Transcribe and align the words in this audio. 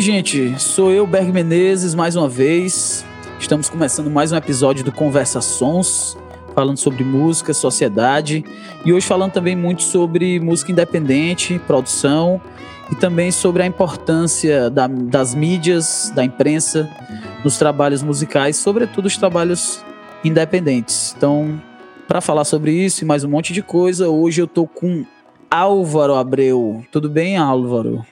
gente? 0.00 0.58
Sou 0.58 0.90
eu, 0.90 1.06
Berg 1.06 1.30
Menezes, 1.30 1.94
mais 1.94 2.16
uma 2.16 2.26
vez. 2.26 3.04
Estamos 3.38 3.68
começando 3.68 4.10
mais 4.10 4.32
um 4.32 4.36
episódio 4.36 4.82
do 4.82 4.90
Conversa 4.90 5.42
Sons, 5.42 6.16
falando 6.54 6.78
sobre 6.78 7.04
música, 7.04 7.52
sociedade 7.52 8.42
e 8.82 8.94
hoje 8.94 9.06
falando 9.06 9.32
também 9.32 9.54
muito 9.54 9.82
sobre 9.82 10.40
música 10.40 10.72
independente, 10.72 11.60
produção 11.66 12.40
e 12.90 12.94
também 12.94 13.30
sobre 13.30 13.62
a 13.62 13.66
importância 13.66 14.70
da, 14.70 14.86
das 14.86 15.34
mídias, 15.34 16.10
da 16.14 16.24
imprensa 16.24 16.88
nos 17.44 17.58
trabalhos 17.58 18.02
musicais, 18.02 18.56
sobretudo 18.56 19.04
os 19.04 19.18
trabalhos 19.18 19.84
independentes. 20.24 21.14
Então, 21.14 21.60
para 22.08 22.22
falar 22.22 22.44
sobre 22.44 22.72
isso 22.72 23.04
e 23.04 23.06
mais 23.06 23.22
um 23.22 23.28
monte 23.28 23.52
de 23.52 23.60
coisa, 23.60 24.08
hoje 24.08 24.40
eu 24.40 24.46
tô 24.46 24.66
com 24.66 25.04
Álvaro 25.50 26.14
Abreu. 26.14 26.82
Tudo 26.90 27.10
bem, 27.10 27.36
Álvaro? 27.36 28.02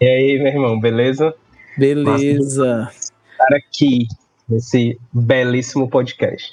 E 0.00 0.06
aí, 0.06 0.38
meu 0.38 0.46
irmão, 0.46 0.80
beleza? 0.80 1.34
Beleza. 1.76 2.90
Estar 3.32 3.54
aqui 3.54 4.08
nesse 4.48 4.98
belíssimo 5.12 5.90
podcast. 5.90 6.50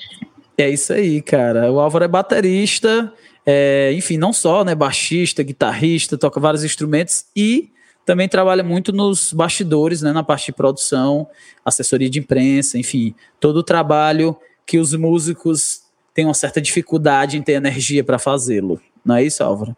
É 0.57 0.70
isso 0.70 0.91
aí, 0.91 1.21
cara. 1.21 1.71
O 1.71 1.79
Álvaro 1.79 2.03
é 2.03 2.09
baterista, 2.09 3.13
é, 3.45 3.93
enfim, 3.93 4.17
não 4.17 4.33
só, 4.33 4.65
né, 4.65 4.75
baixista, 4.75 5.43
guitarrista, 5.43 6.17
toca 6.17 6.41
vários 6.41 6.65
instrumentos 6.65 7.25
e 7.33 7.71
também 8.05 8.27
trabalha 8.27 8.65
muito 8.65 8.91
nos 8.91 9.31
bastidores, 9.31 10.01
né, 10.01 10.11
na 10.11 10.23
parte 10.23 10.48
de 10.48 10.51
produção, 10.51 11.25
assessoria 11.63 12.09
de 12.09 12.20
imprensa, 12.20 12.77
enfim, 12.77 13.15
todo 13.39 13.57
o 13.57 13.63
trabalho 13.63 14.35
que 14.65 14.77
os 14.77 14.93
músicos 14.93 15.84
têm 16.13 16.25
uma 16.25 16.34
certa 16.34 16.59
dificuldade 16.59 17.37
em 17.37 17.41
ter 17.41 17.53
energia 17.53 18.03
para 18.03 18.20
fazê-lo. 18.20 18.82
Não 19.05 19.15
é 19.15 19.23
isso, 19.23 19.41
Álvaro? 19.41 19.73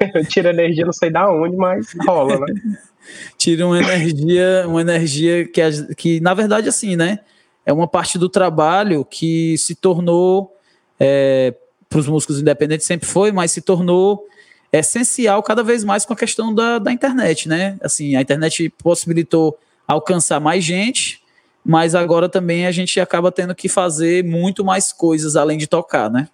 Tira 0.28 0.50
energia, 0.50 0.84
não 0.84 0.92
sei 0.92 1.10
da 1.10 1.30
onde, 1.30 1.56
mas 1.56 1.94
rola, 2.06 2.40
né? 2.40 2.54
Tira 3.38 3.66
uma 3.66 3.78
energia, 3.78 4.64
uma 4.66 4.80
energia 4.80 5.46
que, 5.46 5.60
que, 5.94 6.20
na 6.20 6.34
verdade, 6.34 6.68
assim, 6.68 6.96
né? 6.96 7.20
É 7.64 7.72
uma 7.72 7.86
parte 7.86 8.18
do 8.18 8.28
trabalho 8.28 9.04
que 9.04 9.56
se 9.58 9.74
tornou, 9.74 10.56
é, 10.98 11.54
para 11.88 11.98
os 11.98 12.08
músicos 12.08 12.40
independentes 12.40 12.86
sempre 12.86 13.06
foi, 13.06 13.32
mas 13.32 13.50
se 13.50 13.60
tornou 13.60 14.24
essencial 14.72 15.42
cada 15.42 15.62
vez 15.62 15.84
mais 15.84 16.04
com 16.04 16.12
a 16.12 16.16
questão 16.16 16.54
da, 16.54 16.78
da 16.78 16.92
internet, 16.92 17.48
né? 17.48 17.76
Assim, 17.80 18.16
a 18.16 18.20
internet 18.20 18.68
possibilitou 18.82 19.56
alcançar 19.86 20.40
mais 20.40 20.64
gente, 20.64 21.22
mas 21.64 21.94
agora 21.94 22.28
também 22.28 22.66
a 22.66 22.72
gente 22.72 22.98
acaba 23.00 23.30
tendo 23.30 23.54
que 23.54 23.68
fazer 23.68 24.24
muito 24.24 24.64
mais 24.64 24.92
coisas 24.92 25.36
além 25.36 25.58
de 25.58 25.66
tocar, 25.66 26.10
né? 26.10 26.28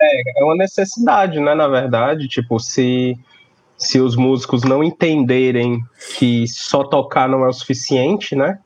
É, 0.00 0.40
é 0.40 0.44
uma 0.44 0.56
necessidade, 0.56 1.40
né, 1.40 1.54
na 1.54 1.66
verdade, 1.66 2.28
tipo, 2.28 2.58
se, 2.60 3.18
se 3.76 4.00
os 4.00 4.14
músicos 4.14 4.62
não 4.62 4.82
entenderem 4.84 5.80
que 6.16 6.46
só 6.46 6.84
tocar 6.84 7.28
não 7.28 7.44
é 7.44 7.48
o 7.48 7.52
suficiente, 7.52 8.36
né, 8.36 8.58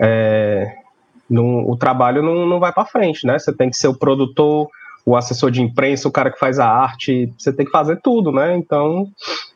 é, 0.00 0.72
não, 1.28 1.68
o 1.68 1.76
trabalho 1.76 2.22
não, 2.22 2.46
não 2.46 2.60
vai 2.60 2.72
para 2.72 2.86
frente, 2.86 3.26
né, 3.26 3.38
você 3.38 3.52
tem 3.52 3.70
que 3.70 3.76
ser 3.76 3.88
o 3.88 3.98
produtor, 3.98 4.68
o 5.08 5.16
assessor 5.16 5.50
de 5.50 5.62
imprensa, 5.62 6.06
o 6.06 6.12
cara 6.12 6.30
que 6.30 6.38
faz 6.38 6.58
a 6.58 6.68
arte, 6.68 7.32
você 7.38 7.50
tem 7.50 7.64
que 7.64 7.72
fazer 7.72 7.98
tudo, 8.02 8.30
né? 8.30 8.54
Então 8.54 9.08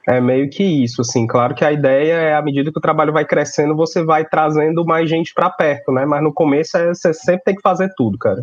é 0.09 0.19
meio 0.19 0.49
que 0.49 0.65
isso, 0.65 1.03
assim. 1.03 1.27
Claro 1.27 1.55
que 1.55 1.63
a 1.63 1.71
ideia 1.71 2.15
é, 2.15 2.35
à 2.35 2.41
medida 2.41 2.73
que 2.73 2.79
o 2.79 2.81
trabalho 2.81 3.13
vai 3.13 3.27
crescendo, 3.27 3.77
você 3.77 4.03
vai 4.03 4.25
trazendo 4.25 4.83
mais 4.83 5.11
gente 5.11 5.35
para 5.35 5.51
perto, 5.51 5.93
né? 5.93 6.07
Mas 6.07 6.23
no 6.23 6.33
começo 6.33 6.79
é, 6.79 6.89
você 6.89 7.13
sempre 7.13 7.45
tem 7.45 7.55
que 7.55 7.61
fazer 7.61 7.93
tudo, 7.95 8.17
cara. 8.17 8.43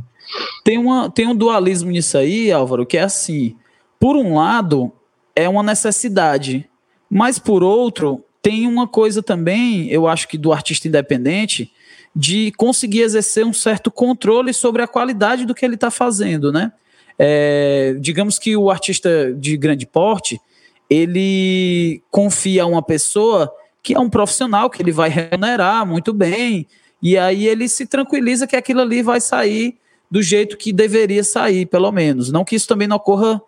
Tem, 0.63 0.77
uma, 0.77 1.09
tem 1.09 1.27
um 1.27 1.35
dualismo 1.35 1.89
nisso 1.89 2.15
aí, 2.15 2.51
Álvaro, 2.51 2.85
que 2.85 2.97
é 2.97 3.01
assim: 3.01 3.55
por 3.99 4.15
um 4.15 4.35
lado, 4.35 4.91
é 5.35 5.49
uma 5.49 5.63
necessidade, 5.63 6.69
mas 7.09 7.39
por 7.39 7.63
outro, 7.63 8.23
tem 8.39 8.67
uma 8.67 8.87
coisa 8.87 9.23
também, 9.23 9.89
eu 9.89 10.07
acho 10.07 10.27
que 10.27 10.37
do 10.37 10.53
artista 10.53 10.87
independente, 10.87 11.71
de 12.15 12.51
conseguir 12.55 13.01
exercer 13.01 13.43
um 13.43 13.53
certo 13.53 13.89
controle 13.89 14.53
sobre 14.53 14.83
a 14.83 14.87
qualidade 14.87 15.43
do 15.43 15.55
que 15.55 15.65
ele 15.65 15.73
está 15.73 15.89
fazendo, 15.89 16.51
né? 16.51 16.71
É, 17.21 17.97
digamos 17.99 18.39
que 18.39 18.55
o 18.55 18.71
artista 18.71 19.33
de 19.33 19.57
grande 19.57 19.85
porte 19.85 20.39
ele 20.89 22.01
confia 22.09 22.63
a 22.63 22.65
uma 22.65 22.81
pessoa 22.81 23.53
que 23.83 23.93
é 23.93 23.99
um 23.99 24.09
profissional 24.09 24.69
que 24.69 24.81
ele 24.81 24.91
vai 24.91 25.09
remunerar 25.09 25.85
muito 25.85 26.13
bem 26.13 26.65
e 27.01 27.17
aí 27.17 27.45
ele 27.45 27.67
se 27.67 27.85
tranquiliza 27.85 28.47
que 28.47 28.55
aquilo 28.55 28.81
ali 28.81 29.03
vai 29.03 29.19
sair 29.19 29.77
do 30.09 30.21
jeito 30.21 30.57
que 30.57 30.73
deveria 30.73 31.23
sair, 31.23 31.65
pelo 31.65 31.91
menos. 31.91 32.31
Não 32.31 32.43
que 32.43 32.55
isso 32.55 32.67
também 32.67 32.87
não 32.87 32.97
ocorra 32.97 33.41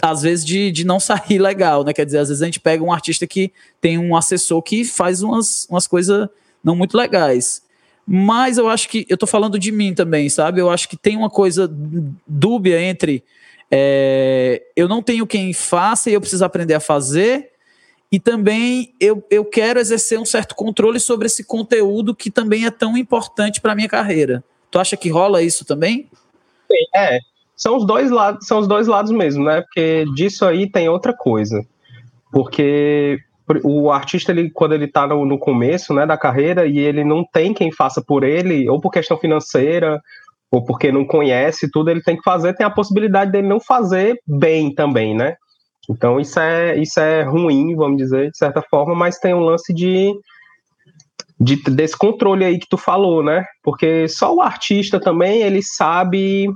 às 0.00 0.22
vezes 0.22 0.44
de, 0.44 0.70
de 0.70 0.84
não 0.84 0.98
sair 1.00 1.38
legal, 1.38 1.84
né? 1.84 1.92
Quer 1.92 2.04
dizer, 2.04 2.18
às 2.18 2.28
vezes 2.28 2.42
a 2.42 2.46
gente 2.46 2.60
pega 2.60 2.82
um 2.82 2.92
artista 2.92 3.26
que 3.26 3.52
tem 3.80 3.98
um 3.98 4.14
assessor 4.16 4.60
que 4.62 4.84
faz 4.84 5.22
umas, 5.22 5.66
umas 5.70 5.86
coisas 5.86 6.28
não 6.62 6.76
muito 6.76 6.96
legais. 6.96 7.61
Mas 8.06 8.58
eu 8.58 8.68
acho 8.68 8.88
que 8.88 9.06
eu 9.08 9.16
tô 9.16 9.26
falando 9.26 9.58
de 9.58 9.70
mim 9.70 9.94
também, 9.94 10.28
sabe? 10.28 10.60
Eu 10.60 10.70
acho 10.70 10.88
que 10.88 10.96
tem 10.96 11.16
uma 11.16 11.30
coisa 11.30 11.70
dúbia 12.26 12.80
entre 12.80 13.22
é, 13.74 14.62
eu 14.76 14.86
não 14.86 15.02
tenho 15.02 15.26
quem 15.26 15.54
faça 15.54 16.10
e 16.10 16.12
eu 16.12 16.20
preciso 16.20 16.44
aprender 16.44 16.74
a 16.74 16.80
fazer, 16.80 17.52
e 18.12 18.20
também 18.20 18.92
eu, 19.00 19.24
eu 19.30 19.46
quero 19.46 19.80
exercer 19.80 20.18
um 20.18 20.26
certo 20.26 20.54
controle 20.54 21.00
sobre 21.00 21.24
esse 21.24 21.42
conteúdo 21.42 22.14
que 22.14 22.30
também 22.30 22.66
é 22.66 22.70
tão 22.70 22.98
importante 22.98 23.62
para 23.62 23.74
minha 23.74 23.88
carreira. 23.88 24.44
Tu 24.70 24.78
acha 24.78 24.94
que 24.94 25.08
rola 25.08 25.42
isso 25.42 25.64
também? 25.64 26.06
Sim, 26.70 26.84
é. 26.94 27.18
São 27.56 27.78
os 27.78 27.86
dois 27.86 28.10
lados, 28.10 28.46
são 28.46 28.58
os 28.58 28.68
dois 28.68 28.86
lados 28.86 29.10
mesmo, 29.10 29.44
né? 29.44 29.62
Porque 29.62 30.04
disso 30.14 30.44
aí 30.44 30.70
tem 30.70 30.90
outra 30.90 31.14
coisa. 31.14 31.64
Porque 32.30 33.20
o 33.64 33.90
artista, 33.90 34.32
ele, 34.32 34.50
quando 34.50 34.72
ele 34.74 34.84
está 34.84 35.06
no, 35.06 35.24
no, 35.24 35.38
começo 35.38 35.92
né, 35.92 36.06
da 36.06 36.16
carreira 36.16 36.66
e 36.66 36.78
ele 36.78 37.04
não 37.04 37.24
tem 37.24 37.52
quem 37.52 37.72
faça 37.72 38.02
por 38.02 38.22
ele, 38.22 38.68
ou 38.68 38.80
por 38.80 38.90
questão 38.90 39.18
financeira, 39.18 40.00
ou 40.50 40.64
porque 40.64 40.92
não 40.92 41.04
conhece 41.04 41.70
tudo, 41.70 41.90
ele 41.90 42.02
tem 42.02 42.16
que 42.16 42.22
fazer, 42.22 42.54
tem 42.54 42.66
a 42.66 42.70
possibilidade 42.70 43.32
dele 43.32 43.48
não 43.48 43.60
fazer 43.60 44.20
bem 44.26 44.72
também, 44.72 45.14
né? 45.14 45.34
Então 45.90 46.20
isso 46.20 46.38
é, 46.38 46.76
isso 46.76 47.00
é 47.00 47.22
ruim, 47.22 47.74
vamos 47.74 47.96
dizer, 47.96 48.30
de 48.30 48.36
certa 48.36 48.62
forma, 48.62 48.94
mas 48.94 49.18
tem 49.18 49.34
um 49.34 49.40
lance 49.40 49.74
de, 49.74 50.12
de 51.40 51.56
desse 51.64 51.96
controle 51.96 52.44
aí 52.44 52.58
que 52.58 52.68
tu 52.68 52.76
falou, 52.76 53.22
né? 53.22 53.44
Porque 53.62 54.06
só 54.08 54.34
o 54.34 54.40
artista 54.40 55.00
também, 55.00 55.42
ele 55.42 55.62
sabe 55.62 56.48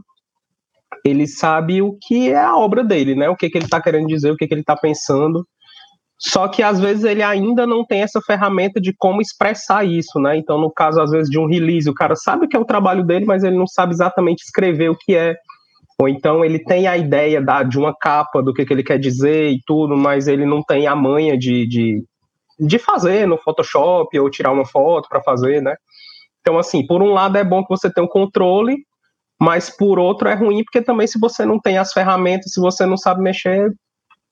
ele 1.05 1.27
sabe 1.27 1.81
o 1.83 1.97
que 2.01 2.31
é 2.31 2.39
a 2.39 2.57
obra 2.57 2.83
dele, 2.83 3.15
né? 3.15 3.29
O 3.29 3.37
que, 3.37 3.49
que 3.49 3.59
ele 3.59 3.65
está 3.65 3.81
querendo 3.81 4.07
dizer, 4.07 4.31
o 4.31 4.37
que, 4.37 4.47
que 4.47 4.55
ele 4.55 4.61
está 4.61 4.77
pensando. 4.77 5.47
Só 6.19 6.49
que 6.49 6.63
às 6.63 6.81
vezes 6.81 7.05
ele 7.05 7.23
ainda 7.23 7.67
não 7.67 7.85
tem 7.85 8.01
essa 8.01 8.21
ferramenta 8.23 8.81
de 8.81 8.95
como 8.97 9.21
expressar 9.21 9.85
isso, 9.85 10.19
né? 10.19 10.37
Então, 10.37 10.59
no 10.59 10.71
caso, 10.71 11.01
às 11.01 11.11
vezes, 11.11 11.31
de 11.31 11.39
um 11.39 11.47
release, 11.47 11.89
o 11.91 11.95
cara 11.95 12.17
sabe 12.17 12.49
que 12.49 12.57
é 12.57 12.61
o 12.61 12.65
trabalho 12.65 13.05
dele, 13.05 13.27
mas 13.27 13.45
ele 13.45 13.57
não 13.57 13.67
sabe 13.67 13.93
exatamente 13.93 14.43
escrever 14.43 14.89
o 14.89 14.97
que 14.97 15.15
é. 15.15 15.37
Ou 15.99 16.09
então 16.09 16.45
ele 16.45 16.59
tem 16.59 16.87
a 16.87 16.97
ideia 16.97 17.41
da, 17.41 17.63
de 17.63 17.79
uma 17.79 17.95
capa 17.95 18.43
do 18.43 18.53
que, 18.53 18.65
que 18.65 18.73
ele 18.73 18.83
quer 18.83 18.99
dizer 18.99 19.51
e 19.51 19.61
tudo, 19.67 19.97
mas 19.97 20.29
ele 20.29 20.45
não 20.45 20.63
tem 20.63 20.87
a 20.87 20.95
manha 20.95 21.39
de, 21.39 21.67
de, 21.67 22.05
de 22.59 22.79
fazer 22.79 23.27
no 23.27 23.39
Photoshop 23.39 24.19
ou 24.19 24.31
tirar 24.31 24.53
uma 24.53 24.67
foto 24.67 25.09
para 25.09 25.23
fazer, 25.23 25.63
né? 25.63 25.75
Então, 26.41 26.59
assim, 26.59 26.87
por 26.87 27.03
um 27.03 27.13
lado 27.13 27.37
é 27.37 27.45
bom 27.45 27.63
que 27.63 27.71
você 27.71 27.93
tenha 27.93 28.05
um 28.05 28.09
controle, 28.09 28.77
mas 29.41 29.69
por 29.71 29.99
outro 29.99 30.29
é 30.29 30.35
ruim 30.35 30.63
porque 30.65 30.83
também 30.83 31.07
se 31.07 31.19
você 31.19 31.45
não 31.45 31.59
tem 31.59 31.79
as 31.79 31.93
ferramentas, 31.93 32.53
se 32.53 32.61
você 32.61 32.87
não 32.87 32.97
sabe 32.97 33.23
mexer, 33.23 33.71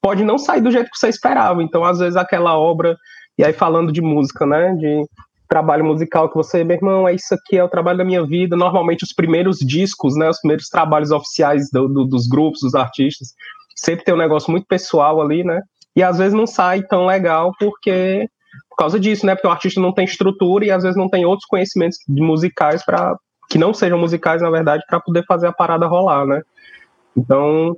pode 0.04 0.22
não 0.22 0.36
sair 0.36 0.60
do 0.60 0.70
jeito 0.70 0.90
que 0.90 0.98
você 0.98 1.08
esperava. 1.08 1.62
Então, 1.62 1.82
às 1.82 1.98
vezes, 1.98 2.14
aquela 2.14 2.58
obra, 2.58 2.94
e 3.38 3.42
aí 3.42 3.54
falando 3.54 3.90
de 3.90 4.02
música, 4.02 4.44
né? 4.44 4.74
De 4.74 5.02
trabalho 5.48 5.82
musical 5.82 6.28
que 6.28 6.36
você, 6.36 6.62
meu 6.62 6.76
irmão, 6.76 7.08
é 7.08 7.14
isso 7.14 7.34
aqui, 7.34 7.56
é 7.56 7.64
o 7.64 7.70
trabalho 7.70 7.96
da 7.96 8.04
minha 8.04 8.22
vida. 8.22 8.54
Normalmente, 8.54 9.02
os 9.02 9.14
primeiros 9.14 9.60
discos, 9.60 10.14
né? 10.14 10.28
Os 10.28 10.40
primeiros 10.40 10.68
trabalhos 10.68 11.10
oficiais 11.10 11.70
do, 11.72 11.88
do, 11.88 12.04
dos 12.04 12.28
grupos, 12.28 12.60
dos 12.60 12.74
artistas, 12.74 13.28
sempre 13.74 14.04
tem 14.04 14.12
um 14.12 14.18
negócio 14.18 14.50
muito 14.50 14.66
pessoal 14.66 15.22
ali, 15.22 15.42
né? 15.42 15.62
E 15.96 16.02
às 16.02 16.18
vezes 16.18 16.34
não 16.34 16.46
sai 16.46 16.82
tão 16.82 17.06
legal 17.06 17.52
porque 17.58 18.28
por 18.68 18.76
causa 18.76 19.00
disso, 19.00 19.24
né? 19.24 19.34
Porque 19.34 19.48
o 19.48 19.50
artista 19.50 19.80
não 19.80 19.94
tem 19.94 20.04
estrutura 20.04 20.66
e 20.66 20.70
às 20.70 20.82
vezes 20.82 20.98
não 20.98 21.08
tem 21.08 21.24
outros 21.24 21.46
conhecimentos 21.46 21.96
musicais 22.08 22.84
para 22.84 23.16
que 23.48 23.56
não 23.56 23.72
sejam 23.72 23.98
musicais, 23.98 24.42
na 24.42 24.50
verdade, 24.50 24.82
para 24.86 25.00
poder 25.00 25.24
fazer 25.24 25.46
a 25.46 25.52
parada 25.52 25.86
rolar, 25.86 26.26
né? 26.26 26.42
Então, 27.16 27.74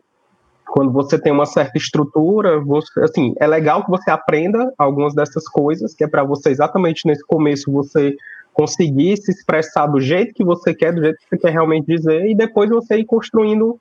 quando 0.69 0.93
você 0.93 1.19
tem 1.19 1.33
uma 1.33 1.47
certa 1.47 1.79
estrutura, 1.79 2.61
você, 2.61 3.01
assim, 3.01 3.35
é 3.39 3.47
legal 3.47 3.85
que 3.85 3.91
você 3.91 4.11
aprenda 4.11 4.73
algumas 4.77 5.15
dessas 5.15 5.49
coisas, 5.49 5.95
que 5.95 6.05
é 6.05 6.09
para 6.09 6.25
você 6.25 6.51
exatamente 6.51 7.07
nesse 7.07 7.25
começo 7.25 7.71
você 7.71 8.15
conseguir 8.53 9.17
se 9.19 9.31
expressar 9.31 9.87
do 9.87 10.01
jeito 10.01 10.35
que 10.35 10.45
você 10.45 10.75
quer, 10.75 10.93
do 10.93 11.03
jeito 11.03 11.19
que 11.19 11.29
você 11.29 11.39
quer 11.39 11.53
realmente 11.53 11.87
dizer, 11.87 12.27
e 12.27 12.35
depois 12.35 12.71
você 12.71 12.97
ir 12.97 13.05
construindo 13.05 13.79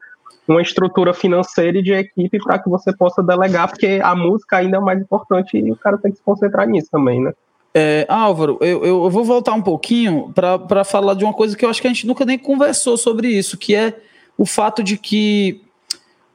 uma 0.48 0.62
estrutura 0.62 1.14
financeira 1.14 1.80
e 1.80 1.82
de 1.82 1.94
equipe 1.94 2.38
para 2.40 2.60
que 2.60 2.70
você 2.70 2.96
possa 2.96 3.24
delegar, 3.24 3.70
porque 3.70 4.00
a 4.04 4.16
música 4.16 4.58
ainda 4.58 4.78
é 4.78 4.80
mais 4.80 5.02
importante 5.02 5.58
e 5.58 5.72
o 5.72 5.76
cara 5.76 5.98
tem 5.98 6.12
que 6.12 6.18
se 6.18 6.24
concentrar 6.24 6.68
nisso 6.68 6.90
também, 6.92 7.22
né? 7.22 7.34
É, 7.74 8.06
Álvaro, 8.08 8.58
eu, 8.62 8.86
eu, 8.86 9.10
vou 9.10 9.26
voltar 9.26 9.54
um 9.54 9.62
pouquinho 9.62 10.32
para 10.34 10.84
falar 10.86 11.14
de 11.14 11.26
uma 11.26 11.34
coisa 11.34 11.58
que 11.58 11.66
eu 11.66 11.70
acho 11.70 11.82
que 11.82 11.88
a 11.88 11.92
gente 11.92 12.08
nunca 12.08 12.24
nem 12.24 12.38
conversou 12.38 12.96
sobre 12.96 13.28
isso, 13.28 13.58
que 13.58 13.76
é 13.76 13.94
o 14.38 14.46
fato 14.46 14.82
de 14.82 14.98
que 14.98 15.62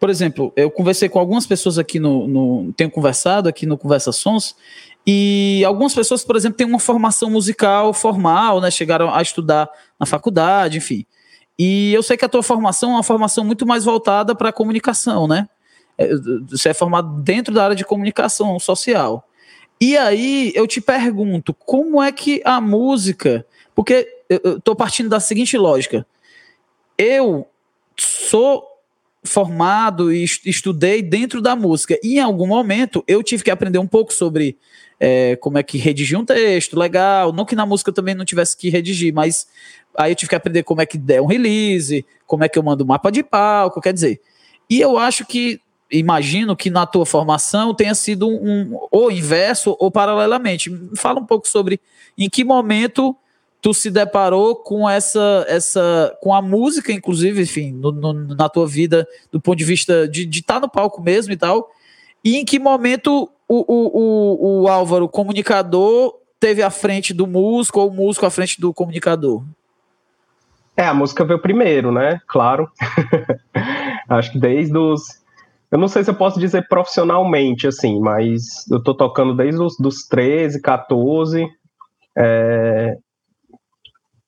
por 0.00 0.08
exemplo, 0.08 0.50
eu 0.56 0.70
conversei 0.70 1.10
com 1.10 1.18
algumas 1.18 1.46
pessoas 1.46 1.78
aqui 1.78 2.00
no, 2.00 2.26
no 2.26 2.72
tenho 2.72 2.90
conversado 2.90 3.50
aqui 3.50 3.66
no 3.66 3.76
Conversa 3.76 4.10
Sons, 4.10 4.56
E 5.06 5.62
algumas 5.66 5.94
pessoas, 5.94 6.24
por 6.24 6.36
exemplo, 6.36 6.56
têm 6.56 6.66
uma 6.66 6.78
formação 6.78 7.30
musical 7.30 7.92
formal, 7.92 8.60
né? 8.60 8.70
Chegaram 8.70 9.14
a 9.14 9.20
estudar 9.20 9.68
na 9.98 10.06
faculdade, 10.06 10.78
enfim. 10.78 11.04
E 11.58 11.92
eu 11.92 12.02
sei 12.02 12.16
que 12.16 12.24
a 12.24 12.28
tua 12.28 12.42
formação 12.42 12.92
é 12.92 12.94
uma 12.94 13.02
formação 13.02 13.44
muito 13.44 13.66
mais 13.66 13.84
voltada 13.84 14.34
para 14.34 14.48
a 14.48 14.52
comunicação, 14.52 15.28
né? 15.28 15.46
É, 15.98 16.08
você 16.48 16.70
é 16.70 16.74
formado 16.74 17.20
dentro 17.22 17.52
da 17.52 17.64
área 17.64 17.76
de 17.76 17.84
comunicação 17.84 18.58
social. 18.58 19.28
E 19.78 19.96
aí 19.96 20.52
eu 20.54 20.66
te 20.66 20.80
pergunto, 20.80 21.52
como 21.52 22.02
é 22.02 22.10
que 22.10 22.40
a 22.44 22.58
música. 22.58 23.46
Porque 23.74 24.08
eu 24.28 24.56
estou 24.56 24.74
partindo 24.74 25.10
da 25.10 25.20
seguinte 25.20 25.58
lógica. 25.58 26.06
Eu 26.96 27.46
sou 27.98 28.69
formado 29.22 30.12
e 30.12 30.24
estudei 30.24 31.02
dentro 31.02 31.42
da 31.42 31.54
música. 31.54 31.98
E 32.02 32.16
em 32.16 32.20
algum 32.20 32.46
momento 32.46 33.04
eu 33.06 33.22
tive 33.22 33.44
que 33.44 33.50
aprender 33.50 33.78
um 33.78 33.86
pouco 33.86 34.12
sobre 34.12 34.56
é, 34.98 35.36
como 35.36 35.58
é 35.58 35.62
que 35.62 35.78
redigir 35.78 36.18
um 36.18 36.24
texto 36.24 36.78
legal. 36.78 37.32
Não 37.32 37.44
que 37.44 37.54
na 37.54 37.66
música 37.66 37.92
também 37.92 38.14
não 38.14 38.24
tivesse 38.24 38.56
que 38.56 38.70
redigir, 38.70 39.12
mas 39.12 39.46
aí 39.96 40.12
eu 40.12 40.16
tive 40.16 40.30
que 40.30 40.34
aprender 40.34 40.62
como 40.62 40.80
é 40.80 40.86
que 40.86 40.96
der 40.96 41.20
um 41.20 41.26
release, 41.26 42.04
como 42.26 42.44
é 42.44 42.48
que 42.48 42.58
eu 42.58 42.62
mando 42.62 42.86
mapa 42.86 43.10
de 43.10 43.22
palco, 43.22 43.80
quer 43.80 43.92
dizer. 43.92 44.20
E 44.68 44.80
eu 44.80 44.96
acho 44.96 45.26
que, 45.26 45.60
imagino 45.90 46.56
que 46.56 46.70
na 46.70 46.86
tua 46.86 47.04
formação 47.04 47.74
tenha 47.74 47.94
sido 47.94 48.28
um, 48.28 48.72
um 48.72 48.78
ou 48.90 49.10
inverso 49.10 49.76
ou 49.78 49.90
paralelamente. 49.90 50.70
Fala 50.96 51.20
um 51.20 51.26
pouco 51.26 51.48
sobre 51.48 51.80
em 52.16 52.28
que 52.30 52.44
momento 52.44 53.16
tu 53.60 53.74
se 53.74 53.90
deparou 53.90 54.56
com 54.56 54.88
essa, 54.88 55.44
essa 55.48 56.16
com 56.20 56.34
a 56.34 56.40
música, 56.40 56.92
inclusive, 56.92 57.42
enfim, 57.42 57.72
no, 57.72 57.92
no, 57.92 58.12
na 58.12 58.48
tua 58.48 58.66
vida, 58.66 59.06
do 59.30 59.40
ponto 59.40 59.58
de 59.58 59.64
vista 59.64 60.08
de 60.08 60.28
estar 60.28 60.54
tá 60.54 60.60
no 60.60 60.68
palco 60.68 61.02
mesmo 61.02 61.32
e 61.32 61.36
tal, 61.36 61.70
e 62.24 62.36
em 62.36 62.44
que 62.44 62.58
momento 62.58 63.30
o, 63.48 63.64
o, 63.66 64.58
o, 64.58 64.62
o 64.62 64.68
Álvaro, 64.68 65.08
comunicador, 65.08 66.14
teve 66.38 66.62
à 66.62 66.70
frente 66.70 67.12
do 67.12 67.26
músico 67.26 67.80
ou 67.80 67.88
o 67.88 67.94
músico 67.94 68.24
à 68.24 68.30
frente 68.30 68.60
do 68.60 68.72
comunicador? 68.72 69.42
É, 70.76 70.86
a 70.86 70.94
música 70.94 71.24
veio 71.24 71.40
primeiro, 71.40 71.92
né? 71.92 72.20
Claro. 72.26 72.70
Acho 74.08 74.32
que 74.32 74.38
desde 74.38 74.76
os. 74.76 75.20
Eu 75.70 75.78
não 75.78 75.88
sei 75.88 76.02
se 76.02 76.10
eu 76.10 76.14
posso 76.14 76.40
dizer 76.40 76.66
profissionalmente, 76.68 77.66
assim, 77.66 78.00
mas 78.00 78.68
eu 78.70 78.82
tô 78.82 78.94
tocando 78.94 79.36
desde 79.36 79.60
os 79.60 79.76
dos 79.76 80.06
13, 80.08 80.60
14. 80.60 81.46
É, 82.16 82.96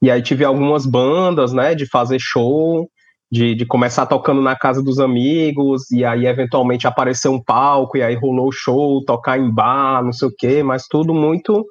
e 0.03 0.11
aí 0.11 0.21
tive 0.21 0.45
algumas 0.45 0.85
bandas, 0.85 1.53
né, 1.53 1.77
de 1.77 1.87
fazer 1.87 2.19
show, 2.21 2.91
de, 3.31 3.55
de 3.55 3.65
começar 3.65 4.05
tocando 4.05 4.43
na 4.43 4.57
casa 4.57 4.83
dos 4.83 4.99
amigos, 4.99 5.91
e 5.93 6.05
aí 6.05 6.27
eventualmente 6.27 6.87
apareceu 6.89 7.33
um 7.33 7.43
palco, 7.43 7.97
e 7.97 8.03
aí 8.03 8.17
rolou 8.17 8.51
show, 8.53 9.03
tocar 9.05 9.39
em 9.39 9.49
bar, 9.49 10.05
não 10.05 10.13
sei 10.13 10.29
o 10.29 10.35
quê, 10.37 10.63
mas 10.63 10.87
tudo 10.89 11.15
muito. 11.15 11.65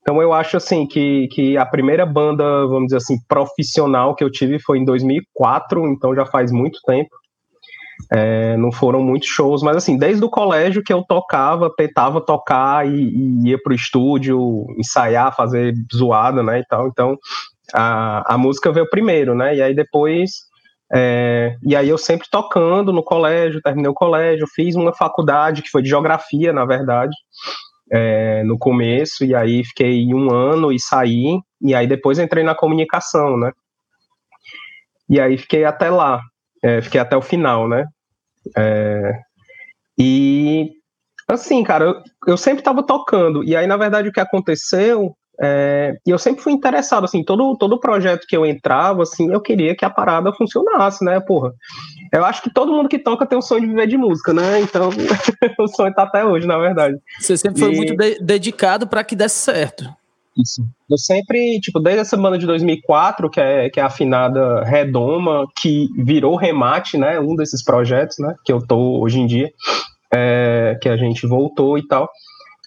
Então 0.00 0.22
eu 0.22 0.32
acho 0.32 0.56
assim 0.56 0.86
que, 0.86 1.28
que 1.28 1.56
a 1.58 1.66
primeira 1.66 2.06
banda, 2.06 2.44
vamos 2.66 2.86
dizer 2.86 2.96
assim, 2.96 3.16
profissional 3.28 4.14
que 4.14 4.24
eu 4.24 4.30
tive 4.30 4.58
foi 4.58 4.78
em 4.78 4.84
2004, 4.84 5.86
então 5.88 6.14
já 6.14 6.24
faz 6.24 6.50
muito 6.50 6.80
tempo. 6.86 7.10
É, 8.12 8.56
não 8.56 8.70
foram 8.70 9.02
muitos 9.02 9.28
shows, 9.28 9.62
mas 9.62 9.76
assim, 9.76 9.98
desde 9.98 10.24
o 10.24 10.30
colégio 10.30 10.82
que 10.82 10.92
eu 10.92 11.02
tocava, 11.02 11.72
tentava 11.74 12.20
tocar 12.20 12.86
e, 12.86 12.92
e 12.92 13.48
ia 13.48 13.58
pro 13.60 13.74
estúdio, 13.74 14.66
ensaiar, 14.78 15.34
fazer 15.34 15.74
zoada, 15.94 16.42
né, 16.42 16.60
e 16.60 16.64
tal. 16.66 16.86
Então, 16.86 17.18
a, 17.74 18.34
a 18.34 18.38
música 18.38 18.70
veio 18.70 18.88
primeiro, 18.88 19.34
né, 19.34 19.56
e 19.56 19.62
aí 19.62 19.74
depois, 19.74 20.30
é, 20.92 21.56
e 21.64 21.74
aí 21.74 21.88
eu 21.88 21.98
sempre 21.98 22.28
tocando 22.30 22.92
no 22.92 23.02
colégio, 23.02 23.62
terminei 23.62 23.90
o 23.90 23.94
colégio, 23.94 24.46
fiz 24.54 24.76
uma 24.76 24.94
faculdade 24.94 25.62
que 25.62 25.70
foi 25.70 25.82
de 25.82 25.88
geografia, 25.88 26.52
na 26.52 26.64
verdade, 26.64 27.16
é, 27.90 28.44
no 28.44 28.56
começo, 28.56 29.24
e 29.24 29.34
aí 29.34 29.64
fiquei 29.64 30.14
um 30.14 30.32
ano 30.32 30.70
e 30.70 30.78
saí, 30.78 31.40
e 31.60 31.74
aí 31.74 31.86
depois 31.86 32.18
entrei 32.18 32.44
na 32.44 32.54
comunicação, 32.54 33.36
né, 33.36 33.50
e 35.08 35.20
aí 35.20 35.36
fiquei 35.38 35.64
até 35.64 35.90
lá, 35.90 36.20
é, 36.62 36.80
fiquei 36.82 37.00
até 37.00 37.16
o 37.16 37.22
final, 37.22 37.68
né? 37.68 37.86
É, 38.56 39.20
e 39.98 40.70
assim, 41.28 41.62
cara, 41.62 41.84
eu, 41.84 42.02
eu 42.28 42.36
sempre 42.36 42.60
estava 42.60 42.82
tocando. 42.82 43.42
E 43.44 43.56
aí, 43.56 43.66
na 43.66 43.76
verdade, 43.76 44.08
o 44.08 44.12
que 44.12 44.20
aconteceu 44.20 45.16
é, 45.40 45.98
e 46.06 46.10
eu 46.10 46.18
sempre 46.18 46.42
fui 46.42 46.52
interessado, 46.52 47.04
assim, 47.04 47.22
todo, 47.22 47.56
todo 47.56 47.78
projeto 47.78 48.26
que 48.26 48.36
eu 48.36 48.46
entrava, 48.46 49.02
assim, 49.02 49.30
eu 49.30 49.40
queria 49.40 49.76
que 49.76 49.84
a 49.84 49.90
parada 49.90 50.32
funcionasse, 50.32 51.04
né, 51.04 51.20
porra. 51.20 51.52
Eu 52.12 52.24
acho 52.24 52.42
que 52.42 52.52
todo 52.52 52.72
mundo 52.72 52.88
que 52.88 52.98
toca 52.98 53.26
tem 53.26 53.38
o 53.38 53.42
sonho 53.42 53.62
de 53.62 53.66
viver 53.66 53.86
de 53.86 53.98
música, 53.98 54.32
né, 54.32 54.60
então 54.60 54.88
o 55.58 55.68
sonho 55.68 55.94
tá 55.94 56.04
até 56.04 56.24
hoje, 56.24 56.46
na 56.46 56.58
verdade. 56.58 56.96
Você 57.20 57.36
sempre 57.36 57.60
foi 57.60 57.74
muito 57.74 57.94
de 57.94 58.18
dedicado 58.20 58.86
para 58.86 59.04
que 59.04 59.14
desse 59.14 59.36
certo. 59.36 59.84
Isso. 60.36 60.62
Eu 60.90 60.98
sempre, 60.98 61.58
tipo, 61.60 61.80
desde 61.80 62.02
essa 62.02 62.16
banda 62.16 62.36
de 62.36 62.46
2004, 62.46 63.30
que 63.30 63.40
é, 63.40 63.70
que 63.70 63.80
é 63.80 63.82
a 63.82 63.86
afinada 63.86 64.62
Redoma, 64.64 65.46
que 65.56 65.88
virou 65.96 66.36
Remate, 66.36 66.98
né, 66.98 67.18
um 67.18 67.34
desses 67.34 67.64
projetos, 67.64 68.16
né, 68.18 68.34
que 68.44 68.52
eu 68.52 68.64
tô 68.64 69.00
hoje 69.00 69.18
em 69.18 69.26
dia, 69.26 69.50
é, 70.12 70.78
que 70.80 70.88
a 70.88 70.96
gente 70.96 71.26
voltou 71.26 71.78
e 71.78 71.86
tal. 71.86 72.10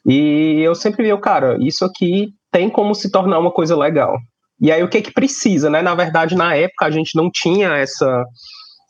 E 0.05 0.61
eu 0.61 0.73
sempre 0.73 1.03
vi, 1.03 1.21
cara, 1.21 1.57
isso 1.61 1.85
aqui 1.85 2.29
tem 2.51 2.69
como 2.69 2.95
se 2.95 3.11
tornar 3.11 3.37
uma 3.37 3.51
coisa 3.51 3.77
legal. 3.77 4.17
E 4.59 4.71
aí 4.71 4.83
o 4.83 4.89
que 4.89 5.01
que 5.01 5.13
precisa, 5.13 5.69
né? 5.69 5.81
Na 5.81 5.95
verdade, 5.95 6.35
na 6.35 6.55
época 6.55 6.85
a 6.85 6.91
gente 6.91 7.15
não 7.15 7.29
tinha 7.31 7.69
essa 7.75 8.25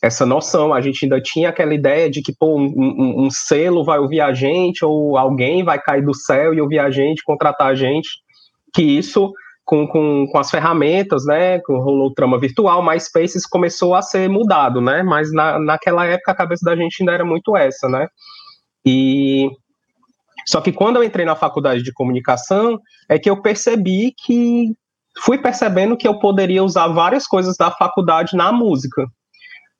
essa 0.02 0.26
noção, 0.26 0.74
a 0.74 0.80
gente 0.80 1.04
ainda 1.04 1.20
tinha 1.22 1.50
aquela 1.50 1.74
ideia 1.74 2.10
de 2.10 2.22
que 2.22 2.34
pô, 2.34 2.58
um, 2.58 2.74
um, 2.74 3.26
um 3.26 3.30
selo 3.30 3.84
vai 3.84 4.00
ouvir 4.00 4.22
a 4.22 4.34
gente 4.34 4.86
ou 4.86 5.18
alguém 5.18 5.62
vai 5.62 5.78
cair 5.78 6.02
do 6.02 6.16
céu 6.16 6.54
e 6.54 6.62
ouvir 6.62 6.80
a 6.80 6.90
gente, 6.90 7.22
contratar 7.22 7.68
a 7.68 7.76
gente 7.76 8.08
que 8.74 8.82
isso 8.82 9.32
com, 9.70 9.88
com, 9.88 10.26
com, 10.32 10.38
as 10.40 10.50
ferramentas, 10.50 11.26
né, 11.26 11.60
com 11.60 11.80
rolou 11.80 12.12
trama 12.12 12.40
virtual, 12.40 12.84
MySpace 12.84 13.38
começou 13.48 13.94
a 13.94 14.02
ser 14.02 14.28
mudado, 14.28 14.82
né, 14.82 15.04
mas 15.04 15.32
na, 15.32 15.60
naquela 15.60 16.06
época 16.06 16.32
a 16.32 16.36
cabeça 16.36 16.66
da 16.66 16.76
gente 16.76 17.02
ainda 17.02 17.14
era 17.14 17.24
muito 17.24 17.56
essa, 17.56 17.88
né, 17.88 18.08
e 18.84 19.48
só 20.48 20.60
que 20.60 20.72
quando 20.72 20.96
eu 20.96 21.04
entrei 21.04 21.24
na 21.24 21.36
faculdade 21.36 21.84
de 21.84 21.94
comunicação, 21.94 22.80
é 23.08 23.20
que 23.20 23.30
eu 23.30 23.44
percebi 23.44 24.12
que 24.26 24.74
fui 25.22 25.38
percebendo 25.38 25.96
que 25.96 26.08
eu 26.08 26.18
poderia 26.18 26.64
usar 26.64 26.88
várias 26.88 27.28
coisas 27.28 27.56
da 27.56 27.70
faculdade 27.70 28.36
na 28.36 28.52
música, 28.52 29.06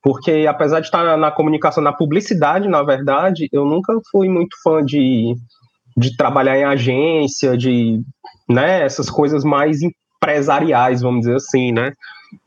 porque 0.00 0.46
apesar 0.48 0.78
de 0.78 0.86
estar 0.86 1.16
na 1.16 1.32
comunicação, 1.32 1.82
na 1.82 1.92
publicidade, 1.92 2.68
na 2.68 2.84
verdade, 2.84 3.48
eu 3.52 3.64
nunca 3.64 3.92
fui 4.12 4.28
muito 4.28 4.56
fã 4.62 4.84
de 4.84 5.34
de 5.96 6.16
trabalhar 6.16 6.56
em 6.56 6.64
agência, 6.64 7.56
de, 7.56 8.00
né, 8.50 8.82
essas 8.82 9.08
coisas 9.08 9.44
mais 9.44 9.78
empresariais, 9.82 11.00
vamos 11.00 11.20
dizer 11.20 11.36
assim, 11.36 11.72
né? 11.72 11.92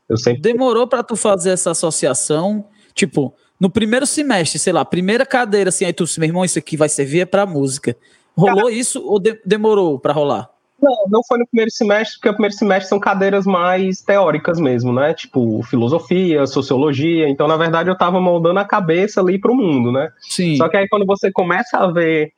Eu 0.08 0.16
sempre 0.16 0.42
demorou 0.42 0.86
para 0.86 1.02
tu 1.02 1.16
fazer 1.16 1.50
essa 1.50 1.70
associação, 1.70 2.66
tipo, 2.94 3.34
no 3.58 3.70
primeiro 3.70 4.06
semestre, 4.06 4.58
sei 4.58 4.72
lá, 4.72 4.84
primeira 4.84 5.24
cadeira 5.24 5.70
assim, 5.70 5.84
aí 5.84 5.92
tu, 5.92 6.04
meu 6.18 6.28
irmão, 6.28 6.44
isso 6.44 6.58
aqui 6.58 6.76
vai 6.76 6.88
servir 6.88 7.20
é 7.20 7.24
para 7.24 7.46
música. 7.46 7.96
Rolou 8.36 8.68
isso 8.68 9.02
ou 9.04 9.18
de 9.18 9.40
demorou 9.44 9.98
para 9.98 10.12
rolar? 10.12 10.50
Não, 10.82 11.06
não 11.08 11.20
foi 11.26 11.38
no 11.38 11.46
primeiro 11.46 11.70
semestre, 11.70 12.16
porque 12.16 12.28
o 12.28 12.32
primeiro 12.32 12.54
semestre 12.54 12.88
são 12.88 12.98
cadeiras 12.98 13.46
mais 13.46 14.02
teóricas 14.02 14.60
mesmo, 14.60 14.92
né? 14.92 15.14
Tipo, 15.14 15.62
filosofia, 15.62 16.46
sociologia. 16.46 17.28
Então, 17.28 17.48
na 17.48 17.56
verdade, 17.56 17.88
eu 17.88 17.96
tava 17.96 18.20
moldando 18.20 18.58
a 18.58 18.64
cabeça 18.64 19.20
ali 19.20 19.38
para 19.38 19.52
o 19.52 19.56
mundo, 19.56 19.90
né? 19.90 20.10
Sim. 20.20 20.56
Só 20.56 20.68
que 20.68 20.76
aí, 20.76 20.86
quando 20.88 21.06
você 21.06 21.32
começa 21.32 21.78
a 21.78 21.90
ver 21.90 22.32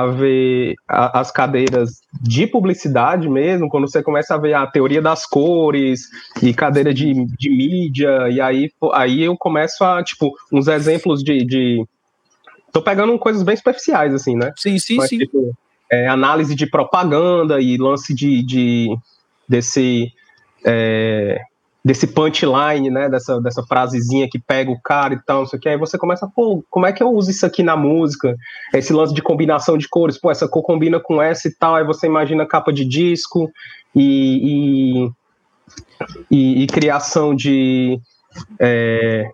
a 0.00 0.06
ver 0.06 0.74
a, 0.88 1.20
as 1.20 1.30
cadeiras 1.30 2.00
de 2.20 2.46
publicidade 2.46 3.28
mesmo, 3.28 3.68
quando 3.68 3.88
você 3.88 4.02
começa 4.02 4.34
a 4.34 4.38
ver 4.38 4.54
a 4.54 4.66
teoria 4.66 5.00
das 5.02 5.26
cores 5.26 6.08
e 6.42 6.52
cadeira 6.54 6.92
de, 6.92 7.12
de 7.38 7.50
mídia, 7.50 8.28
e 8.30 8.40
aí, 8.40 8.70
aí 8.92 9.22
eu 9.22 9.36
começo 9.36 9.84
a, 9.84 10.02
tipo, 10.02 10.32
uns 10.52 10.68
exemplos 10.68 11.22
de, 11.22 11.44
de... 11.44 11.84
Tô 12.72 12.82
pegando 12.82 13.18
coisas 13.18 13.42
bem 13.42 13.56
superficiais, 13.56 14.14
assim, 14.14 14.36
né? 14.36 14.52
Sim, 14.56 14.78
sim, 14.78 14.96
Mas, 14.96 15.08
sim. 15.08 15.18
Tipo, 15.18 15.56
é, 15.90 16.08
análise 16.08 16.54
de 16.54 16.66
propaganda 16.66 17.60
e 17.60 17.76
lance 17.76 18.14
de, 18.14 18.42
de 18.44 18.96
desse... 19.48 20.10
É, 20.64 21.40
desse 21.84 22.06
punchline, 22.06 22.88
né, 22.88 23.10
dessa, 23.10 23.38
dessa 23.42 23.62
frasezinha 23.62 24.26
que 24.30 24.38
pega 24.38 24.70
o 24.70 24.80
cara 24.80 25.12
e 25.12 25.20
tal, 25.22 25.40
não 25.40 25.46
sei 25.46 25.58
o 25.58 25.60
que, 25.60 25.68
aí 25.68 25.76
você 25.76 25.98
começa, 25.98 26.26
pô, 26.34 26.64
como 26.70 26.86
é 26.86 26.92
que 26.92 27.02
eu 27.02 27.10
uso 27.10 27.30
isso 27.30 27.44
aqui 27.44 27.62
na 27.62 27.76
música? 27.76 28.34
Esse 28.72 28.92
lance 28.92 29.12
de 29.12 29.20
combinação 29.20 29.76
de 29.76 29.86
cores, 29.86 30.18
pô, 30.18 30.30
essa 30.30 30.48
cor 30.48 30.62
combina 30.62 30.98
com 30.98 31.20
essa 31.20 31.46
e 31.46 31.54
tal, 31.54 31.74
aí 31.74 31.84
você 31.84 32.06
imagina 32.06 32.46
capa 32.46 32.72
de 32.72 32.86
disco 32.86 33.50
e, 33.94 35.10
e, 35.10 35.10
e, 36.30 36.62
e 36.62 36.66
criação 36.68 37.34
de, 37.34 38.00
é, 38.58 39.28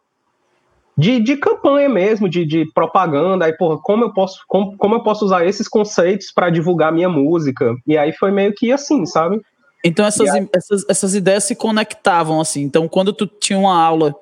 de, 0.99 1.21
de 1.21 1.37
campanha 1.37 1.89
mesmo, 1.89 2.29
de, 2.29 2.45
de 2.45 2.67
propaganda, 2.75 3.45
aí, 3.45 3.53
porra, 3.57 3.79
como 3.81 4.05
eu 4.05 4.13
posso, 4.13 4.41
como, 4.49 4.77
como 4.77 4.97
eu 4.97 5.03
posso 5.05 5.25
usar 5.25 5.47
esses 5.47 5.69
conceitos 5.69 6.33
para 6.33 6.51
divulgar 6.51 6.93
minha 6.93 7.09
música? 7.09 7.77
E 7.87 7.97
aí 7.97 8.13
foi 8.13 8.33
meio 8.33 8.53
que 8.53 8.73
assim, 8.73 9.07
sabe? 9.07 9.41
Então 9.85 10.05
essas, 10.05 10.29
aí... 10.29 10.49
essas, 10.55 10.85
essas 10.89 11.15
ideias 11.15 11.45
se 11.45 11.55
conectavam, 11.55 12.41
assim. 12.41 12.63
Então, 12.63 12.89
quando 12.89 13.13
tu 13.13 13.27
tinha 13.27 13.59
uma 13.59 13.83
aula 13.83 14.15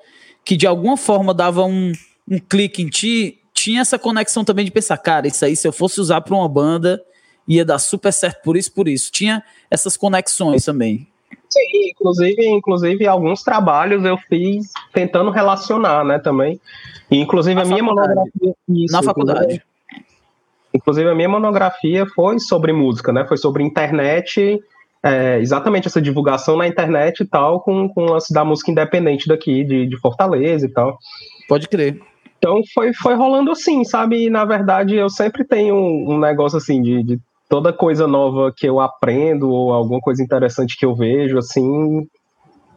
que 0.45 0.57
de 0.57 0.67
alguma 0.67 0.97
forma 0.97 1.35
dava 1.35 1.65
um, 1.65 1.93
um 2.29 2.38
clique 2.38 2.83
em 2.83 2.88
ti, 2.88 3.38
tinha 3.53 3.81
essa 3.81 3.99
conexão 3.99 4.45
também 4.45 4.65
de 4.65 4.71
pensar, 4.71 4.97
cara, 4.99 5.27
isso 5.27 5.45
aí, 5.45 5.57
se 5.57 5.67
eu 5.67 5.73
fosse 5.73 6.00
usar 6.00 6.21
para 6.21 6.35
uma 6.35 6.49
banda, 6.49 7.03
ia 7.47 7.65
dar 7.65 7.79
super 7.79 8.12
certo 8.12 8.43
por 8.43 8.57
isso, 8.57 8.73
por 8.73 8.87
isso. 8.87 9.11
Tinha 9.11 9.43
essas 9.71 9.97
conexões 9.97 10.65
também. 10.65 11.07
Sim, 11.50 11.91
inclusive, 11.91 12.47
inclusive 12.47 13.07
alguns 13.07 13.43
trabalhos 13.43 14.05
eu 14.05 14.19
fiz 14.29 14.71
tentando 14.93 15.31
relacionar, 15.31 16.05
né, 16.05 16.19
também. 16.19 16.61
E, 17.11 17.19
inclusive 17.19 17.55
Na 17.55 17.62
a 17.62 17.65
minha 17.65 17.83
monografia... 17.83 18.55
Isso, 18.69 18.93
Na 18.93 19.03
faculdade. 19.03 19.62
Inclusive 20.73 21.09
a 21.09 21.15
minha 21.15 21.29
monografia 21.29 22.07
foi 22.15 22.38
sobre 22.38 22.73
música, 22.73 23.12
né, 23.12 23.27
foi 23.27 23.38
sobre 23.38 23.65
internet, 23.65 24.62
é, 25.02 25.38
exatamente 25.38 25.87
essa 25.87 26.02
divulgação 26.02 26.57
na 26.57 26.67
internet 26.67 27.21
e 27.21 27.26
tal, 27.26 27.61
com, 27.61 27.88
com 27.88 28.02
o 28.02 28.12
lance 28.12 28.33
da 28.33 28.45
música 28.45 28.71
independente 28.71 29.28
daqui, 29.28 29.64
de, 29.64 29.87
de 29.87 29.97
Fortaleza 29.99 30.67
e 30.67 30.73
tal. 30.73 30.99
Pode 31.49 31.69
crer. 31.69 32.00
Então 32.38 32.61
foi, 32.73 32.93
foi 32.93 33.14
rolando 33.14 33.50
assim, 33.50 33.85
sabe? 33.85 34.26
E, 34.26 34.31
na 34.31 34.45
verdade, 34.45 34.95
eu 34.95 35.09
sempre 35.09 35.45
tenho 35.45 35.75
um, 35.75 36.14
um 36.14 36.19
negócio 36.19 36.59
assim 36.59 36.81
de, 36.81 37.02
de 37.02 37.21
toda 37.49 37.73
coisa 37.73 38.07
nova 38.07 38.52
que 38.57 38.67
eu 38.67 38.81
aprendo 38.81 39.50
ou 39.50 39.73
alguma 39.73 40.00
coisa 40.00 40.23
interessante 40.23 40.76
que 40.78 40.85
eu 40.85 40.95
vejo, 40.95 41.38
assim, 41.38 42.07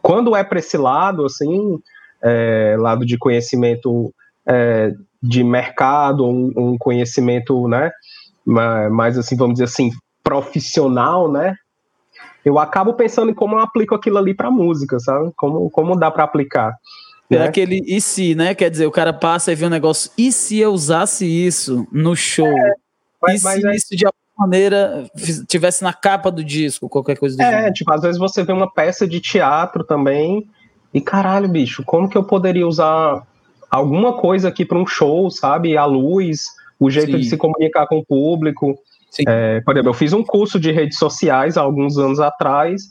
quando 0.00 0.34
é 0.34 0.42
para 0.42 0.58
esse 0.58 0.76
lado, 0.76 1.24
assim, 1.24 1.78
é, 2.22 2.76
lado 2.78 3.04
de 3.04 3.18
conhecimento 3.18 4.12
é, 4.46 4.92
de 5.22 5.44
mercado, 5.44 6.26
um, 6.26 6.52
um, 6.56 6.76
conhecimento, 6.78 7.68
né, 7.68 7.90
mais 8.44 9.16
assim, 9.16 9.36
vamos 9.36 9.54
dizer 9.54 9.64
assim, 9.64 9.90
profissional, 10.24 11.30
né, 11.30 11.54
eu 12.44 12.58
acabo 12.58 12.94
pensando 12.94 13.30
em 13.30 13.34
como 13.34 13.56
eu 13.56 13.60
aplico 13.60 13.94
aquilo 13.94 14.18
ali 14.18 14.34
para 14.34 14.50
música, 14.50 14.98
sabe? 14.98 15.32
Como, 15.36 15.70
como 15.70 15.96
dá 15.96 16.10
para 16.10 16.24
aplicar. 16.24 16.76
É 17.30 17.38
né? 17.38 17.44
aquele 17.46 17.82
e 17.86 18.00
se, 18.00 18.34
né? 18.34 18.54
Quer 18.54 18.70
dizer, 18.70 18.86
o 18.86 18.90
cara 18.90 19.12
passa 19.12 19.52
e 19.52 19.54
vê 19.54 19.66
um 19.66 19.70
negócio, 19.70 20.10
e 20.18 20.30
se 20.30 20.58
eu 20.58 20.72
usasse 20.72 21.24
isso 21.26 21.86
no 21.90 22.14
show? 22.14 22.46
É, 22.46 22.74
mas, 23.20 23.44
e 23.44 23.60
se 23.60 23.66
é... 23.66 23.76
isso 23.76 23.96
de 23.96 24.04
maneira 24.38 25.04
tivesse 25.46 25.82
na 25.82 25.92
capa 25.92 26.30
do 26.30 26.42
disco, 26.42 26.88
qualquer 26.88 27.16
coisa 27.16 27.36
do 27.36 27.42
É, 27.42 27.72
tipo, 27.72 27.92
às 27.92 28.02
vezes 28.02 28.18
você 28.18 28.42
vê 28.42 28.52
uma 28.52 28.70
peça 28.70 29.06
de 29.06 29.20
teatro 29.20 29.84
também 29.84 30.46
e 30.92 31.00
caralho, 31.00 31.48
bicho, 31.48 31.82
como 31.84 32.08
que 32.08 32.18
eu 32.18 32.24
poderia 32.24 32.66
usar 32.66 33.26
alguma 33.70 34.12
coisa 34.14 34.48
aqui 34.48 34.64
para 34.64 34.78
um 34.78 34.86
show, 34.86 35.30
sabe? 35.30 35.76
A 35.76 35.84
luz, 35.84 36.46
o 36.78 36.90
jeito 36.90 37.12
Sim. 37.12 37.18
de 37.18 37.24
se 37.24 37.36
comunicar 37.36 37.86
com 37.86 37.98
o 37.98 38.04
público. 38.04 38.76
É, 39.26 39.60
por 39.60 39.74
exemplo, 39.74 39.90
eu 39.90 39.94
fiz 39.94 40.12
um 40.12 40.22
curso 40.22 40.58
de 40.58 40.72
redes 40.72 40.98
sociais 40.98 41.56
há 41.56 41.62
alguns 41.62 41.98
anos 41.98 42.18
atrás 42.18 42.82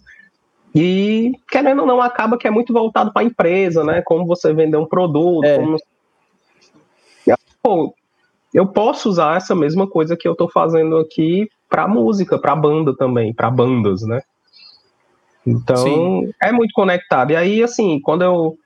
e, 0.74 1.34
querendo 1.50 1.82
ou 1.82 1.88
não, 1.88 2.02
acaba 2.02 2.38
que 2.38 2.48
é 2.48 2.52
muito 2.52 2.72
voltado 2.72 3.12
para 3.12 3.24
a 3.24 3.26
empresa, 3.26 3.84
né? 3.84 4.02
Como 4.02 4.26
você 4.26 4.54
vender 4.54 4.78
um 4.78 4.86
produto, 4.86 5.46
é. 5.46 5.58
como... 5.58 5.78
Pô, 7.64 7.94
eu 8.54 8.66
posso 8.68 9.10
usar 9.10 9.38
essa 9.38 9.54
mesma 9.56 9.88
coisa 9.88 10.18
que 10.18 10.28
eu 10.28 10.32
estou 10.32 10.50
fazendo 10.50 10.98
aqui 10.98 11.48
para 11.70 11.88
música, 11.88 12.40
para 12.40 12.56
banda 12.56 12.96
também, 12.96 13.34
para 13.34 13.50
bandas, 13.50 14.02
né? 14.02 14.22
Então, 15.46 15.78
Sim. 15.78 16.32
é 16.42 16.52
muito 16.52 16.72
conectado. 16.74 17.32
E 17.32 17.36
aí, 17.36 17.64
assim, 17.64 18.00
quando 18.02 18.24
eu 18.24 18.58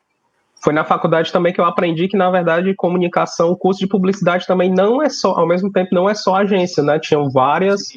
foi 0.65 0.73
na 0.73 0.83
faculdade 0.83 1.31
também 1.31 1.53
que 1.53 1.61
eu 1.61 1.65
aprendi 1.65 2.07
que, 2.07 2.17
na 2.17 2.31
verdade, 2.31 2.73
comunicação, 2.73 3.51
o 3.51 3.55
curso 3.55 3.79
de 3.81 3.87
publicidade 3.87 4.47
também 4.47 4.73
não 4.73 4.99
é 4.99 5.09
só, 5.09 5.37
ao 5.37 5.47
mesmo 5.47 5.71
tempo, 5.71 5.93
não 5.93 6.09
é 6.09 6.15
só 6.15 6.37
agência, 6.37 6.81
né? 6.81 6.97
Tinham 6.97 7.29
várias 7.29 7.89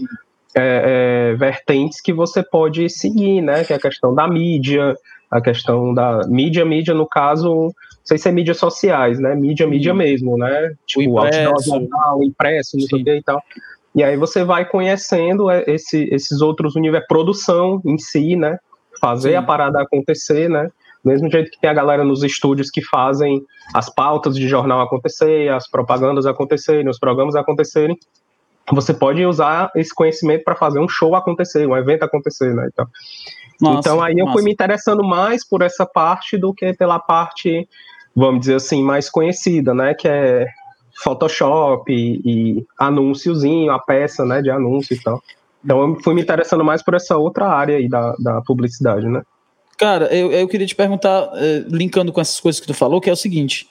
é, 0.54 1.30
é, 1.32 1.34
vertentes 1.34 1.98
que 1.98 2.12
você 2.12 2.42
pode 2.42 2.90
seguir, 2.90 3.40
né? 3.40 3.64
Que 3.64 3.72
é 3.72 3.76
a 3.76 3.80
questão 3.80 4.14
da 4.14 4.28
mídia, 4.28 4.94
a 5.30 5.40
questão 5.40 5.94
da 5.94 6.20
mídia, 6.28 6.62
mídia, 6.62 6.92
no 6.92 7.06
caso, 7.06 7.75
sei 8.04 8.18
se 8.18 8.28
é 8.28 8.32
mídias 8.32 8.58
sociais, 8.58 9.18
né? 9.18 9.34
Mídia, 9.34 9.64
Sim. 9.64 9.70
mídia 9.70 9.94
mesmo, 9.94 10.37
né? 10.37 10.75
Tipo, 10.87 11.22
o 11.22 11.62
jornal, 11.62 12.22
impresso, 12.22 12.76
não 12.76 12.87
sei 12.87 13.00
o 13.00 13.04
que 13.04 13.14
e 13.14 13.22
tal. 13.22 13.42
E 13.94 14.04
aí 14.04 14.18
você 14.18 14.44
vai 14.44 14.66
conhecendo 14.66 15.50
é, 15.50 15.64
esse, 15.66 16.06
esses 16.12 16.42
outros 16.42 16.76
universos, 16.76 17.08
produção 17.08 17.80
em 17.87 17.96
si, 17.96 18.37
né? 18.37 18.58
Fazer 19.00 19.30
Sim. 19.30 19.37
a 19.37 19.42
parada 19.42 19.80
acontecer, 19.80 20.50
né? 20.50 20.68
Mesmo 21.08 21.30
jeito 21.30 21.50
que 21.50 21.60
tem 21.60 21.70
a 21.70 21.74
galera 21.74 22.04
nos 22.04 22.22
estúdios 22.22 22.70
que 22.70 22.82
fazem 22.82 23.42
as 23.74 23.92
pautas 23.92 24.34
de 24.36 24.46
jornal 24.46 24.80
acontecer, 24.80 25.50
as 25.50 25.68
propagandas 25.68 26.26
acontecerem, 26.26 26.88
os 26.88 26.98
programas 26.98 27.34
acontecerem, 27.34 27.96
você 28.70 28.92
pode 28.92 29.24
usar 29.24 29.70
esse 29.74 29.94
conhecimento 29.94 30.44
para 30.44 30.54
fazer 30.54 30.78
um 30.78 30.88
show 30.88 31.14
acontecer, 31.14 31.66
um 31.66 31.76
evento 31.76 32.02
acontecer, 32.02 32.54
né? 32.54 32.68
Então, 32.70 32.86
nossa, 33.60 33.78
então 33.78 34.02
aí 34.02 34.14
eu 34.18 34.28
fui 34.28 34.42
me 34.42 34.52
interessando 34.52 35.02
mais 35.02 35.46
por 35.46 35.62
essa 35.62 35.86
parte 35.86 36.36
do 36.36 36.52
que 36.52 36.72
pela 36.74 36.98
parte 36.98 37.66
vamos 38.14 38.40
dizer 38.40 38.56
assim, 38.56 38.82
mais 38.82 39.08
conhecida, 39.08 39.72
né? 39.72 39.94
Que 39.94 40.08
é 40.08 40.46
Photoshop 41.02 41.90
e, 41.92 42.20
e 42.24 42.66
anúnciozinho, 42.78 43.70
a 43.70 43.78
peça, 43.78 44.24
né? 44.24 44.42
De 44.42 44.50
anúncio 44.50 44.94
e 44.94 45.00
tal. 45.00 45.22
Então 45.64 45.80
eu 45.80 46.00
fui 46.02 46.14
me 46.14 46.22
interessando 46.22 46.64
mais 46.64 46.82
por 46.82 46.94
essa 46.94 47.16
outra 47.16 47.46
área 47.46 47.76
aí 47.76 47.88
da, 47.88 48.14
da 48.18 48.40
publicidade, 48.42 49.06
né? 49.06 49.22
Cara, 49.78 50.06
eu, 50.06 50.32
eu 50.32 50.49
queria 50.49 50.66
te 50.66 50.75
perguntar, 50.75 51.30
eh, 51.37 51.64
linkando 51.68 52.12
com 52.12 52.20
essas 52.20 52.40
coisas 52.40 52.61
que 52.61 52.66
tu 52.66 52.75
falou, 52.75 53.00
que 53.00 53.08
é 53.08 53.12
o 53.12 53.16
seguinte. 53.16 53.68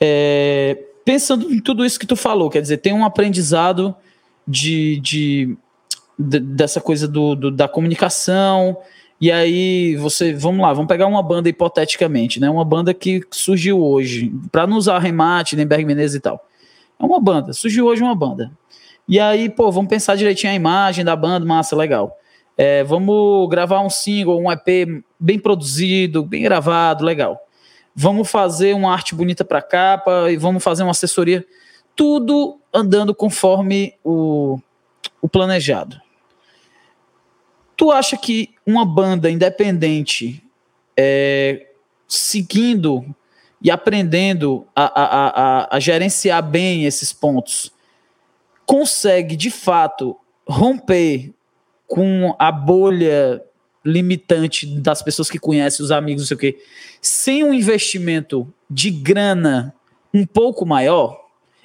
É, 0.00 0.78
pensando 1.04 1.52
em 1.52 1.60
tudo 1.60 1.84
isso 1.84 1.98
que 1.98 2.06
tu 2.06 2.14
falou, 2.14 2.48
quer 2.48 2.62
dizer, 2.62 2.76
tem 2.76 2.92
um 2.92 3.04
aprendizado 3.04 3.96
de, 4.46 5.00
de, 5.00 5.56
de 6.16 6.38
dessa 6.38 6.80
coisa 6.80 7.08
do, 7.08 7.34
do, 7.34 7.50
da 7.50 7.66
comunicação, 7.66 8.76
e 9.20 9.32
aí 9.32 9.96
você, 9.96 10.32
vamos 10.32 10.60
lá, 10.60 10.72
vamos 10.72 10.86
pegar 10.86 11.08
uma 11.08 11.22
banda 11.22 11.48
hipoteticamente, 11.48 12.38
né? 12.38 12.48
Uma 12.48 12.64
banda 12.64 12.94
que 12.94 13.20
surgiu 13.32 13.82
hoje, 13.82 14.32
para 14.52 14.68
não 14.68 14.76
usar 14.76 15.00
remate, 15.00 15.56
nem 15.56 15.66
Menezes 15.84 16.14
e 16.14 16.20
tal. 16.20 16.46
É 17.00 17.04
uma 17.04 17.20
banda, 17.20 17.52
surgiu 17.52 17.86
hoje 17.86 18.02
uma 18.02 18.14
banda. 18.14 18.52
E 19.08 19.18
aí, 19.18 19.48
pô, 19.48 19.72
vamos 19.72 19.88
pensar 19.88 20.14
direitinho 20.14 20.52
a 20.52 20.54
imagem 20.54 21.04
da 21.04 21.16
banda, 21.16 21.44
massa, 21.44 21.74
legal. 21.74 22.16
É, 22.60 22.82
vamos 22.82 23.48
gravar 23.48 23.80
um 23.82 23.88
single, 23.88 24.40
um 24.40 24.50
EP 24.50 25.04
bem 25.18 25.38
produzido, 25.38 26.24
bem 26.24 26.42
gravado, 26.42 27.04
legal. 27.04 27.40
Vamos 27.94 28.28
fazer 28.28 28.74
uma 28.74 28.92
arte 28.92 29.14
bonita 29.14 29.44
para 29.44 29.62
capa 29.62 30.28
e 30.28 30.36
vamos 30.36 30.62
fazer 30.64 30.82
uma 30.82 30.90
assessoria. 30.90 31.46
Tudo 31.94 32.58
andando 32.74 33.14
conforme 33.14 33.94
o, 34.02 34.58
o 35.22 35.28
planejado. 35.28 36.00
Tu 37.76 37.92
acha 37.92 38.16
que 38.16 38.50
uma 38.66 38.84
banda 38.84 39.30
independente 39.30 40.42
é, 40.96 41.68
seguindo 42.08 43.04
e 43.62 43.70
aprendendo 43.70 44.66
a, 44.74 44.84
a, 44.84 45.28
a, 45.28 45.76
a, 45.76 45.80
gerenciar 45.80 46.42
bem 46.42 46.86
esses 46.86 47.12
pontos 47.12 47.72
consegue 48.66 49.36
de 49.36 49.50
fato 49.50 50.16
romper 50.46 51.32
com 51.88 52.36
a 52.38 52.52
bolha 52.52 53.42
limitante 53.84 54.66
das 54.66 55.02
pessoas 55.02 55.30
que 55.30 55.38
conhecem, 55.38 55.82
os 55.82 55.90
amigos, 55.90 56.22
não 56.22 56.28
sei 56.28 56.36
o 56.36 56.40
quê, 56.40 56.58
sem 57.00 57.42
um 57.42 57.54
investimento 57.54 58.46
de 58.70 58.90
grana 58.90 59.74
um 60.12 60.26
pouco 60.26 60.66
maior? 60.66 61.18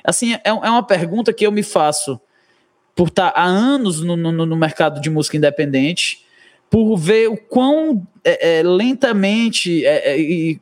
Assim, 0.03 0.33
é, 0.33 0.41
é 0.45 0.51
uma 0.51 0.83
pergunta 0.83 1.33
que 1.33 1.45
eu 1.45 1.51
me 1.51 1.61
faço 1.61 2.19
por 2.95 3.09
estar 3.09 3.33
há 3.35 3.43
anos 3.43 4.01
no, 4.01 4.15
no, 4.15 4.31
no 4.45 4.55
mercado 4.55 5.01
de 5.01 5.09
música 5.09 5.35
independente, 5.35 6.23
por 6.69 6.95
ver 6.95 7.27
o 7.27 7.37
quão 7.37 8.07
é, 8.23 8.59
é, 8.59 8.63
lentamente 8.63 9.85
é, 9.85 10.13
é 10.13 10.19
e 10.19 10.59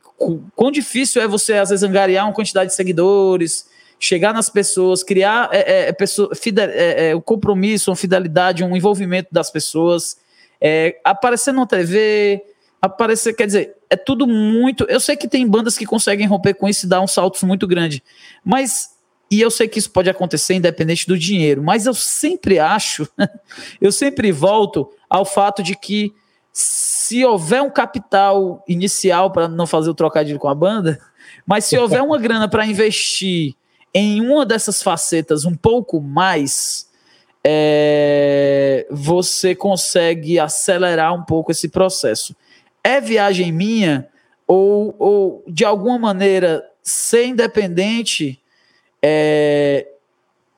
quão 0.54 0.70
difícil 0.70 1.22
é 1.22 1.28
você, 1.28 1.54
às 1.54 1.70
vezes, 1.70 1.82
angariar 1.82 2.26
uma 2.26 2.34
quantidade 2.34 2.70
de 2.70 2.76
seguidores, 2.76 3.66
chegar 4.04 4.34
nas 4.34 4.50
pessoas, 4.50 5.04
criar 5.04 5.48
é, 5.52 5.88
é, 5.88 5.92
pessoa, 5.92 6.34
fidel, 6.34 6.68
o 7.16 7.22
compromisso, 7.22 7.90
uma 7.90 7.96
fidelidade, 7.96 8.64
um 8.64 8.76
envolvimento 8.76 9.28
das 9.30 9.48
pessoas, 9.48 10.16
aparecer 11.04 11.52
na 11.52 11.64
TV, 11.64 12.42
aparecer, 12.80 13.32
quer 13.34 13.46
dizer, 13.46 13.76
é 13.88 13.96
tudo 13.96 14.26
muito. 14.26 14.84
Eu 14.88 14.98
sei 14.98 15.16
que 15.16 15.28
tem 15.28 15.46
bandas 15.46 15.78
que 15.78 15.86
conseguem 15.86 16.26
romper 16.26 16.54
com 16.54 16.68
isso 16.68 16.84
e 16.84 16.88
dar 16.88 17.00
um 17.00 17.06
salto 17.06 17.46
muito 17.46 17.66
grande, 17.66 18.02
mas 18.44 18.90
e 19.30 19.40
eu 19.40 19.50
sei 19.50 19.68
que 19.68 19.78
isso 19.78 19.90
pode 19.90 20.10
acontecer 20.10 20.54
independente 20.54 21.06
do 21.06 21.16
dinheiro, 21.16 21.62
mas 21.62 21.86
eu 21.86 21.94
sempre 21.94 22.58
acho, 22.58 23.08
eu 23.80 23.92
sempre 23.92 24.32
volto 24.32 24.90
ao 25.08 25.24
fato 25.24 25.62
de 25.62 25.76
que 25.76 26.12
se 26.52 27.24
houver 27.24 27.62
um 27.62 27.70
capital 27.70 28.62
inicial 28.68 29.30
para 29.30 29.48
não 29.48 29.66
fazer 29.66 29.88
o 29.88 29.94
trocadilho 29.94 30.38
com 30.38 30.48
a 30.48 30.54
banda, 30.54 30.98
mas 31.46 31.64
se 31.64 31.78
houver 31.78 32.02
uma 32.02 32.18
grana 32.18 32.46
para 32.48 32.66
investir 32.66 33.54
em 33.94 34.20
uma 34.20 34.46
dessas 34.46 34.82
facetas 34.82 35.44
um 35.44 35.54
pouco 35.54 36.00
mais, 36.00 36.88
é, 37.44 38.86
você 38.90 39.54
consegue 39.54 40.38
acelerar 40.38 41.14
um 41.14 41.22
pouco 41.22 41.50
esse 41.50 41.68
processo. 41.68 42.34
É 42.82 43.00
viagem 43.00 43.52
minha 43.52 44.08
ou, 44.46 44.94
ou 44.98 45.44
de 45.46 45.64
alguma 45.64 45.98
maneira 45.98 46.64
ser 46.82 47.26
independente 47.26 48.40
é, 49.02 49.86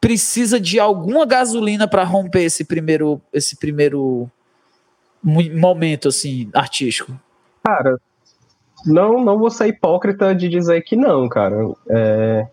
precisa 0.00 0.60
de 0.60 0.78
alguma 0.78 1.24
gasolina 1.24 1.88
para 1.88 2.04
romper 2.04 2.44
esse 2.44 2.64
primeiro, 2.64 3.20
esse 3.32 3.56
primeiro 3.56 4.30
momento 5.22 6.08
assim 6.08 6.50
artístico? 6.52 7.18
Cara, 7.64 7.98
não, 8.84 9.24
não 9.24 9.38
vou 9.38 9.50
ser 9.50 9.68
hipócrita 9.68 10.34
de 10.34 10.48
dizer 10.48 10.82
que 10.82 10.94
não, 10.94 11.26
cara. 11.28 11.56
É, 11.88 12.46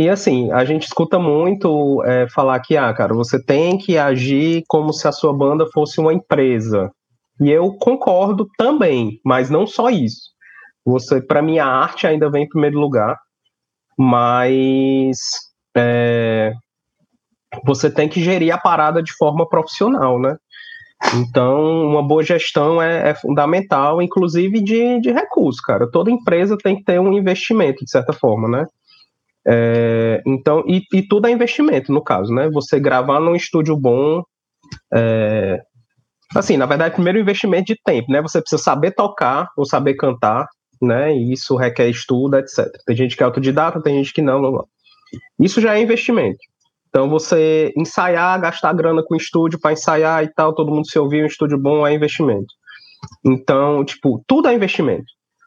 E 0.00 0.08
assim, 0.08 0.50
a 0.50 0.64
gente 0.64 0.84
escuta 0.84 1.18
muito 1.18 2.02
é, 2.04 2.26
falar 2.30 2.58
que, 2.60 2.74
ah, 2.74 2.90
cara, 2.94 3.12
você 3.12 3.38
tem 3.38 3.76
que 3.76 3.98
agir 3.98 4.64
como 4.66 4.94
se 4.94 5.06
a 5.06 5.12
sua 5.12 5.30
banda 5.30 5.66
fosse 5.74 6.00
uma 6.00 6.14
empresa. 6.14 6.90
E 7.38 7.50
eu 7.50 7.74
concordo 7.74 8.48
também, 8.56 9.20
mas 9.22 9.50
não 9.50 9.66
só 9.66 9.90
isso. 9.90 10.30
Você, 10.86 11.20
para 11.20 11.42
mim, 11.42 11.58
a 11.58 11.66
arte 11.66 12.06
ainda 12.06 12.30
vem 12.30 12.44
em 12.44 12.48
primeiro 12.48 12.80
lugar, 12.80 13.14
mas 13.98 15.18
é, 15.76 16.54
você 17.66 17.90
tem 17.90 18.08
que 18.08 18.24
gerir 18.24 18.54
a 18.54 18.58
parada 18.58 19.02
de 19.02 19.12
forma 19.12 19.46
profissional, 19.46 20.18
né? 20.18 20.34
Então, 21.14 21.86
uma 21.86 22.02
boa 22.02 22.22
gestão 22.22 22.80
é, 22.80 23.10
é 23.10 23.14
fundamental, 23.14 24.00
inclusive 24.00 24.62
de, 24.62 24.98
de 24.98 25.12
recursos, 25.12 25.60
cara. 25.60 25.90
Toda 25.90 26.10
empresa 26.10 26.56
tem 26.56 26.76
que 26.76 26.84
ter 26.84 26.98
um 26.98 27.12
investimento, 27.12 27.84
de 27.84 27.90
certa 27.90 28.14
forma, 28.14 28.48
né? 28.48 28.64
É, 29.46 30.22
então, 30.26 30.62
e, 30.66 30.82
e, 30.92 31.02
tudo 31.02 31.26
é 31.26 31.30
investimento, 31.30 31.92
no 31.92 32.02
caso, 32.02 32.32
né? 32.32 32.48
Você 32.50 32.78
gravar 32.78 33.20
num 33.20 33.34
estúdio 33.34 33.76
bom. 33.76 34.22
É, 34.92 35.60
assim, 36.34 36.56
na 36.56 36.66
verdade, 36.66 36.94
primeiro 36.94 37.18
investimento 37.18 37.72
de 37.72 37.80
tempo, 37.84 38.12
né? 38.12 38.20
Você 38.22 38.40
precisa 38.40 38.62
saber 38.62 38.92
tocar 38.92 39.48
ou 39.56 39.64
saber 39.64 39.94
cantar, 39.94 40.46
né? 40.80 41.14
E 41.14 41.32
isso 41.32 41.56
requer 41.56 41.88
estudo, 41.88 42.36
etc. 42.36 42.66
Tem 42.86 42.96
gente 42.96 43.16
que 43.16 43.22
é 43.22 43.26
autodidata, 43.26 43.82
tem 43.82 43.96
gente 43.96 44.12
que 44.12 44.22
não, 44.22 44.40
não, 44.40 44.52
não. 44.52 44.66
Isso 45.38 45.60
já 45.60 45.76
é 45.76 45.82
investimento. 45.82 46.38
Então, 46.88 47.08
você 47.08 47.72
ensaiar, 47.76 48.40
gastar 48.40 48.72
grana 48.72 49.02
com 49.02 49.14
estúdio 49.14 49.60
para 49.60 49.72
ensaiar 49.72 50.24
e 50.24 50.28
tal, 50.28 50.52
todo 50.54 50.72
mundo 50.72 50.90
se 50.90 50.98
ouvir, 50.98 51.22
um 51.22 51.26
estúdio 51.26 51.56
bom 51.56 51.86
é 51.86 51.94
investimento. 51.94 52.52
Então, 53.24 53.84
tipo, 53.84 54.22
tudo 54.26 54.48
é 54.48 54.54
investimento. 54.54 55.04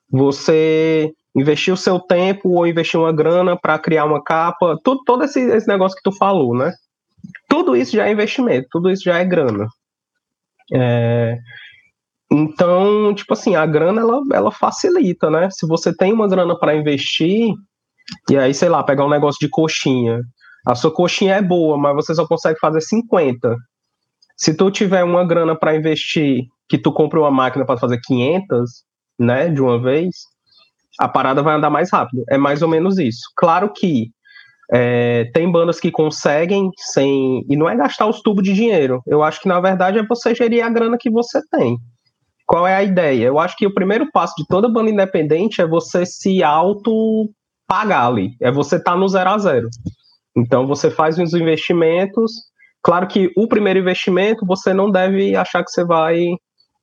Você 0.10 1.12
investir 1.36 1.74
o 1.74 1.78
seu 1.78 2.00
tempo 2.00 2.50
ou 2.50 2.68
investir 2.68 3.00
uma 3.00 3.12
grana 3.12 3.58
para 3.58 3.80
criar 3.80 4.06
uma 4.06 4.24
capa, 4.24 4.78
tudo, 4.84 5.04
todo 5.04 5.24
esse, 5.24 5.40
esse 5.40 5.68
negócio 5.68 5.98
que 5.98 6.04
tu 6.04 6.16
falou, 6.16 6.56
né? 6.56 6.72
Tudo 7.50 7.76
isso 7.76 7.96
já 7.96 8.08
é 8.08 8.12
investimento, 8.12 8.68
tudo 8.72 8.92
isso 8.92 9.04
já 9.04 9.18
é 9.18 9.26
grana. 9.26 9.68
É, 10.74 11.38
então, 12.32 13.14
tipo 13.14 13.34
assim, 13.34 13.56
a 13.56 13.66
grana 13.66 14.02
ela, 14.02 14.22
ela 14.34 14.52
facilita, 14.52 15.30
né? 15.30 15.50
Se 15.52 15.68
você 15.68 15.96
tem 15.96 16.12
uma 16.14 16.28
grana 16.28 16.58
para 16.58 16.76
investir, 16.76 17.54
e 18.30 18.38
aí, 18.38 18.54
sei 18.54 18.70
lá, 18.70 18.84
pegar 18.84 19.06
um 19.06 19.10
negócio 19.10 19.40
de 19.40 19.50
coxinha, 19.50 20.22
a 20.66 20.76
sua 20.76 20.92
coxinha 20.92 21.36
é 21.36 21.42
boa, 21.42 21.78
mas 21.78 21.96
você 21.96 22.16
só 22.16 22.26
consegue 22.28 22.60
fazer 22.60 22.82
50. 22.82 23.56
Se 24.38 24.56
tu 24.56 24.72
tiver 24.72 25.04
uma 25.04 25.26
grana 25.26 25.56
para 25.56 25.76
investir, 25.76 26.46
que 26.68 26.78
tu 26.78 26.92
compra 26.92 27.20
uma 27.20 27.32
máquina 27.32 27.66
para 27.66 27.80
fazer 27.80 28.00
500, 28.04 28.70
né, 29.20 29.50
de 29.50 29.62
uma 29.62 29.80
vez, 29.80 30.16
a 31.00 31.08
parada 31.08 31.42
vai 31.42 31.56
andar 31.56 31.70
mais 31.70 31.92
rápido. 31.92 32.24
É 32.30 32.38
mais 32.38 32.62
ou 32.62 32.70
menos 32.70 32.98
isso. 32.98 33.22
Claro 33.36 33.72
que 33.74 34.12
é, 34.72 35.26
tem 35.34 35.52
bandas 35.52 35.80
que 35.80 35.92
conseguem 35.92 36.72
sem. 36.78 37.46
E 37.50 37.56
não 37.56 37.70
é 37.70 37.76
gastar 37.76 38.08
os 38.08 38.22
tubos 38.22 38.44
de 38.44 38.54
dinheiro. 38.54 39.02
Eu 39.06 39.24
acho 39.24 39.42
que, 39.42 39.48
na 39.48 39.60
verdade, 39.60 40.00
é 40.00 40.06
você 40.06 40.34
gerir 40.34 40.64
a 40.64 40.70
grana 40.70 40.98
que 41.00 41.10
você 41.10 41.40
tem. 41.52 41.78
Qual 42.46 42.68
é 42.68 42.76
a 42.76 42.84
ideia? 42.84 43.26
Eu 43.26 43.40
acho 43.40 43.56
que 43.56 43.66
o 43.66 43.74
primeiro 43.74 44.10
passo 44.12 44.34
de 44.38 44.46
toda 44.48 44.70
banda 44.70 44.90
independente 44.90 45.62
é 45.62 45.68
você 45.68 46.06
se 46.06 46.44
auto 46.44 47.30
pagar 47.68 48.08
ali. 48.08 48.36
É 48.42 48.52
você 48.52 48.76
estar 48.76 48.94
tá 48.94 48.98
no 48.98 49.08
zero 49.08 49.30
a 49.30 49.38
zero. 49.38 49.70
Então 50.36 50.68
você 50.68 50.90
faz 50.90 51.18
uns 51.18 51.34
investimentos. 51.34 52.32
Claro 52.82 53.08
que 53.08 53.32
o 53.38 53.48
primeiro 53.48 53.80
investimento 53.80 54.46
você 54.46 54.74
não 54.74 54.92
deve 54.92 55.36
achar 55.36 55.64
que 55.64 55.72
você 55.72 55.86
vai 55.86 56.20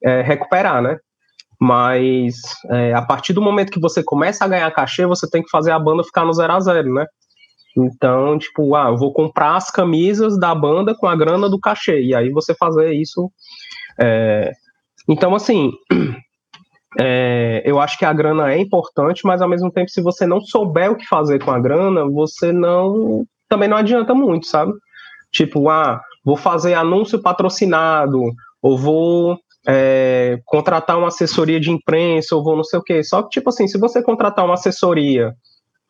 é, 0.02 0.23
recuperar, 0.23 0.83
né? 0.83 0.97
Mas 1.61 2.37
é, 2.71 2.95
a 2.95 3.02
partir 3.02 3.35
do 3.35 3.43
momento 3.43 3.71
que 3.71 3.81
você 3.81 4.02
começa 4.02 4.45
a 4.45 4.49
ganhar 4.49 4.71
cachê, 4.71 5.05
você 5.05 5.29
tem 5.29 5.43
que 5.43 5.50
fazer 5.50 5.73
a 5.73 5.79
banda 5.79 6.02
ficar 6.02 6.25
no 6.25 6.33
zero 6.33 6.55
a 6.55 6.61
zero, 6.61 6.95
né? 6.95 7.07
Então, 7.76 8.38
tipo, 8.38 8.75
ah, 8.75 8.88
eu 8.88 8.96
vou 8.96 9.12
comprar 9.12 9.57
as 9.57 9.70
camisas 9.70 10.38
da 10.38 10.55
banda 10.55 10.94
com 10.94 11.07
a 11.07 11.14
grana 11.14 11.49
do 11.49 11.61
cachê. 11.61 12.03
E 12.03 12.14
aí 12.14 12.31
você 12.31 12.55
fazer 12.55 12.92
isso. 12.92 13.31
É... 13.99 14.53
Então, 15.07 15.35
assim, 15.35 15.70
é, 16.99 17.62
eu 17.64 17.79
acho 17.79 17.99
que 17.99 18.07
a 18.07 18.12
grana 18.12 18.53
é 18.53 18.59
importante, 18.59 19.20
mas 19.25 19.42
ao 19.42 19.49
mesmo 19.49 19.70
tempo, 19.70 19.90
se 19.90 20.03
você 20.03 20.27
não 20.27 20.40
souber 20.40 20.90
o 20.90 20.96
que 20.96 21.07
fazer 21.07 21.44
com 21.44 21.51
a 21.51 21.61
grana, 21.61 22.09
você 22.09 22.53
não 22.53 23.25
também 23.49 23.68
não 23.68 23.77
adianta 23.77 24.14
muito, 24.14 24.46
sabe? 24.46 24.73
Tipo, 25.33 25.68
ah, 25.68 26.01
vou 26.25 26.37
fazer 26.37 26.75
anúncio 26.75 27.20
patrocinado, 27.20 28.23
ou 28.62 28.79
vou 28.79 29.38
é, 29.66 30.40
contratar 30.44 30.99
uma 30.99 31.09
assessoria 31.09 31.61
de 31.61 31.70
imprensa, 31.70 32.35
ou 32.35 32.42
vou 32.42 32.57
não 32.57 32.64
sei 32.64 32.79
o 32.79 32.83
quê. 32.83 33.03
Só 33.03 33.23
que, 33.23 33.31
tipo 33.31 33.49
assim, 33.51 33.66
se 33.66 33.79
você 33.79 34.03
contratar 34.03 34.44
uma 34.44 34.55
assessoria 34.55 35.35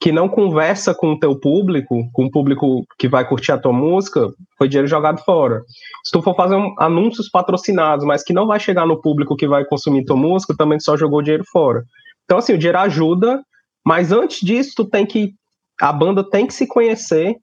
que 0.00 0.10
não 0.10 0.28
conversa 0.28 0.94
com 0.94 1.12
o 1.12 1.18
teu 1.18 1.38
público, 1.38 2.08
com 2.12 2.24
o 2.24 2.30
público 2.30 2.86
que 2.98 3.06
vai 3.06 3.28
curtir 3.28 3.52
a 3.52 3.58
tua 3.58 3.72
música, 3.72 4.32
foi 4.56 4.66
dinheiro 4.66 4.88
jogado 4.88 5.22
fora. 5.22 5.62
Se 6.02 6.10
tu 6.10 6.22
for 6.22 6.34
fazer 6.34 6.54
um, 6.54 6.74
anúncios 6.78 7.28
patrocinados, 7.28 8.06
mas 8.06 8.24
que 8.24 8.32
não 8.32 8.46
vai 8.46 8.58
chegar 8.58 8.86
no 8.86 9.00
público 9.00 9.36
que 9.36 9.46
vai 9.46 9.62
consumir 9.66 10.06
tua 10.06 10.16
música, 10.16 10.54
também 10.56 10.80
só 10.80 10.96
jogou 10.96 11.20
dinheiro 11.20 11.44
fora. 11.52 11.84
Então, 12.24 12.38
assim, 12.38 12.54
o 12.54 12.58
dinheiro 12.58 12.78
ajuda, 12.78 13.42
mas 13.84 14.10
antes 14.10 14.40
disso, 14.40 14.72
tu 14.74 14.84
tem 14.86 15.04
que. 15.04 15.34
A 15.78 15.92
banda 15.92 16.24
tem 16.24 16.46
que 16.46 16.54
se 16.54 16.66
conhecer, 16.66 17.36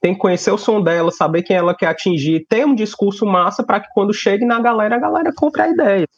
tem 0.00 0.14
que 0.14 0.20
conhecer 0.20 0.50
o 0.50 0.58
som 0.58 0.80
dela, 0.80 1.10
saber 1.10 1.42
quem 1.42 1.56
ela 1.56 1.74
quer 1.74 1.86
atingir, 1.86 2.46
ter 2.48 2.64
um 2.64 2.74
discurso 2.74 3.26
massa 3.26 3.62
para 3.62 3.80
que 3.80 3.88
quando 3.92 4.14
chegue 4.14 4.44
na 4.44 4.60
galera, 4.60 4.96
a 4.96 5.00
galera 5.00 5.32
compre 5.34 5.62
a 5.62 5.68
ideia. 5.68 6.08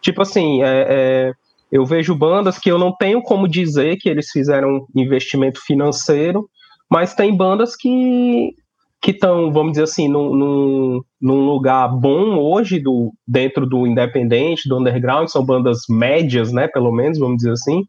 Tipo 0.00 0.22
assim, 0.22 0.62
é, 0.62 0.86
é, 0.88 1.32
eu 1.70 1.86
vejo 1.86 2.14
bandas 2.14 2.58
que 2.58 2.70
eu 2.70 2.78
não 2.78 2.94
tenho 2.94 3.22
como 3.22 3.48
dizer 3.48 3.96
que 3.96 4.08
eles 4.08 4.30
fizeram 4.30 4.86
investimento 4.94 5.60
financeiro, 5.64 6.48
mas 6.90 7.14
tem 7.14 7.34
bandas 7.34 7.74
que 7.74 8.54
que 9.00 9.10
estão, 9.10 9.52
vamos 9.52 9.72
dizer 9.72 9.82
assim, 9.82 10.06
num, 10.06 10.32
num, 10.32 11.02
num, 11.20 11.44
lugar 11.44 11.88
bom 11.88 12.38
hoje 12.38 12.78
do, 12.78 13.12
dentro 13.26 13.66
do 13.66 13.84
independente, 13.84 14.68
do 14.68 14.78
underground, 14.78 15.28
são 15.28 15.44
bandas 15.44 15.80
médias, 15.90 16.52
né, 16.52 16.68
pelo 16.68 16.92
menos, 16.92 17.18
vamos 17.18 17.38
dizer 17.38 17.50
assim, 17.50 17.82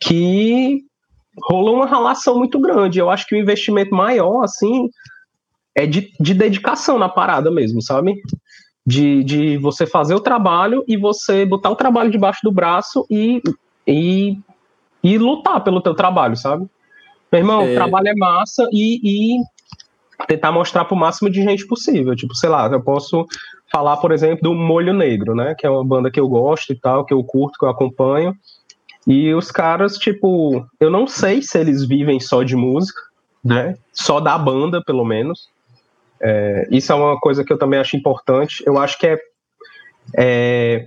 que 0.00 0.87
rolou 1.42 1.76
uma 1.76 1.86
relação 1.86 2.36
muito 2.36 2.58
grande. 2.60 2.98
Eu 2.98 3.10
acho 3.10 3.26
que 3.26 3.34
o 3.34 3.38
investimento 3.38 3.94
maior, 3.94 4.42
assim, 4.42 4.88
é 5.74 5.86
de, 5.86 6.12
de 6.18 6.34
dedicação 6.34 6.98
na 6.98 7.08
parada 7.08 7.50
mesmo, 7.50 7.80
sabe? 7.80 8.20
De, 8.86 9.22
de 9.22 9.56
você 9.58 9.86
fazer 9.86 10.14
o 10.14 10.20
trabalho 10.20 10.84
e 10.88 10.96
você 10.96 11.44
botar 11.44 11.70
o 11.70 11.76
trabalho 11.76 12.10
debaixo 12.10 12.40
do 12.42 12.50
braço 12.50 13.06
e, 13.10 13.42
e, 13.86 14.38
e 15.02 15.18
lutar 15.18 15.62
pelo 15.62 15.80
teu 15.80 15.94
trabalho, 15.94 16.36
sabe? 16.36 16.66
Meu 17.30 17.40
irmão, 17.40 17.62
é... 17.62 17.72
o 17.72 17.74
trabalho 17.74 18.08
é 18.08 18.14
massa 18.14 18.66
e, 18.72 19.36
e 19.36 19.38
tentar 20.26 20.50
mostrar 20.50 20.84
para 20.84 20.94
o 20.94 20.98
máximo 20.98 21.30
de 21.30 21.42
gente 21.42 21.66
possível. 21.66 22.16
Tipo, 22.16 22.34
sei 22.34 22.48
lá, 22.48 22.66
eu 22.66 22.82
posso 22.82 23.26
falar, 23.70 23.98
por 23.98 24.12
exemplo, 24.12 24.42
do 24.42 24.54
Molho 24.54 24.92
Negro, 24.92 25.34
né? 25.34 25.54
Que 25.54 25.66
é 25.66 25.70
uma 25.70 25.84
banda 25.84 26.10
que 26.10 26.18
eu 26.18 26.28
gosto 26.28 26.72
e 26.72 26.76
tal, 26.76 27.04
que 27.04 27.14
eu 27.14 27.22
curto, 27.22 27.58
que 27.58 27.64
eu 27.64 27.68
acompanho. 27.68 28.34
E 29.08 29.32
os 29.32 29.50
caras, 29.50 29.96
tipo, 29.96 30.66
eu 30.78 30.90
não 30.90 31.06
sei 31.06 31.40
se 31.40 31.58
eles 31.58 31.82
vivem 31.82 32.20
só 32.20 32.42
de 32.42 32.54
música, 32.54 33.00
né? 33.42 33.74
Só 33.90 34.20
da 34.20 34.36
banda, 34.36 34.82
pelo 34.84 35.02
menos. 35.02 35.48
É, 36.20 36.68
isso 36.70 36.92
é 36.92 36.94
uma 36.94 37.18
coisa 37.18 37.42
que 37.42 37.50
eu 37.50 37.58
também 37.58 37.80
acho 37.80 37.96
importante. 37.96 38.62
Eu 38.66 38.78
acho 38.78 38.98
que 38.98 39.06
é, 39.06 39.18
é 40.14 40.86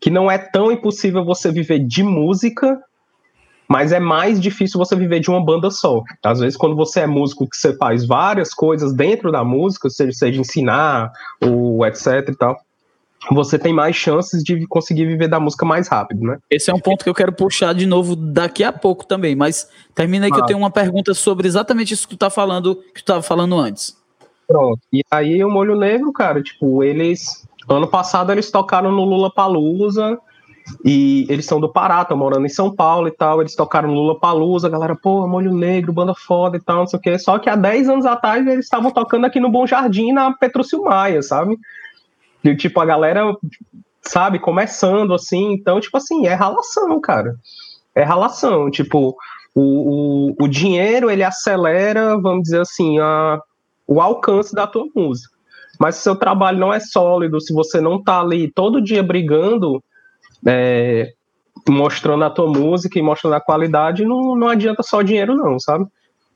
que 0.00 0.10
não 0.10 0.28
é 0.28 0.36
tão 0.36 0.72
impossível 0.72 1.24
você 1.24 1.52
viver 1.52 1.78
de 1.78 2.02
música, 2.02 2.82
mas 3.68 3.92
é 3.92 4.00
mais 4.00 4.40
difícil 4.40 4.76
você 4.76 4.96
viver 4.96 5.20
de 5.20 5.30
uma 5.30 5.42
banda 5.42 5.70
só. 5.70 6.02
Às 6.24 6.40
vezes, 6.40 6.56
quando 6.56 6.74
você 6.74 7.00
é 7.00 7.06
músico, 7.06 7.48
que 7.48 7.56
você 7.56 7.76
faz 7.76 8.04
várias 8.04 8.52
coisas 8.52 8.92
dentro 8.92 9.30
da 9.30 9.44
música, 9.44 9.88
seja, 9.88 10.10
seja 10.10 10.40
ensinar 10.40 11.12
ou 11.40 11.86
etc 11.86 12.28
e 12.28 12.36
tal, 12.36 12.60
você 13.30 13.58
tem 13.58 13.72
mais 13.72 13.96
chances 13.96 14.42
de 14.42 14.66
conseguir 14.66 15.06
viver 15.06 15.28
da 15.28 15.40
música 15.40 15.64
mais 15.64 15.88
rápido, 15.88 16.22
né? 16.22 16.38
Esse 16.50 16.70
é 16.70 16.74
um 16.74 16.80
ponto 16.80 17.02
que 17.02 17.10
eu 17.10 17.14
quero 17.14 17.32
puxar 17.32 17.72
de 17.72 17.86
novo 17.86 18.14
daqui 18.14 18.62
a 18.62 18.72
pouco 18.72 19.06
também, 19.06 19.34
mas 19.34 19.68
termina 19.94 20.26
aí 20.26 20.32
que 20.32 20.40
eu 20.40 20.46
tenho 20.46 20.58
uma 20.58 20.70
pergunta 20.70 21.14
sobre 21.14 21.46
exatamente 21.46 21.94
isso 21.94 22.06
que 22.06 22.16
tu 22.16 22.18
tá 22.18 22.30
falando, 22.30 22.76
que 22.94 23.02
tu 23.02 23.04
tava 23.04 23.22
falando 23.22 23.58
antes. 23.58 23.96
Pronto. 24.46 24.80
E 24.92 25.02
aí 25.10 25.42
o 25.42 25.50
Molho 25.50 25.76
Negro, 25.76 26.12
cara, 26.12 26.42
tipo, 26.42 26.82
eles 26.82 27.46
ano 27.68 27.88
passado 27.88 28.30
eles 28.30 28.50
tocaram 28.50 28.92
no 28.92 29.04
Lula 29.04 29.32
Palusa 29.32 30.18
e 30.84 31.26
eles 31.28 31.46
são 31.46 31.60
do 31.60 31.68
Pará, 31.68 32.02
estão 32.02 32.16
morando 32.16 32.46
em 32.46 32.50
São 32.50 32.74
Paulo 32.74 33.08
e 33.08 33.10
tal, 33.10 33.40
eles 33.40 33.54
tocaram 33.54 33.88
no 33.88 33.94
Lula 33.94 34.18
Palusa, 34.18 34.66
a 34.66 34.70
galera, 34.70 34.96
pô, 34.96 35.26
Molho 35.26 35.52
Negro, 35.52 35.92
banda 35.92 36.14
foda 36.14 36.56
e 36.56 36.60
tal, 36.60 36.78
não 36.78 36.86
sei 36.86 36.98
o 36.98 37.02
quê. 37.02 37.18
Só 37.18 37.38
que 37.38 37.48
há 37.48 37.56
10 37.56 37.88
anos 37.88 38.06
atrás 38.06 38.46
eles 38.46 38.64
estavam 38.64 38.90
tocando 38.90 39.26
aqui 39.26 39.38
no 39.40 39.50
Bom 39.50 39.66
Jardim, 39.66 40.12
na 40.12 40.32
Petrúcio 40.32 40.82
Maia, 40.82 41.22
sabe? 41.22 41.58
E, 42.44 42.56
tipo, 42.56 42.80
a 42.80 42.84
galera, 42.84 43.34
sabe, 44.02 44.38
começando 44.38 45.14
assim. 45.14 45.52
Então, 45.52 45.80
tipo 45.80 45.96
assim, 45.96 46.26
é 46.26 46.34
relação, 46.34 47.00
cara. 47.00 47.34
É 47.94 48.04
relação. 48.04 48.70
Tipo, 48.70 49.16
o, 49.54 50.30
o, 50.30 50.44
o 50.44 50.48
dinheiro, 50.48 51.10
ele 51.10 51.22
acelera, 51.22 52.16
vamos 52.18 52.42
dizer 52.42 52.60
assim, 52.60 52.98
a, 52.98 53.40
o 53.86 54.00
alcance 54.00 54.54
da 54.54 54.66
tua 54.66 54.86
música. 54.94 55.34
Mas 55.78 55.96
se 55.96 56.02
seu 56.02 56.14
trabalho 56.14 56.58
não 56.58 56.72
é 56.72 56.80
sólido, 56.80 57.40
se 57.40 57.52
você 57.52 57.80
não 57.80 58.02
tá 58.02 58.20
ali 58.20 58.50
todo 58.50 58.80
dia 58.80 59.02
brigando, 59.02 59.82
é, 60.46 61.12
mostrando 61.68 62.24
a 62.24 62.30
tua 62.30 62.46
música 62.46 62.98
e 62.98 63.02
mostrando 63.02 63.34
a 63.34 63.40
qualidade, 63.40 64.04
não, 64.04 64.36
não 64.36 64.48
adianta 64.48 64.82
só 64.82 65.02
dinheiro, 65.02 65.34
não, 65.34 65.58
sabe? 65.58 65.86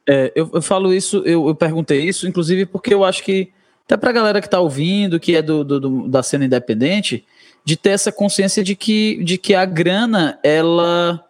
É, 0.09 0.33
eu, 0.35 0.51
eu, 0.55 0.62
falo 0.62 0.92
isso, 0.92 1.18
eu, 1.18 1.49
eu, 1.49 1.55
perguntei 1.55 2.01
isso, 2.01 2.27
inclusive 2.27 2.64
porque 2.64 2.94
eu 2.94 3.05
acho 3.05 3.23
que, 3.23 3.53
até 3.88 3.96
para 3.96 4.11
a 4.11 4.12
galera 4.12 4.40
que 4.42 4.46
está 4.46 4.61
ouvindo, 4.61 5.18
que 5.18 5.35
é 5.35 5.40
do, 5.40 5.64
do, 5.64 5.81
do, 5.81 6.09
da 6.09 6.22
cena 6.22 6.44
independente, 6.44 7.24
de 7.64 7.74
ter 7.74 7.90
essa 7.90 8.12
consciência 8.12 8.62
de 8.62 8.77
que, 8.77 9.24
de 9.24 9.38
que 9.38 9.55
a 9.55 9.64
grana, 9.64 10.38
ela 10.42 11.24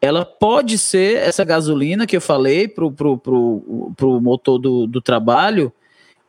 ela 0.00 0.24
pode 0.24 0.78
ser 0.78 1.16
essa 1.16 1.42
gasolina 1.42 2.06
que 2.06 2.16
eu 2.16 2.20
falei 2.20 2.68
para 2.68 2.84
o 2.84 2.92
pro, 2.92 3.18
pro, 3.18 3.92
pro 3.96 4.20
motor 4.20 4.56
do, 4.56 4.86
do 4.86 5.00
trabalho, 5.00 5.72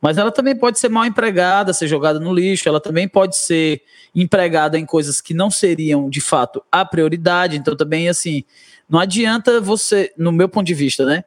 mas 0.00 0.18
ela 0.18 0.32
também 0.32 0.56
pode 0.56 0.80
ser 0.80 0.88
mal 0.88 1.04
empregada, 1.04 1.72
ser 1.72 1.86
jogada 1.86 2.18
no 2.18 2.34
lixo, 2.34 2.68
ela 2.68 2.80
também 2.80 3.06
pode 3.06 3.36
ser 3.36 3.82
empregada 4.12 4.76
em 4.76 4.86
coisas 4.86 5.20
que 5.20 5.32
não 5.32 5.48
seriam 5.48 6.10
de 6.10 6.20
fato 6.20 6.60
a 6.72 6.84
prioridade. 6.84 7.56
Então, 7.56 7.76
também, 7.76 8.08
assim, 8.08 8.42
não 8.88 8.98
adianta 8.98 9.60
você, 9.60 10.12
no 10.16 10.32
meu 10.32 10.48
ponto 10.48 10.66
de 10.66 10.74
vista, 10.74 11.04
né? 11.04 11.22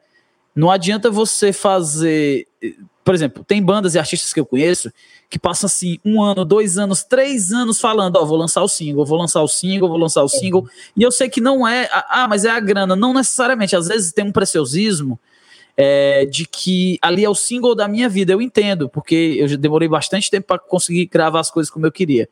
Não 0.54 0.70
adianta 0.70 1.10
você 1.10 1.52
fazer. 1.52 2.46
Por 3.04 3.14
exemplo, 3.14 3.44
tem 3.44 3.62
bandas 3.62 3.94
e 3.94 3.98
artistas 3.98 4.32
que 4.32 4.38
eu 4.38 4.46
conheço 4.46 4.92
que 5.28 5.38
passam 5.38 5.66
assim 5.66 5.98
um 6.04 6.22
ano, 6.22 6.44
dois 6.44 6.78
anos, 6.78 7.02
três 7.02 7.52
anos 7.52 7.80
falando: 7.80 8.16
Ó, 8.16 8.22
oh, 8.22 8.26
vou 8.26 8.36
lançar 8.36 8.62
o 8.62 8.68
single, 8.68 9.04
vou 9.04 9.18
lançar 9.18 9.42
o 9.42 9.48
single, 9.48 9.88
vou 9.88 9.98
lançar 9.98 10.22
o 10.22 10.28
single. 10.28 10.68
E 10.96 11.02
eu 11.02 11.10
sei 11.10 11.28
que 11.28 11.40
não 11.40 11.66
é. 11.66 11.88
Ah, 11.90 12.26
mas 12.28 12.44
é 12.44 12.50
a 12.50 12.60
grana. 12.60 12.94
Não 12.94 13.12
necessariamente. 13.12 13.74
Às 13.74 13.88
vezes 13.88 14.12
tem 14.12 14.24
um 14.24 14.30
preciosismo 14.30 15.18
é, 15.76 16.26
de 16.26 16.46
que 16.46 16.98
ali 17.00 17.24
é 17.24 17.28
o 17.28 17.34
single 17.34 17.74
da 17.74 17.88
minha 17.88 18.08
vida. 18.08 18.32
Eu 18.32 18.42
entendo, 18.42 18.88
porque 18.88 19.36
eu 19.38 19.48
já 19.48 19.56
demorei 19.56 19.88
bastante 19.88 20.30
tempo 20.30 20.46
para 20.46 20.58
conseguir 20.58 21.06
gravar 21.06 21.40
as 21.40 21.50
coisas 21.50 21.70
como 21.70 21.86
eu 21.86 21.92
queria. 21.92 22.28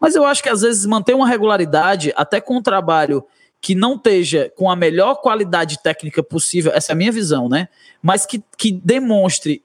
Mas 0.00 0.14
eu 0.14 0.24
acho 0.24 0.42
que 0.42 0.48
às 0.48 0.62
vezes 0.62 0.86
manter 0.86 1.14
uma 1.14 1.28
regularidade, 1.28 2.12
até 2.16 2.40
com 2.40 2.56
um 2.56 2.62
trabalho 2.62 3.24
que 3.60 3.74
não 3.74 3.94
esteja 3.94 4.52
com 4.54 4.70
a 4.70 4.76
melhor 4.76 5.16
qualidade 5.16 5.82
técnica 5.82 6.22
possível, 6.22 6.70
essa 6.74 6.92
é 6.92 6.94
a 6.94 6.96
minha 6.96 7.10
visão, 7.10 7.48
né? 7.48 7.68
Mas 8.02 8.26
que, 8.26 8.42
que 8.58 8.70
demonstre 8.70 9.62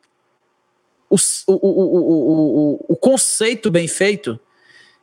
o, 1.09 1.15
o, 1.47 1.53
o, 1.53 2.73
o, 2.73 2.85
o 2.89 2.95
conceito 2.95 3.71
bem 3.71 3.87
feito, 3.87 4.39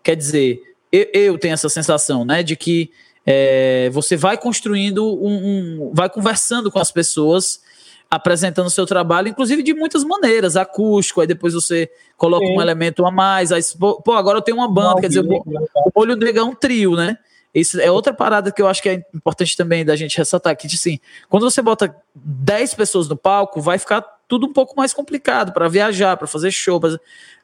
quer 0.03 0.15
dizer, 0.15 0.63
eu, 0.93 1.07
eu 1.13 1.39
tenho 1.39 1.55
essa 1.55 1.69
sensação, 1.69 2.25
né, 2.25 2.43
de 2.43 2.57
que 2.57 2.91
é, 3.27 3.91
você 3.91 4.17
vai 4.17 4.39
construindo 4.39 5.05
um, 5.05 5.89
um, 5.89 5.91
vai 5.93 6.09
conversando 6.09 6.71
com 6.71 6.79
as 6.79 6.93
pessoas 6.93 7.61
apresentando 8.09 8.67
o 8.67 8.71
seu 8.71 8.87
trabalho, 8.87 9.27
inclusive 9.27 9.65
de 9.65 9.75
muitas 9.75 10.05
maneiras, 10.05 10.57
acústico, 10.57 11.21
aí 11.21 11.27
depois 11.27 11.55
você 11.55 11.91
coloca 12.17 12.47
Sim. 12.47 12.57
um 12.57 12.63
elemento 12.63 13.05
a 13.05 13.11
mais, 13.11 13.51
aí, 13.51 13.61
pô, 13.79 14.13
agora 14.13 14.39
eu 14.39 14.43
tenho 14.43 14.59
uma 14.59 14.71
banda, 14.71 14.91
Não, 14.91 15.01
quer 15.01 15.09
dizer, 15.09 15.25
o, 15.25 15.43
o 15.87 15.91
Olho 15.93 16.15
Negro 16.15 16.41
é 16.41 16.45
um 16.45 16.55
trio, 16.55 16.95
né? 16.95 17.19
Isso 17.53 17.81
é 17.81 17.91
outra 17.91 18.13
parada 18.13 18.53
que 18.53 18.63
eu 18.63 18.69
acho 18.69 18.83
que 18.83 18.89
é 18.89 19.03
importante 19.13 19.57
também 19.57 19.85
da 19.85 19.97
gente 19.97 20.17
ressaltar 20.17 20.53
aqui, 20.53 20.69
assim, 20.69 21.01
quando 21.29 21.51
você 21.51 21.61
bota 21.61 21.97
10 22.15 22.75
pessoas 22.75 23.09
no 23.09 23.17
palco, 23.17 23.61
vai 23.61 23.79
ficar 23.79 24.07
tudo 24.29 24.47
um 24.47 24.53
pouco 24.53 24.75
mais 24.77 24.93
complicado 24.93 25.53
para 25.53 25.69
viajar, 25.69 26.17
para 26.17 26.27
fazer 26.27 26.51
show, 26.51 26.81
pra... 26.81 26.99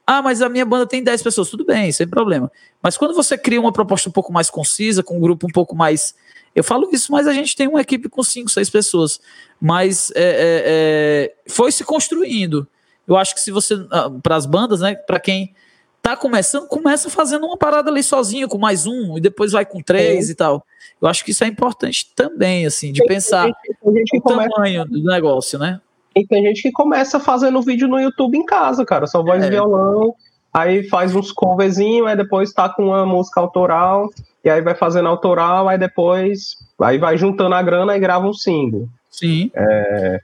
Ah, 0.07 0.21
mas 0.21 0.43
a 0.43 0.49
minha 0.49 0.65
banda 0.65 0.87
tem 0.87 1.03
10 1.03 1.23
pessoas, 1.23 1.49
tudo 1.49 1.65
bem, 1.65 1.93
sem 1.93 2.09
problema. 2.09 2.51
Mas 2.83 2.97
quando 2.97 3.15
você 3.15 3.39
cria 3.39 3.61
uma 3.61 3.73
proposta 3.73 4.09
um 4.09 4.13
pouco 4.13 4.33
mais 4.33 4.51
concisa, 4.51 5.03
com 5.03 5.17
um 5.17 5.21
grupo 5.21 5.47
um 5.47 5.53
pouco 5.53 5.77
mais 5.77 6.15
eu 6.55 6.63
falo 6.63 6.89
isso, 6.93 7.11
mas 7.11 7.27
a 7.27 7.33
gente 7.33 7.57
tem 7.57 7.67
uma 7.67 7.81
equipe 7.81 8.09
com 8.09 8.23
cinco, 8.23 8.51
seis 8.51 8.69
pessoas. 8.69 9.21
Mas 9.61 10.13
é, 10.15 10.23
é, 10.23 10.63
é, 10.67 11.35
foi 11.47 11.73
se 11.73 11.85
construindo. 11.85 12.67
Eu 13.09 13.17
acho 13.17 13.35
que 13.35 13.41
se 13.41 13.51
você. 13.51 13.75
Ah, 13.91 14.11
para 14.23 14.37
as 14.37 14.47
bandas, 14.47 14.81
né? 14.81 14.95
Para 14.95 15.19
quem 15.19 15.55
tá 16.03 16.17
começando, 16.17 16.67
começa 16.67 17.09
fazendo 17.09 17.47
uma 17.47 17.57
parada 17.57 17.91
ali 17.91 18.03
sozinho, 18.03 18.49
com 18.49 18.59
mais 18.59 18.87
um, 18.87 19.17
e 19.17 19.21
depois 19.21 19.53
vai 19.53 19.65
com 19.65 19.81
três 19.81 20.29
é. 20.29 20.33
e 20.33 20.35
tal. 20.35 20.67
Eu 21.01 21.09
acho 21.09 21.25
que 21.25 21.31
isso 21.31 21.45
é 21.45 21.47
importante 21.47 22.13
também, 22.15 22.67
assim, 22.67 22.93
de 22.93 23.05
pensar 23.07 23.49
o 23.81 24.21
tamanho 24.21 24.85
do 24.85 25.05
negócio, 25.05 25.59
né? 25.59 25.81
E 26.15 26.27
tem 26.27 26.45
gente 26.45 26.63
que 26.63 26.73
começa 26.73 27.19
fazendo 27.19 27.63
vídeo 27.63 27.89
no 27.89 27.99
YouTube 27.99 28.37
em 28.37 28.45
casa, 28.45 28.85
cara, 28.85 29.07
só 29.07 29.23
voz 29.23 29.43
e 29.43 29.47
é. 29.47 29.51
violão, 29.51 30.15
aí 30.53 30.89
faz 30.89 31.15
uns 31.15 31.33
coverzinhos, 31.33 32.07
aí 32.07 32.17
depois 32.17 32.53
tá 32.53 32.69
com 32.69 32.87
uma 32.87 33.07
música 33.07 33.41
autoral, 33.41 34.11
e 34.45 34.51
aí 34.51 34.61
vai 34.61 34.75
fazendo 34.75 35.09
autoral, 35.09 35.69
aí 35.69 35.79
depois 35.79 36.57
aí 36.81 36.99
vai 36.99 37.17
juntando 37.17 37.55
a 37.55 37.63
grana 37.63 37.97
e 37.97 38.01
grava 38.01 38.27
um 38.27 38.35
single. 38.35 38.89
Sim. 39.11 39.51
É, 39.55 40.21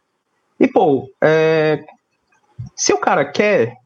e, 0.60 0.68
pô, 0.68 1.10
é, 1.22 1.84
se 2.74 2.92
o 2.92 2.98
cara 2.98 3.24
quer, 3.24 3.76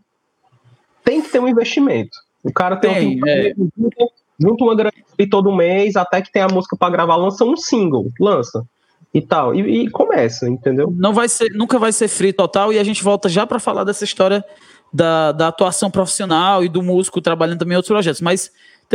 tem 1.05 1.21
que 1.21 1.29
ter 1.29 1.39
um 1.39 1.49
investimento. 1.49 2.17
O 2.43 2.53
cara 2.53 2.77
tem, 2.77 3.21
tem 3.21 3.23
um 3.23 3.29
é. 3.29 3.53
junta, 3.79 4.07
junta 4.41 4.65
uma 4.65 4.75
grana 4.75 4.93
todo 5.31 5.55
mês, 5.55 5.95
até 5.95 6.21
que 6.21 6.33
tem 6.33 6.43
a 6.43 6.49
música 6.49 6.77
para 6.77 6.91
gravar, 6.91 7.15
lança 7.15 7.45
um 7.45 7.57
single, 7.57 8.09
lança 8.19 8.65
e 9.13 9.21
tal. 9.21 9.55
E, 9.55 9.85
e, 9.85 9.91
começa, 9.91 10.49
entendeu? 10.49 10.93
Não 10.97 11.13
vai 11.13 11.29
ser, 11.29 11.53
nunca 11.53 11.79
vai 11.79 11.93
ser 11.93 12.09
free 12.09 12.33
total, 12.33 12.73
e 12.73 12.79
a 12.79 12.85
gente 12.85 13.03
volta 13.03 13.29
já 13.29 13.47
para 13.47 13.59
falar 13.59 13.85
dessa 13.85 14.05
história 14.05 14.45
da, 14.93 15.33
da 15.33 15.49
atuação 15.49 15.91
profissional 15.91 16.65
e 16.65 16.69
do 16.69 16.83
músico 16.83 17.21
trabalhando 17.21 17.59
também 17.59 17.75
em 17.75 17.77
outros 17.77 17.93
projetos. 17.93 18.21
Mas 18.21 18.51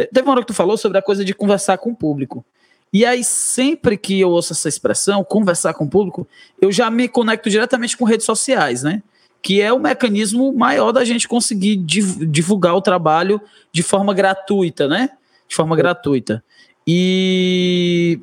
Teve 0.05 0.21
uma 0.21 0.33
hora 0.33 0.41
que 0.41 0.47
tu 0.47 0.53
falou 0.53 0.77
sobre 0.77 0.97
a 0.99 1.01
coisa 1.01 1.25
de 1.25 1.33
conversar 1.33 1.77
com 1.79 1.91
o 1.91 1.95
público. 1.95 2.45
E 2.93 3.05
aí, 3.05 3.23
sempre 3.23 3.97
que 3.97 4.19
eu 4.19 4.29
ouço 4.29 4.53
essa 4.53 4.69
expressão, 4.69 5.23
conversar 5.23 5.73
com 5.73 5.85
o 5.85 5.89
público, 5.89 6.27
eu 6.61 6.71
já 6.71 6.89
me 6.89 7.07
conecto 7.07 7.49
diretamente 7.49 7.97
com 7.97 8.05
redes 8.05 8.25
sociais, 8.25 8.83
né? 8.83 9.01
Que 9.41 9.61
é 9.61 9.73
o 9.73 9.79
mecanismo 9.79 10.53
maior 10.53 10.91
da 10.91 11.03
gente 11.03 11.27
conseguir 11.27 11.75
divulgar 11.77 12.75
o 12.75 12.81
trabalho 12.81 13.41
de 13.71 13.83
forma 13.83 14.13
gratuita, 14.13 14.87
né? 14.87 15.09
De 15.47 15.55
forma 15.55 15.75
gratuita. 15.75 16.43
E 16.85 18.19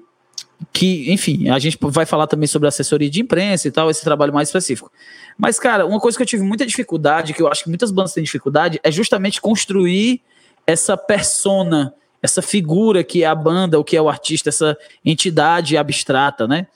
que, 0.73 1.13
enfim, 1.13 1.49
a 1.49 1.59
gente 1.59 1.79
vai 1.81 2.07
falar 2.07 2.27
também 2.27 2.47
sobre 2.47 2.69
assessoria 2.69 3.11
de 3.11 3.21
imprensa 3.21 3.69
e 3.69 3.71
tal, 3.71 3.91
esse 3.91 4.03
trabalho 4.03 4.33
mais 4.33 4.49
específico. 4.49 4.91
Mas, 5.37 5.59
cara, 5.59 5.87
uma 5.87 6.01
coisa 6.01 6.17
que 6.17 6.23
eu 6.23 6.27
tive 6.27 6.43
muita 6.43 6.65
dificuldade, 6.65 7.35
que 7.35 7.43
eu 7.43 7.49
acho 7.49 7.65
que 7.65 7.69
muitas 7.69 7.91
bandas 7.91 8.13
têm 8.13 8.23
dificuldade, 8.25 8.81
é 8.83 8.91
justamente 8.91 9.41
construir 9.41 10.21
essa 10.67 10.97
persona, 10.97 11.95
essa 12.23 12.41
figura 12.41 13.05
que 13.05 13.23
é 13.23 13.27
a 13.27 13.35
banda, 13.35 13.79
o 13.79 13.85
que 13.85 13.97
é 13.97 14.03
o 14.03 14.09
artista, 14.09 14.49
essa 14.49 14.77
entidade 15.05 15.77
abstrata, 15.77 16.47
né? 16.47 16.67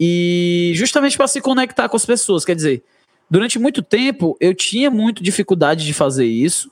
E 0.00 0.72
justamente 0.74 1.16
para 1.16 1.28
se 1.28 1.40
conectar 1.40 1.88
com 1.88 1.96
as 1.96 2.06
pessoas, 2.06 2.44
quer 2.44 2.54
dizer, 2.54 2.84
durante 3.28 3.58
muito 3.58 3.82
tempo 3.82 4.36
eu 4.40 4.54
tinha 4.54 4.90
muito 4.90 5.22
dificuldade 5.22 5.84
de 5.84 5.92
fazer 5.92 6.26
isso, 6.26 6.70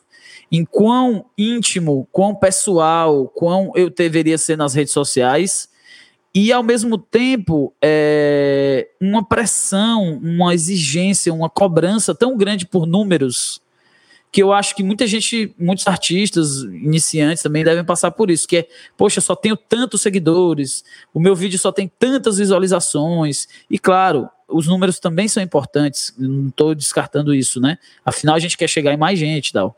em 0.50 0.64
quão 0.64 1.26
íntimo, 1.36 2.08
quão 2.12 2.34
pessoal, 2.34 3.28
quão 3.28 3.72
eu 3.74 3.90
deveria 3.90 4.38
ser 4.38 4.56
nas 4.56 4.74
redes 4.74 4.92
sociais, 4.92 5.68
e 6.38 6.52
ao 6.52 6.62
mesmo 6.62 6.98
tempo 6.98 7.72
é, 7.82 8.86
uma 9.00 9.26
pressão, 9.26 10.20
uma 10.22 10.52
exigência, 10.52 11.32
uma 11.32 11.48
cobrança 11.48 12.14
tão 12.14 12.36
grande 12.36 12.66
por 12.66 12.86
números 12.86 13.58
que 14.30 14.42
eu 14.42 14.52
acho 14.52 14.76
que 14.76 14.82
muita 14.82 15.06
gente, 15.06 15.54
muitos 15.58 15.86
artistas 15.86 16.58
iniciantes 16.64 17.42
também 17.42 17.64
devem 17.64 17.82
passar 17.82 18.10
por 18.10 18.30
isso, 18.30 18.46
que 18.46 18.58
é, 18.58 18.68
poxa, 18.98 19.18
só 19.18 19.34
tenho 19.34 19.56
tantos 19.56 20.02
seguidores, 20.02 20.84
o 21.14 21.18
meu 21.18 21.34
vídeo 21.34 21.58
só 21.58 21.72
tem 21.72 21.90
tantas 21.98 22.36
visualizações, 22.36 23.48
e 23.70 23.78
claro, 23.78 24.28
os 24.46 24.66
números 24.66 25.00
também 25.00 25.28
são 25.28 25.42
importantes, 25.42 26.12
não 26.18 26.48
estou 26.48 26.74
descartando 26.74 27.34
isso, 27.34 27.58
né? 27.62 27.78
Afinal, 28.04 28.34
a 28.34 28.38
gente 28.38 28.58
quer 28.58 28.68
chegar 28.68 28.92
em 28.92 28.98
mais 28.98 29.18
gente 29.18 29.48
e 29.48 29.52
tal. 29.54 29.74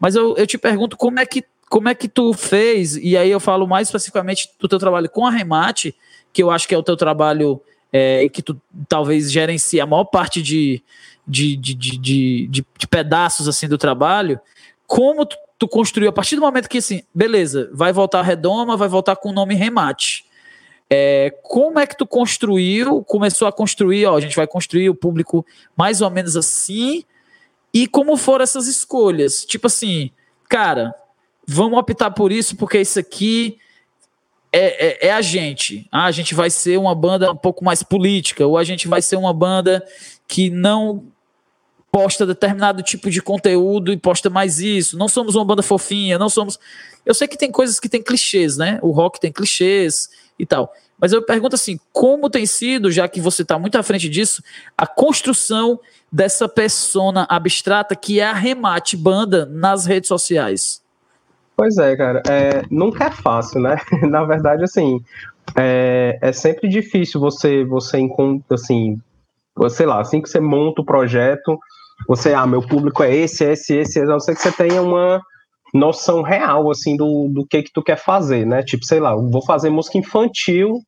Mas 0.00 0.16
eu, 0.16 0.36
eu 0.36 0.48
te 0.48 0.58
pergunto 0.58 0.96
como 0.96 1.20
é 1.20 1.24
que 1.24 1.44
como 1.72 1.88
é 1.88 1.94
que 1.94 2.06
tu 2.06 2.34
fez, 2.34 2.96
e 2.96 3.16
aí 3.16 3.30
eu 3.30 3.40
falo 3.40 3.66
mais 3.66 3.88
especificamente 3.88 4.50
do 4.60 4.68
teu 4.68 4.78
trabalho 4.78 5.08
com 5.08 5.24
a 5.24 5.30
Remate, 5.30 5.96
que 6.30 6.42
eu 6.42 6.50
acho 6.50 6.68
que 6.68 6.74
é 6.74 6.76
o 6.76 6.82
teu 6.82 6.98
trabalho 6.98 7.62
é, 7.90 8.28
que 8.28 8.42
tu 8.42 8.60
talvez 8.86 9.32
gerencie 9.32 9.80
a 9.80 9.86
maior 9.86 10.04
parte 10.04 10.42
de, 10.42 10.82
de, 11.26 11.56
de, 11.56 11.74
de, 11.74 11.96
de, 11.98 12.46
de 12.46 12.86
pedaços 12.86 13.48
assim 13.48 13.66
do 13.66 13.78
trabalho, 13.78 14.38
como 14.86 15.24
tu, 15.24 15.34
tu, 15.58 15.66
construiu 15.66 16.10
a 16.10 16.12
partir 16.12 16.36
do 16.36 16.42
momento 16.42 16.68
que 16.68 16.76
assim, 16.76 17.04
beleza, 17.14 17.70
vai 17.72 17.90
voltar 17.90 18.20
a 18.20 18.22
redoma, 18.22 18.76
vai 18.76 18.88
voltar 18.88 19.16
com 19.16 19.30
o 19.30 19.32
nome 19.32 19.54
remate. 19.54 20.26
É, 20.90 21.34
como 21.42 21.78
é 21.78 21.86
que 21.86 21.96
tu 21.96 22.06
construiu, 22.06 23.02
começou 23.02 23.48
a 23.48 23.52
construir, 23.52 24.04
ó, 24.04 24.14
a 24.14 24.20
gente 24.20 24.36
vai 24.36 24.46
construir 24.46 24.90
o 24.90 24.94
público 24.94 25.42
mais 25.74 26.02
ou 26.02 26.10
menos 26.10 26.36
assim, 26.36 27.02
e 27.72 27.86
como 27.86 28.14
foram 28.18 28.42
essas 28.42 28.66
escolhas? 28.66 29.42
Tipo 29.46 29.68
assim, 29.68 30.10
cara, 30.50 30.94
vamos 31.46 31.78
optar 31.78 32.10
por 32.10 32.32
isso 32.32 32.56
porque 32.56 32.80
isso 32.80 32.98
aqui 32.98 33.58
é, 34.52 35.06
é, 35.06 35.08
é, 35.08 35.12
a 35.12 35.22
gente. 35.22 35.88
Ah, 35.90 36.04
a 36.04 36.10
gente 36.10 36.34
vai 36.34 36.50
ser 36.50 36.78
uma 36.78 36.94
banda 36.94 37.32
um 37.32 37.36
pouco 37.36 37.64
mais 37.64 37.82
política, 37.82 38.46
ou 38.46 38.58
a 38.58 38.64
gente 38.64 38.86
vai 38.86 39.00
ser 39.00 39.16
uma 39.16 39.32
banda 39.32 39.82
que 40.28 40.50
não 40.50 41.04
posta 41.90 42.26
determinado 42.26 42.82
tipo 42.82 43.10
de 43.10 43.22
conteúdo 43.22 43.92
e 43.92 43.96
posta 43.96 44.28
mais 44.28 44.60
isso. 44.60 44.96
Não 44.98 45.08
somos 45.08 45.34
uma 45.34 45.44
banda 45.44 45.62
fofinha, 45.62 46.18
não 46.18 46.28
somos. 46.28 46.58
Eu 47.04 47.14
sei 47.14 47.26
que 47.26 47.36
tem 47.36 47.50
coisas 47.50 47.80
que 47.80 47.88
tem 47.88 48.02
clichês, 48.02 48.58
né? 48.58 48.78
O 48.82 48.90
rock 48.90 49.18
tem 49.18 49.32
clichês 49.32 50.10
e 50.38 50.44
tal. 50.44 50.72
Mas 50.98 51.12
eu 51.12 51.22
pergunto 51.22 51.56
assim, 51.56 51.80
como 51.92 52.30
tem 52.30 52.46
sido, 52.46 52.90
já 52.90 53.08
que 53.08 53.20
você 53.20 53.42
está 53.42 53.58
muito 53.58 53.76
à 53.76 53.82
frente 53.82 54.08
disso, 54.08 54.42
a 54.76 54.86
construção 54.86 55.80
dessa 56.10 56.48
persona 56.48 57.26
abstrata 57.28 57.96
que 57.96 58.20
é 58.20 58.24
a 58.24 58.34
Remate 58.34 58.96
Banda 58.96 59.46
nas 59.46 59.86
redes 59.86 60.08
sociais? 60.08 60.81
Pois 61.56 61.76
é, 61.78 61.96
cara. 61.96 62.22
É, 62.28 62.62
nunca 62.70 63.04
é 63.04 63.10
fácil, 63.10 63.60
né? 63.60 63.76
Na 64.08 64.24
verdade, 64.24 64.64
assim, 64.64 65.00
é, 65.56 66.18
é 66.20 66.32
sempre 66.32 66.68
difícil 66.68 67.20
você, 67.20 67.64
você 67.64 67.98
encontra, 67.98 68.54
assim, 68.54 68.98
sei 69.70 69.86
lá, 69.86 70.00
assim 70.00 70.20
que 70.20 70.28
você 70.28 70.40
monta 70.40 70.80
o 70.80 70.84
projeto, 70.84 71.58
você, 72.08 72.32
ah, 72.34 72.46
meu 72.46 72.62
público 72.62 73.02
é 73.02 73.14
esse, 73.14 73.44
esse, 73.44 73.76
esse, 73.76 74.00
a 74.00 74.04
não 74.04 74.20
ser 74.20 74.34
que 74.34 74.42
você 74.42 74.52
tenha 74.52 74.82
uma 74.82 75.20
noção 75.74 76.22
real, 76.22 76.70
assim, 76.70 76.96
do, 76.96 77.28
do 77.28 77.46
que 77.46 77.62
que 77.62 77.72
tu 77.72 77.82
quer 77.82 77.96
fazer, 77.96 78.46
né? 78.46 78.62
Tipo, 78.62 78.84
sei 78.84 79.00
lá, 79.00 79.14
vou 79.14 79.44
fazer 79.44 79.70
música 79.70 79.98
infantil 79.98 80.80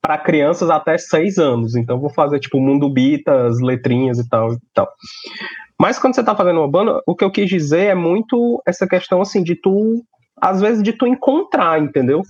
para 0.00 0.18
crianças 0.18 0.70
até 0.70 0.96
seis 0.96 1.38
anos, 1.38 1.74
então 1.74 2.00
vou 2.00 2.10
fazer, 2.10 2.38
tipo, 2.38 2.60
mundo 2.60 2.88
bita, 2.88 3.46
as 3.46 3.60
letrinhas 3.60 4.18
e 4.18 4.28
tal, 4.28 4.52
e 4.54 4.58
tal. 4.72 4.88
Mas 5.80 5.98
quando 5.98 6.14
você 6.14 6.24
tá 6.24 6.34
fazendo 6.34 6.60
uma 6.60 6.70
banda, 6.70 7.00
o 7.06 7.14
que 7.14 7.24
eu 7.24 7.30
quis 7.30 7.48
dizer 7.48 7.86
é 7.86 7.94
muito 7.94 8.60
essa 8.66 8.86
questão, 8.86 9.20
assim, 9.20 9.42
de 9.42 9.54
tu, 9.54 10.02
às 10.40 10.60
vezes, 10.60 10.82
de 10.82 10.92
tu 10.92 11.06
encontrar, 11.06 11.80
entendeu? 11.80 12.22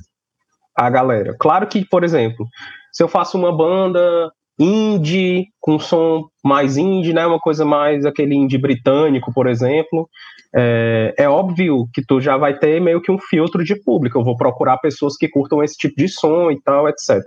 A 0.76 0.90
galera. 0.90 1.34
Claro 1.38 1.66
que, 1.66 1.84
por 1.84 2.04
exemplo, 2.04 2.46
se 2.92 3.02
eu 3.02 3.08
faço 3.08 3.38
uma 3.38 3.56
banda 3.56 4.30
indie, 4.58 5.46
com 5.61 5.78
som 5.78 6.28
mais 6.44 6.76
indie, 6.76 7.12
né? 7.12 7.26
Uma 7.26 7.38
coisa 7.38 7.64
mais 7.64 8.04
aquele 8.04 8.34
indie 8.34 8.58
britânico, 8.58 9.32
por 9.32 9.46
exemplo. 9.46 10.08
É, 10.54 11.14
é, 11.16 11.28
óbvio 11.28 11.87
que 11.92 12.04
tu 12.04 12.20
já 12.20 12.37
vai 12.37 12.58
ter 12.58 12.80
meio 12.80 13.00
que 13.00 13.12
um 13.12 13.18
filtro 13.18 13.64
de 13.64 13.76
público. 13.82 14.18
Eu 14.18 14.24
vou 14.24 14.37
procurar 14.37 14.78
pessoas 14.78 15.16
que 15.16 15.28
curtam 15.28 15.62
esse 15.62 15.76
tipo 15.76 15.94
de 15.96 16.08
som 16.08 16.50
e 16.50 16.61
tal, 16.61 16.88
etc. 16.88 17.22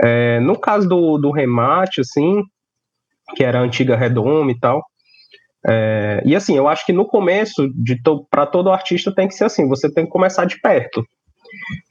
É, 0.00 0.40
no 0.40 0.58
caso 0.58 0.88
do, 0.88 1.18
do 1.18 1.30
remate, 1.30 2.00
assim, 2.00 2.42
que 3.36 3.44
era 3.44 3.60
a 3.60 3.62
antiga 3.62 3.96
Redome 3.96 4.52
e 4.52 4.58
tal. 4.58 4.82
É, 5.66 6.22
e 6.24 6.36
assim, 6.36 6.56
eu 6.56 6.68
acho 6.68 6.84
que 6.84 6.92
no 6.92 7.06
começo, 7.06 7.68
to, 8.02 8.26
para 8.30 8.46
todo 8.46 8.70
artista, 8.70 9.14
tem 9.14 9.26
que 9.26 9.34
ser 9.34 9.44
assim: 9.44 9.68
você 9.68 9.92
tem 9.92 10.04
que 10.04 10.10
começar 10.10 10.44
de 10.44 10.60
perto. 10.60 11.04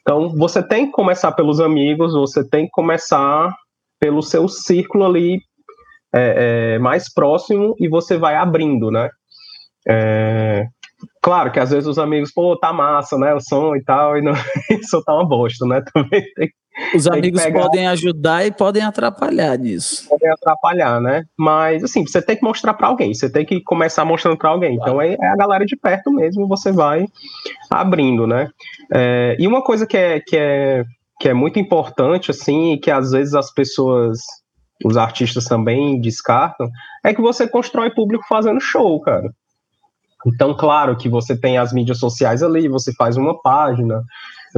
Então, 0.01 0.29
você 0.29 0.61
tem 0.61 0.87
que 0.87 0.91
começar 0.91 1.31
pelos 1.31 1.59
amigos, 1.59 2.13
você 2.13 2.47
tem 2.47 2.65
que 2.65 2.71
começar 2.71 3.55
pelo 3.99 4.21
seu 4.21 4.47
círculo 4.47 5.05
ali 5.05 5.39
é, 6.13 6.75
é, 6.75 6.79
mais 6.79 7.11
próximo 7.11 7.73
e 7.79 7.87
você 7.87 8.17
vai 8.17 8.35
abrindo, 8.35 8.91
né? 8.91 9.09
É, 9.87 10.65
claro 11.21 11.51
que 11.51 11.59
às 11.59 11.71
vezes 11.71 11.87
os 11.87 11.97
amigos, 11.97 12.31
pô, 12.31 12.57
tá 12.57 12.71
massa, 12.71 13.17
né? 13.17 13.33
O 13.33 13.39
som 13.39 13.75
e 13.75 13.83
tal, 13.83 14.17
e 14.17 14.21
não, 14.21 14.33
isso 14.69 15.03
tá 15.03 15.13
uma 15.13 15.27
bosta, 15.27 15.65
né? 15.65 15.81
Também 15.93 16.23
tem, 16.35 16.49
os 16.95 17.07
amigos 17.07 17.45
podem 17.47 17.87
ajudar 17.87 18.45
e 18.45 18.51
podem 18.51 18.83
atrapalhar 18.83 19.57
nisso. 19.57 20.07
Podem 20.09 20.29
atrapalhar, 20.29 20.99
né? 20.99 21.25
Mas 21.37 21.83
assim, 21.83 22.05
você 22.05 22.21
tem 22.21 22.35
que 22.35 22.43
mostrar 22.43 22.73
para 22.73 22.87
alguém, 22.87 23.13
você 23.13 23.29
tem 23.29 23.45
que 23.45 23.61
começar 23.61 24.05
mostrando 24.05 24.37
para 24.37 24.49
alguém. 24.49 24.75
Então 24.75 25.01
é, 25.01 25.13
é, 25.13 25.27
a 25.27 25.35
galera 25.35 25.65
de 25.65 25.75
perto 25.75 26.11
mesmo, 26.11 26.47
você 26.47 26.71
vai 26.71 27.05
abrindo, 27.69 28.25
né? 28.25 28.49
É, 28.93 29.35
e 29.39 29.47
uma 29.47 29.63
coisa 29.63 29.85
que 29.85 29.97
é, 29.97 30.19
que 30.19 30.37
é 30.37 30.83
que 31.23 31.29
é 31.29 31.33
muito 31.33 31.57
importante, 31.57 32.31
assim, 32.31 32.73
e 32.73 32.77
que 32.77 32.91
às 32.91 33.11
vezes 33.11 33.33
as 33.33 33.49
pessoas, 33.49 34.19
os 34.83 34.97
artistas 34.97 35.45
também 35.45 36.01
descartam, 36.01 36.69
é 37.01 37.13
que 37.13 37.21
você 37.21 37.47
constrói 37.47 37.91
público 37.91 38.25
fazendo 38.27 38.59
show, 38.59 38.99
cara. 38.99 39.31
Então, 40.27 40.53
claro 40.53 40.97
que 40.97 41.07
você 41.07 41.39
tem 41.39 41.57
as 41.57 41.71
mídias 41.71 41.99
sociais 41.99 42.43
ali, 42.43 42.67
você 42.67 42.93
faz 42.93 43.15
uma 43.15 43.41
página, 43.41 44.01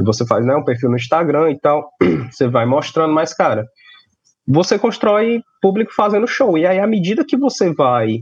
você 0.04 0.26
faz 0.26 0.44
né, 0.44 0.54
um 0.54 0.64
perfil 0.64 0.90
no 0.90 0.96
Instagram 0.96 1.50
e 1.50 1.58
tal, 1.58 1.88
você 2.30 2.48
vai 2.48 2.66
mostrando, 2.66 3.14
mas, 3.14 3.32
cara, 3.32 3.64
você 4.46 4.78
constrói 4.78 5.40
público 5.60 5.92
fazendo 5.94 6.26
show. 6.26 6.56
E 6.56 6.66
aí, 6.66 6.78
à 6.78 6.86
medida 6.86 7.24
que 7.26 7.36
você 7.36 7.72
vai. 7.72 8.18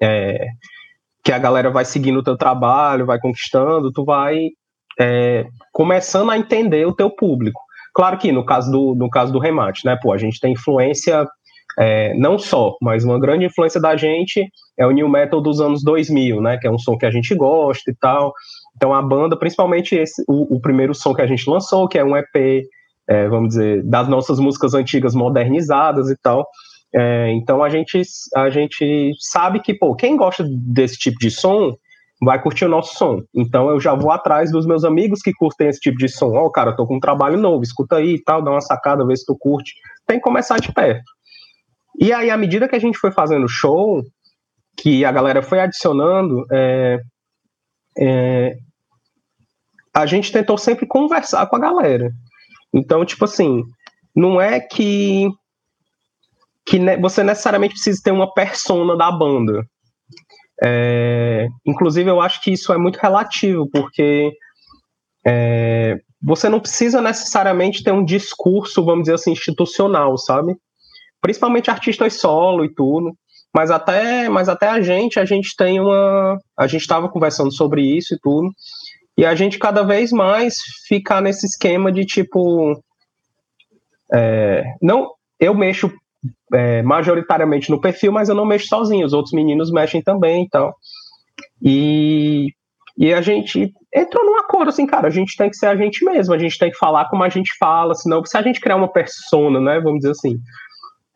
É, 0.00 0.46
que 1.24 1.32
a 1.32 1.38
galera 1.38 1.70
vai 1.70 1.84
seguindo 1.84 2.18
o 2.18 2.22
teu 2.22 2.36
trabalho, 2.36 3.06
vai 3.06 3.18
conquistando, 3.18 3.92
tu 3.92 4.04
vai 4.04 4.48
é, 5.00 5.46
começando 5.72 6.30
a 6.30 6.38
entender 6.38 6.86
o 6.86 6.94
teu 6.94 7.10
público. 7.10 7.60
Claro 7.94 8.18
que 8.18 8.32
no 8.32 8.44
caso 8.44 8.70
do, 8.70 8.94
no 8.94 9.08
caso 9.08 9.32
do 9.32 9.38
remate, 9.38 9.84
né, 9.84 9.96
pô, 10.00 10.12
a 10.12 10.18
gente 10.18 10.40
tem 10.40 10.52
influência, 10.52 11.26
é, 11.78 12.14
não 12.14 12.38
só, 12.38 12.74
mas 12.80 13.04
uma 13.04 13.20
grande 13.20 13.44
influência 13.44 13.80
da 13.80 13.96
gente 13.96 14.46
é 14.78 14.86
o 14.86 14.90
new 14.90 15.08
metal 15.08 15.40
dos 15.40 15.60
anos 15.60 15.82
2000, 15.84 16.40
né, 16.40 16.58
que 16.58 16.66
é 16.66 16.70
um 16.70 16.78
som 16.78 16.96
que 16.96 17.06
a 17.06 17.10
gente 17.10 17.34
gosta 17.34 17.90
e 17.90 17.94
tal. 18.00 18.32
Então 18.76 18.92
a 18.92 19.02
banda, 19.02 19.36
principalmente 19.36 19.94
esse, 19.94 20.22
o, 20.28 20.56
o 20.56 20.60
primeiro 20.60 20.94
som 20.94 21.14
que 21.14 21.22
a 21.22 21.26
gente 21.26 21.48
lançou, 21.48 21.88
que 21.88 21.98
é 21.98 22.04
um 22.04 22.16
EP, 22.16 22.64
é, 23.08 23.28
vamos 23.28 23.50
dizer, 23.50 23.82
das 23.84 24.08
nossas 24.08 24.38
músicas 24.38 24.74
antigas 24.74 25.14
modernizadas 25.14 26.10
e 26.10 26.16
tal. 26.16 26.46
É, 26.94 27.30
então 27.32 27.62
a 27.62 27.68
gente, 27.68 28.02
a 28.36 28.50
gente 28.50 29.12
sabe 29.18 29.60
que, 29.60 29.74
pô, 29.74 29.94
quem 29.94 30.16
gosta 30.16 30.44
desse 30.48 30.98
tipo 30.98 31.18
de 31.18 31.30
som 31.30 31.74
vai 32.22 32.40
curtir 32.40 32.66
o 32.66 32.68
nosso 32.68 32.94
som. 32.96 33.20
Então 33.34 33.68
eu 33.68 33.80
já 33.80 33.94
vou 33.94 34.12
atrás 34.12 34.52
dos 34.52 34.64
meus 34.64 34.84
amigos 34.84 35.20
que 35.20 35.32
curtem 35.32 35.68
esse 35.68 35.80
tipo 35.80 35.98
de 35.98 36.08
som. 36.08 36.32
Ó, 36.32 36.44
oh, 36.44 36.50
cara, 36.50 36.70
eu 36.70 36.76
tô 36.76 36.86
com 36.86 36.96
um 36.96 37.00
trabalho 37.00 37.36
novo, 37.36 37.62
escuta 37.62 37.96
aí 37.96 38.14
e 38.14 38.22
tal, 38.22 38.42
dá 38.42 38.50
uma 38.50 38.60
sacada, 38.60 39.04
vê 39.04 39.16
se 39.16 39.26
tu 39.26 39.36
curte. 39.36 39.72
Tem 40.06 40.18
que 40.18 40.22
começar 40.22 40.58
de 40.58 40.72
perto. 40.72 41.02
E 41.98 42.12
aí, 42.12 42.30
à 42.30 42.36
medida 42.36 42.68
que 42.68 42.76
a 42.76 42.78
gente 42.78 42.98
foi 42.98 43.10
fazendo 43.10 43.48
show, 43.48 44.02
que 44.76 45.04
a 45.04 45.12
galera 45.12 45.42
foi 45.42 45.60
adicionando, 45.60 46.46
é, 46.50 47.00
é, 47.98 48.56
a 49.94 50.06
gente 50.06 50.32
tentou 50.32 50.56
sempre 50.56 50.86
conversar 50.86 51.46
com 51.46 51.56
a 51.56 51.60
galera. 51.60 52.10
Então, 52.72 53.04
tipo 53.04 53.24
assim, 53.24 53.62
não 54.14 54.40
é 54.40 54.60
que, 54.60 55.28
que 56.66 56.78
você 57.00 57.22
necessariamente 57.22 57.74
precisa 57.74 58.00
ter 58.02 58.10
uma 58.10 58.32
persona 58.32 58.96
da 58.96 59.10
banda. 59.12 59.64
É, 60.64 61.48
inclusive, 61.66 62.08
eu 62.08 62.20
acho 62.20 62.40
que 62.40 62.52
isso 62.52 62.72
é 62.72 62.78
muito 62.78 62.96
relativo, 62.96 63.68
porque 63.70 64.32
é, 65.26 65.96
você 66.22 66.48
não 66.48 66.60
precisa 66.60 67.02
necessariamente 67.02 67.82
ter 67.82 67.92
um 67.92 68.04
discurso, 68.04 68.84
vamos 68.84 69.02
dizer 69.02 69.14
assim, 69.14 69.32
institucional, 69.32 70.16
sabe? 70.16 70.54
Principalmente 71.20 71.70
artistas 71.70 72.14
solo 72.14 72.64
e 72.64 72.72
tudo. 72.72 73.12
Mas 73.54 73.70
até, 73.70 74.28
mas 74.28 74.48
até 74.48 74.68
a 74.68 74.80
gente, 74.80 75.20
a 75.20 75.24
gente 75.24 75.54
tem 75.56 75.78
uma. 75.78 76.38
A 76.56 76.66
gente 76.66 76.80
estava 76.80 77.08
conversando 77.08 77.52
sobre 77.52 77.82
isso 77.82 78.14
e 78.14 78.18
tudo. 78.18 78.50
E 79.16 79.26
a 79.26 79.34
gente 79.34 79.58
cada 79.58 79.82
vez 79.82 80.10
mais 80.10 80.54
ficar 80.86 81.20
nesse 81.20 81.46
esquema 81.46 81.92
de 81.92 82.04
tipo. 82.06 82.82
É, 84.12 84.64
não, 84.80 85.10
eu 85.38 85.54
mexo 85.54 85.92
é, 86.52 86.82
majoritariamente 86.82 87.70
no 87.70 87.80
perfil, 87.80 88.12
mas 88.12 88.28
eu 88.28 88.34
não 88.34 88.46
mexo 88.46 88.68
sozinho, 88.68 89.04
os 89.04 89.12
outros 89.12 89.32
meninos 89.34 89.70
mexem 89.70 90.02
também 90.02 90.44
e 90.44 90.48
tal. 90.48 90.74
E, 91.60 92.48
e 92.96 93.12
a 93.12 93.20
gente 93.20 93.72
entrou 93.94 94.24
num 94.24 94.36
acordo 94.36 94.68
assim, 94.68 94.86
cara, 94.86 95.08
a 95.08 95.10
gente 95.10 95.36
tem 95.36 95.50
que 95.50 95.56
ser 95.56 95.66
a 95.66 95.76
gente 95.76 96.04
mesmo, 96.04 96.34
a 96.34 96.38
gente 96.38 96.58
tem 96.58 96.70
que 96.70 96.78
falar 96.78 97.08
como 97.08 97.22
a 97.22 97.28
gente 97.28 97.56
fala, 97.58 97.94
senão 97.94 98.24
se 98.24 98.36
a 98.36 98.42
gente 98.42 98.60
criar 98.60 98.76
uma 98.76 98.92
persona, 98.92 99.60
né, 99.60 99.80
vamos 99.80 100.00
dizer 100.00 100.12
assim, 100.12 100.38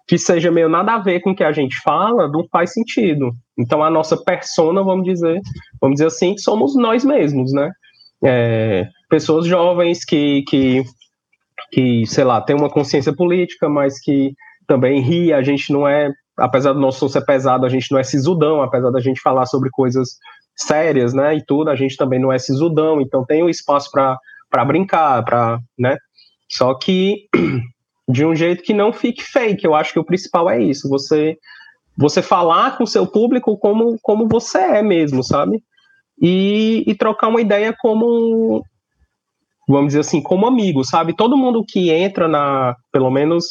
que 0.06 0.16
seja 0.18 0.50
meio 0.50 0.68
nada 0.68 0.94
a 0.94 0.98
ver 0.98 1.20
com 1.20 1.30
o 1.30 1.34
que 1.34 1.42
a 1.42 1.52
gente 1.52 1.80
fala, 1.82 2.28
não 2.28 2.46
faz 2.50 2.72
sentido. 2.72 3.32
Então 3.58 3.82
a 3.82 3.90
nossa 3.90 4.16
persona, 4.16 4.82
vamos 4.82 5.04
dizer, 5.04 5.40
vamos 5.80 5.96
dizer 5.96 6.06
assim, 6.06 6.38
somos 6.38 6.76
nós 6.76 7.04
mesmos, 7.04 7.52
né? 7.52 7.70
É, 8.24 8.88
pessoas 9.10 9.46
jovens 9.46 10.04
que, 10.04 10.42
que, 10.48 10.82
que, 11.72 12.06
sei 12.06 12.24
lá, 12.24 12.40
têm 12.40 12.56
uma 12.56 12.70
consciência 12.70 13.14
política, 13.14 13.68
mas 13.68 14.00
que 14.00 14.32
também 14.66 15.00
ri, 15.00 15.32
a 15.32 15.42
gente 15.42 15.72
não 15.72 15.86
é, 15.86 16.10
apesar 16.38 16.72
do 16.72 16.80
nosso 16.80 17.00
som 17.00 17.08
ser 17.08 17.24
pesado, 17.24 17.66
a 17.66 17.68
gente 17.68 17.90
não 17.90 17.98
é 17.98 18.04
sisudão, 18.04 18.62
apesar 18.62 18.90
da 18.90 19.00
gente 19.00 19.20
falar 19.20 19.46
sobre 19.46 19.70
coisas 19.70 20.10
sérias, 20.56 21.12
né, 21.12 21.36
e 21.36 21.44
tudo, 21.44 21.68
a 21.68 21.76
gente 21.76 21.96
também 21.96 22.18
não 22.18 22.32
é 22.32 22.38
sisudão, 22.38 23.00
então 23.00 23.24
tem 23.24 23.42
um 23.42 23.48
espaço 23.48 23.90
para 23.90 24.64
brincar, 24.64 25.22
para, 25.24 25.58
né, 25.78 25.96
só 26.50 26.74
que 26.74 27.26
de 28.08 28.24
um 28.24 28.34
jeito 28.34 28.62
que 28.62 28.72
não 28.72 28.92
fique 28.92 29.22
fake, 29.22 29.64
eu 29.64 29.74
acho 29.74 29.92
que 29.92 29.98
o 29.98 30.04
principal 30.04 30.48
é 30.48 30.62
isso, 30.62 30.88
você 30.88 31.36
você 31.96 32.20
falar 32.20 32.76
com 32.76 32.84
o 32.84 32.86
seu 32.86 33.06
público 33.06 33.56
como, 33.56 33.98
como 34.02 34.28
você 34.28 34.58
é 34.58 34.82
mesmo, 34.82 35.24
sabe? 35.24 35.62
E, 36.20 36.84
e 36.86 36.94
trocar 36.94 37.28
uma 37.28 37.40
ideia 37.40 37.74
como, 37.78 38.62
vamos 39.66 39.88
dizer 39.88 40.00
assim, 40.00 40.20
como 40.20 40.46
amigo, 40.46 40.84
sabe? 40.84 41.16
Todo 41.16 41.38
mundo 41.38 41.64
que 41.66 41.90
entra 41.90 42.28
na, 42.28 42.76
pelo 42.92 43.10
menos 43.10 43.46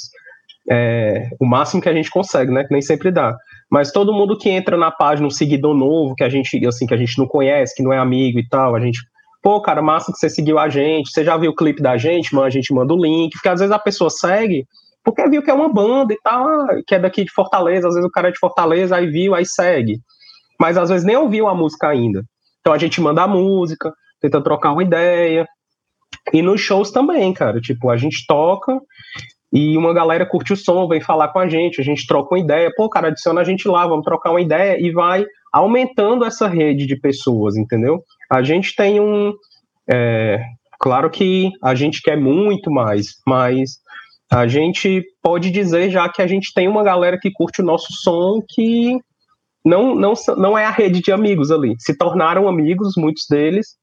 é, 0.69 1.29
o 1.39 1.45
máximo 1.45 1.81
que 1.81 1.89
a 1.89 1.93
gente 1.93 2.09
consegue, 2.09 2.51
né? 2.51 2.63
Que 2.63 2.71
nem 2.71 2.81
sempre 2.81 3.11
dá. 3.11 3.35
Mas 3.69 3.91
todo 3.91 4.13
mundo 4.13 4.37
que 4.37 4.49
entra 4.49 4.77
na 4.77 4.91
página, 4.91 5.27
um 5.27 5.31
seguidor 5.31 5.75
novo, 5.75 6.15
que 6.15 6.23
a 6.23 6.29
gente, 6.29 6.63
assim, 6.67 6.85
que 6.85 6.93
a 6.93 6.97
gente 6.97 7.17
não 7.17 7.27
conhece, 7.27 7.75
que 7.75 7.83
não 7.83 7.91
é 7.91 7.97
amigo 7.97 8.39
e 8.39 8.47
tal, 8.47 8.75
a 8.75 8.79
gente, 8.79 8.99
pô, 9.45 9.61
cara, 9.61 9.79
massa 9.79 10.11
que 10.11 10.17
você 10.17 10.27
seguiu 10.27 10.57
a 10.57 10.67
gente, 10.69 11.11
você 11.11 11.23
já 11.23 11.37
viu 11.37 11.51
o 11.51 11.55
clipe 11.55 11.79
da 11.79 11.95
gente, 11.97 12.35
a 12.35 12.49
gente 12.49 12.73
manda 12.73 12.91
o 12.95 12.97
link, 12.97 13.33
porque 13.33 13.47
às 13.47 13.59
vezes 13.59 13.71
a 13.71 13.77
pessoa 13.77 14.09
segue 14.09 14.65
porque 15.03 15.29
viu 15.29 15.43
que 15.43 15.51
é 15.51 15.53
uma 15.53 15.71
banda 15.71 16.15
e 16.15 16.19
tal, 16.23 16.47
que 16.87 16.95
é 16.95 16.99
daqui 16.99 17.23
de 17.23 17.31
Fortaleza, 17.31 17.87
às 17.87 17.93
vezes 17.93 18.09
o 18.09 18.11
cara 18.11 18.29
é 18.29 18.31
de 18.31 18.39
Fortaleza, 18.39 18.95
aí 18.95 19.05
viu, 19.05 19.35
aí 19.35 19.45
segue. 19.45 19.99
Mas 20.59 20.79
às 20.79 20.89
vezes 20.89 21.05
nem 21.05 21.15
ouviu 21.15 21.47
a 21.47 21.53
música 21.53 21.87
ainda. 21.87 22.23
Então 22.59 22.73
a 22.73 22.77
gente 22.79 22.99
manda 22.99 23.21
a 23.21 23.27
música, 23.27 23.93
tenta 24.19 24.41
trocar 24.41 24.71
uma 24.71 24.81
ideia. 24.81 25.45
E 26.33 26.41
nos 26.41 26.59
shows 26.59 26.89
também, 26.89 27.31
cara. 27.31 27.61
Tipo, 27.61 27.91
a 27.91 27.97
gente 27.97 28.25
toca 28.27 28.79
e 29.53 29.77
uma 29.77 29.93
galera 29.93 30.25
curte 30.25 30.53
o 30.53 30.57
som, 30.57 30.87
vem 30.87 31.01
falar 31.01 31.27
com 31.27 31.37
a 31.37 31.47
gente, 31.47 31.79
a 31.79 31.83
gente 31.83 32.07
troca 32.07 32.33
uma 32.33 32.39
ideia, 32.39 32.71
pô, 32.75 32.89
cara, 32.89 33.09
adiciona 33.09 33.41
a 33.41 33.43
gente 33.43 33.67
lá, 33.67 33.85
vamos 33.85 34.03
trocar 34.03 34.31
uma 34.31 34.41
ideia 34.41 34.75
e 34.81 34.91
vai 34.91 35.23
aumentando 35.55 36.25
essa 36.25 36.49
rede 36.49 36.85
de 36.85 36.99
pessoas, 36.99 37.55
entendeu? 37.55 38.03
A 38.29 38.43
gente 38.43 38.75
tem 38.75 38.99
um. 38.99 39.33
É, 39.89 40.43
claro 40.77 41.09
que 41.09 41.49
a 41.63 41.73
gente 41.73 42.01
quer 42.01 42.17
muito 42.17 42.69
mais, 42.69 43.13
mas 43.25 43.77
a 44.29 44.47
gente 44.47 45.01
pode 45.23 45.49
dizer 45.51 45.89
já 45.89 46.09
que 46.09 46.21
a 46.21 46.27
gente 46.27 46.51
tem 46.53 46.67
uma 46.67 46.83
galera 46.83 47.17
que 47.17 47.31
curte 47.31 47.61
o 47.61 47.65
nosso 47.65 47.87
som 48.01 48.41
que 48.49 48.97
não, 49.63 49.95
não, 49.95 50.13
não 50.35 50.57
é 50.57 50.65
a 50.65 50.71
rede 50.71 50.99
de 50.99 51.13
amigos 51.13 51.49
ali. 51.51 51.75
Se 51.79 51.97
tornaram 51.97 52.49
amigos, 52.49 52.93
muitos 52.97 53.23
deles, 53.29 53.77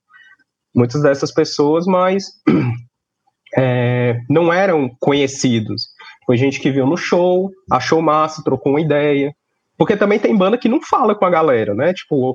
muitas 0.77 1.01
dessas 1.03 1.33
pessoas, 1.33 1.87
mas 1.87 2.25
é, 3.57 4.21
não 4.29 4.53
eram 4.53 4.91
conhecidos. 5.01 5.85
Foi 6.27 6.37
gente 6.37 6.61
que 6.61 6.71
viu 6.71 6.87
no 6.87 6.99
show, 6.99 7.51
achou 7.71 8.03
massa, 8.03 8.45
trocou 8.45 8.73
uma 8.73 8.81
ideia. 8.81 9.33
Porque 9.77 9.97
também 9.97 10.19
tem 10.19 10.37
banda 10.37 10.59
que 10.59 10.69
não 10.69 10.81
fala 10.81 11.15
com 11.15 11.25
a 11.25 11.31
galera, 11.31 11.75
né? 11.75 11.93
Tipo, 11.93 12.35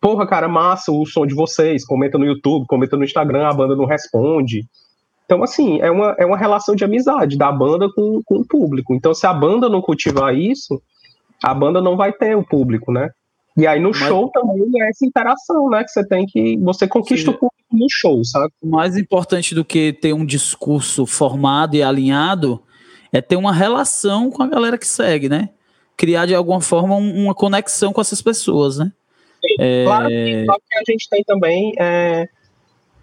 porra, 0.00 0.26
cara, 0.26 0.48
massa 0.48 0.92
o 0.92 1.06
som 1.06 1.26
de 1.26 1.34
vocês, 1.34 1.84
comenta 1.84 2.18
no 2.18 2.26
YouTube, 2.26 2.66
comenta 2.66 2.96
no 2.96 3.04
Instagram, 3.04 3.48
a 3.48 3.54
banda 3.54 3.76
não 3.76 3.84
responde. 3.84 4.62
Então, 5.24 5.42
assim, 5.42 5.78
é 5.80 5.90
uma, 5.90 6.16
é 6.18 6.24
uma 6.24 6.38
relação 6.38 6.74
de 6.74 6.84
amizade 6.84 7.36
da 7.36 7.52
banda 7.52 7.88
com, 7.94 8.22
com 8.24 8.36
o 8.36 8.46
público. 8.46 8.94
Então, 8.94 9.12
se 9.12 9.26
a 9.26 9.32
banda 9.32 9.68
não 9.68 9.82
cultivar 9.82 10.34
isso, 10.34 10.80
a 11.44 11.52
banda 11.52 11.80
não 11.80 11.96
vai 11.96 12.12
ter 12.12 12.36
o 12.36 12.44
público, 12.44 12.90
né? 12.90 13.10
E 13.56 13.66
aí 13.66 13.80
no 13.80 13.90
Mas... 13.90 13.98
show 13.98 14.30
também 14.30 14.70
é 14.80 14.88
essa 14.88 15.04
interação, 15.04 15.68
né? 15.68 15.82
Que 15.82 15.90
você 15.90 16.06
tem 16.06 16.24
que. 16.26 16.56
Você 16.58 16.86
conquista 16.86 17.30
Sim. 17.30 17.36
o 17.36 17.38
público 17.40 17.64
no 17.72 17.86
show, 17.90 18.24
sabe? 18.24 18.52
Mais 18.62 18.96
importante 18.96 19.54
do 19.54 19.64
que 19.64 19.92
ter 19.92 20.12
um 20.12 20.24
discurso 20.24 21.04
formado 21.04 21.74
e 21.74 21.82
alinhado 21.82 22.62
é 23.12 23.20
ter 23.20 23.36
uma 23.36 23.52
relação 23.52 24.30
com 24.30 24.42
a 24.42 24.46
galera 24.46 24.78
que 24.78 24.86
segue, 24.86 25.28
né? 25.28 25.50
Criar 25.98 26.24
de 26.24 26.34
alguma 26.34 26.62
forma 26.62 26.96
uma 26.96 27.34
conexão 27.34 27.92
com 27.92 28.00
essas 28.00 28.22
pessoas, 28.22 28.78
né? 28.78 28.90
Sim, 29.42 29.56
é... 29.60 29.84
claro, 29.84 30.08
que, 30.08 30.44
claro, 30.46 30.62
que, 30.70 30.78
a 30.78 30.92
gente 30.92 31.08
tem 31.10 31.24
também, 31.24 31.72
é, 31.78 32.28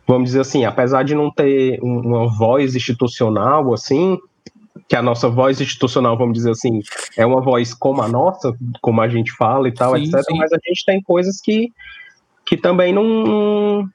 vamos 0.08 0.30
dizer 0.30 0.42
assim, 0.42 0.66
apesar 0.66 1.04
de 1.04 1.14
não 1.14 1.32
ter 1.32 1.80
uma 1.82 2.28
voz 2.28 2.76
institucional, 2.76 3.74
assim, 3.74 4.18
que 4.88 4.96
a 4.96 5.02
nossa 5.02 5.30
voz 5.30 5.60
institucional, 5.60 6.18
vamos 6.18 6.34
dizer 6.34 6.52
assim, 6.52 6.82
é 7.18 7.26
uma 7.26 7.42
voz 7.42 7.74
como 7.74 8.02
a 8.02 8.08
nossa, 8.08 8.54
como 8.82 9.02
a 9.02 9.08
gente 9.08 9.32
fala 9.32 9.68
e 9.68 9.74
tal, 9.74 9.96
sim, 9.96 10.04
etc. 10.04 10.24
Sim. 10.24 10.38
Mas 10.38 10.52
a 10.54 10.58
gente 10.66 10.86
tem 10.86 11.02
coisas 11.02 11.40
que, 11.42 11.70
que 12.46 12.58
também 12.58 12.94
não. 12.94 13.88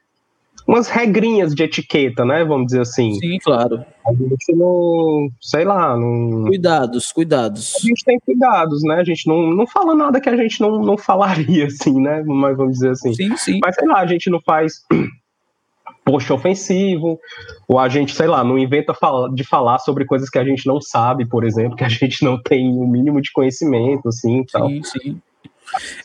Umas 0.67 0.87
regrinhas 0.87 1.53
de 1.53 1.63
etiqueta, 1.63 2.23
né? 2.23 2.43
Vamos 2.43 2.67
dizer 2.67 2.81
assim. 2.81 3.13
Sim, 3.15 3.37
claro. 3.39 3.83
A 4.05 4.13
gente 4.13 4.55
não. 4.55 5.29
Sei 5.41 5.65
lá. 5.65 5.97
Não, 5.97 6.45
cuidados, 6.45 7.11
cuidados. 7.11 7.75
A 7.77 7.87
gente 7.87 8.03
tem 8.03 8.19
cuidados, 8.19 8.83
né? 8.83 8.95
A 8.95 9.03
gente 9.03 9.27
não, 9.27 9.51
não 9.51 9.67
fala 9.67 9.95
nada 9.95 10.21
que 10.21 10.29
a 10.29 10.35
gente 10.35 10.61
não, 10.61 10.81
não 10.81 10.97
falaria, 10.97 11.65
assim, 11.67 11.99
né? 11.99 12.23
Mas 12.25 12.55
vamos 12.55 12.73
dizer 12.73 12.91
assim. 12.91 13.13
Sim, 13.13 13.35
sim. 13.37 13.59
Mas 13.63 13.75
sei 13.75 13.87
lá, 13.87 13.99
a 13.99 14.05
gente 14.05 14.29
não 14.29 14.39
faz 14.41 14.85
post 16.05 16.31
ofensivo, 16.31 17.19
ou 17.67 17.79
a 17.79 17.87
gente, 17.87 18.13
sei 18.13 18.27
lá, 18.27 18.43
não 18.43 18.57
inventa 18.57 18.93
de 19.33 19.43
falar 19.43 19.79
sobre 19.79 20.05
coisas 20.05 20.29
que 20.29 20.39
a 20.39 20.43
gente 20.43 20.65
não 20.65 20.81
sabe, 20.81 21.25
por 21.25 21.43
exemplo, 21.43 21.75
que 21.77 21.83
a 21.83 21.89
gente 21.89 22.23
não 22.23 22.41
tem 22.41 22.69
o 22.69 22.83
um 22.83 22.87
mínimo 22.87 23.21
de 23.21 23.31
conhecimento, 23.31 24.09
assim, 24.09 24.43
tal. 24.51 24.67
Sim, 24.69 24.83
sim. 24.83 25.21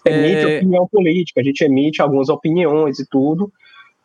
Emite 0.04 0.46
é... 0.46 0.56
opinião 0.58 0.86
política, 0.86 1.40
a 1.40 1.44
gente 1.44 1.62
emite 1.62 2.00
algumas 2.00 2.28
opiniões 2.28 3.00
e 3.00 3.08
tudo, 3.08 3.52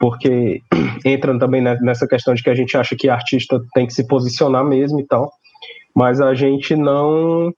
porque 0.02 0.64
entra 1.06 1.38
também 1.38 1.62
nessa 1.62 2.08
questão 2.08 2.34
de 2.34 2.42
que 2.42 2.50
a 2.50 2.56
gente 2.56 2.76
acha 2.76 2.96
que 2.96 3.08
artista 3.08 3.62
tem 3.74 3.86
que 3.86 3.94
se 3.94 4.08
posicionar 4.08 4.66
mesmo 4.66 5.00
e 5.00 5.06
tal, 5.06 5.32
mas 5.96 6.20
a 6.20 6.34
gente 6.34 6.76
não 6.76 7.54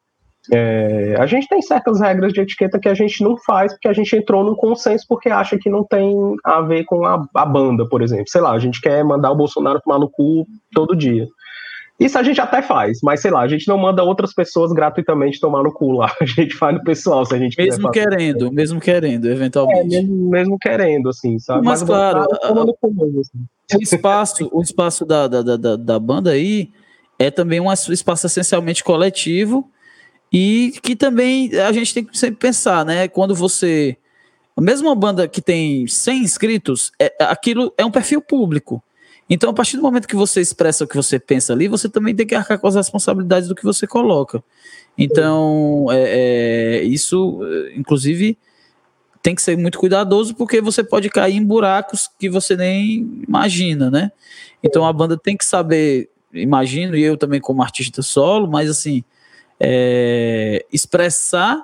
é, 0.51 1.15
a 1.17 1.25
gente 1.25 1.47
tem 1.47 1.61
certas 1.61 2.01
regras 2.01 2.33
de 2.33 2.41
etiqueta 2.41 2.77
que 2.77 2.89
a 2.89 2.93
gente 2.93 3.23
não 3.23 3.37
faz 3.37 3.71
porque 3.71 3.87
a 3.87 3.93
gente 3.93 4.13
entrou 4.13 4.43
num 4.43 4.55
consenso 4.55 5.05
porque 5.07 5.29
acha 5.29 5.57
que 5.57 5.69
não 5.69 5.85
tem 5.85 6.13
a 6.43 6.59
ver 6.59 6.83
com 6.83 7.05
a, 7.05 7.25
a 7.33 7.45
banda, 7.45 7.87
por 7.87 8.01
exemplo. 8.01 8.25
Sei 8.27 8.41
lá, 8.41 8.51
a 8.51 8.59
gente 8.59 8.81
quer 8.81 9.05
mandar 9.05 9.31
o 9.31 9.37
Bolsonaro 9.37 9.79
tomar 9.79 9.99
no 9.99 10.09
cu 10.09 10.45
todo 10.73 10.97
dia. 10.97 11.25
Isso 12.03 12.17
a 12.17 12.23
gente 12.23 12.41
até 12.41 12.61
faz, 12.61 12.99
mas 13.01 13.21
sei 13.21 13.31
lá, 13.31 13.41
a 13.41 13.47
gente 13.47 13.67
não 13.67 13.77
manda 13.77 14.03
outras 14.03 14.33
pessoas 14.33 14.73
gratuitamente 14.73 15.39
tomar 15.39 15.63
no 15.63 15.71
cu 15.71 15.91
lá. 15.91 16.13
A 16.19 16.25
gente 16.25 16.55
faz 16.55 16.75
no 16.75 16.83
pessoal, 16.83 17.25
se 17.25 17.35
a 17.35 17.37
gente 17.37 17.55
Mesmo 17.57 17.91
querendo, 17.91 18.51
mesmo 18.51 18.79
querendo, 18.79 19.29
eventualmente. 19.29 19.95
É, 19.95 20.01
mesmo, 20.01 20.29
mesmo, 20.29 20.57
querendo, 20.57 21.09
assim, 21.09 21.37
sabe? 21.39 21.65
Mas, 21.65 21.81
mas 21.81 21.89
claro, 21.89 22.25
cu, 22.81 23.19
assim. 23.19 23.77
o 23.77 23.81
espaço, 23.81 24.49
o 24.51 24.61
espaço 24.61 25.05
da, 25.05 25.27
da, 25.27 25.41
da, 25.41 25.75
da 25.75 25.99
banda 25.99 26.31
aí 26.31 26.69
é 27.19 27.29
também 27.29 27.59
um 27.59 27.71
espaço 27.71 28.25
essencialmente 28.25 28.83
coletivo 28.83 29.69
e 30.31 30.73
que 30.81 30.95
também 30.95 31.55
a 31.59 31.71
gente 31.71 31.93
tem 31.93 32.03
que 32.03 32.17
sempre 32.17 32.37
pensar, 32.37 32.83
né? 32.83 33.07
Quando 33.07 33.35
você. 33.35 33.95
A 34.55 34.61
mesma 34.61 34.93
banda 34.95 35.27
que 35.27 35.41
tem 35.41 35.87
100 35.87 36.23
inscritos, 36.23 36.91
é, 36.99 37.11
aquilo 37.19 37.73
é 37.77 37.85
um 37.85 37.91
perfil 37.91 38.21
público. 38.21 38.83
Então, 39.33 39.49
a 39.49 39.53
partir 39.53 39.77
do 39.77 39.81
momento 39.81 40.07
que 40.07 40.15
você 40.15 40.41
expressa 40.41 40.83
o 40.83 40.87
que 40.87 40.95
você 40.95 41.17
pensa 41.17 41.53
ali, 41.53 41.67
você 41.67 41.89
também 41.89 42.13
tem 42.13 42.23
que 42.23 42.35
arcar 42.35 42.59
com 42.59 42.67
as 42.67 42.75
responsabilidades 42.75 43.49
do 43.49 43.55
que 43.55 43.63
você 43.63 43.87
coloca. 43.87 44.43
Então, 44.95 45.87
é, 45.89 46.81
é, 46.81 46.83
isso, 46.83 47.39
inclusive, 47.75 48.37
tem 49.23 49.33
que 49.33 49.41
ser 49.41 49.57
muito 49.57 49.79
cuidadoso, 49.79 50.35
porque 50.35 50.61
você 50.61 50.83
pode 50.83 51.09
cair 51.09 51.35
em 51.35 51.43
buracos 51.43 52.07
que 52.19 52.29
você 52.29 52.55
nem 52.55 53.23
imagina, 53.27 53.89
né? 53.89 54.11
Então, 54.61 54.85
a 54.85 54.93
banda 54.93 55.17
tem 55.17 55.35
que 55.35 55.45
saber, 55.45 56.11
imagino, 56.31 56.95
e 56.95 57.01
eu 57.01 57.17
também 57.17 57.41
como 57.41 57.63
artista 57.63 58.03
solo, 58.03 58.47
mas 58.47 58.69
assim, 58.69 59.03
é, 59.59 60.63
expressar 60.71 61.59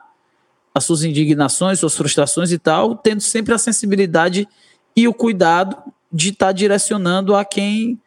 as 0.73 0.85
suas 0.85 1.03
indignações, 1.03 1.77
suas 1.77 1.95
frustrações 1.95 2.51
e 2.51 2.57
tal, 2.57 2.95
tendo 2.95 3.21
sempre 3.21 3.53
a 3.53 3.59
sensibilidade 3.59 4.47
e 4.95 5.07
o 5.07 5.13
cuidado 5.13 5.77
de 6.11 6.29
estar 6.29 6.47
tá 6.47 6.51
direcionando 6.51 7.35
a 7.35 7.45
quem 7.45 7.99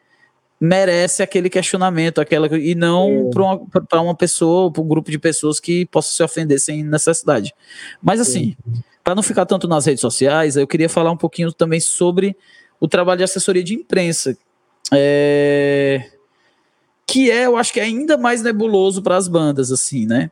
merece 0.61 1.25
aquele 1.25 1.51
questionamento, 1.51 2.21
aquela 2.21 2.47
e 2.57 2.75
não 2.75 3.31
para 3.33 3.43
uma, 3.43 4.03
uma 4.03 4.15
pessoa, 4.15 4.71
para 4.71 4.81
um 4.81 4.87
grupo 4.87 5.11
de 5.11 5.19
pessoas 5.19 5.59
que 5.59 5.87
possa 5.87 6.12
se 6.12 6.23
ofender 6.23 6.61
sem 6.61 6.85
necessidade. 6.85 7.53
Mas 8.01 8.21
assim, 8.21 8.55
para 9.03 9.15
não 9.15 9.25
ficar 9.25 9.45
tanto 9.45 9.67
nas 9.67 9.87
redes 9.87 10.01
sociais, 10.01 10.57
eu 10.57 10.67
queria 10.67 10.88
falar 10.88 11.11
um 11.11 11.17
pouquinho 11.17 11.53
também 11.53 11.81
sobre 11.81 12.37
o 12.79 12.87
trabalho 12.87 13.19
de 13.19 13.25
assessoria 13.25 13.62
de 13.62 13.75
imprensa. 13.75 14.37
É, 14.93 16.11
que 17.07 17.31
é, 17.31 17.47
eu 17.47 17.57
acho 17.57 17.73
que 17.73 17.81
é 17.81 17.85
ainda 17.85 18.17
mais 18.17 18.43
nebuloso 18.43 19.03
para 19.03 19.17
as 19.17 19.27
bandas, 19.27 19.73
assim, 19.73 20.07
né? 20.07 20.31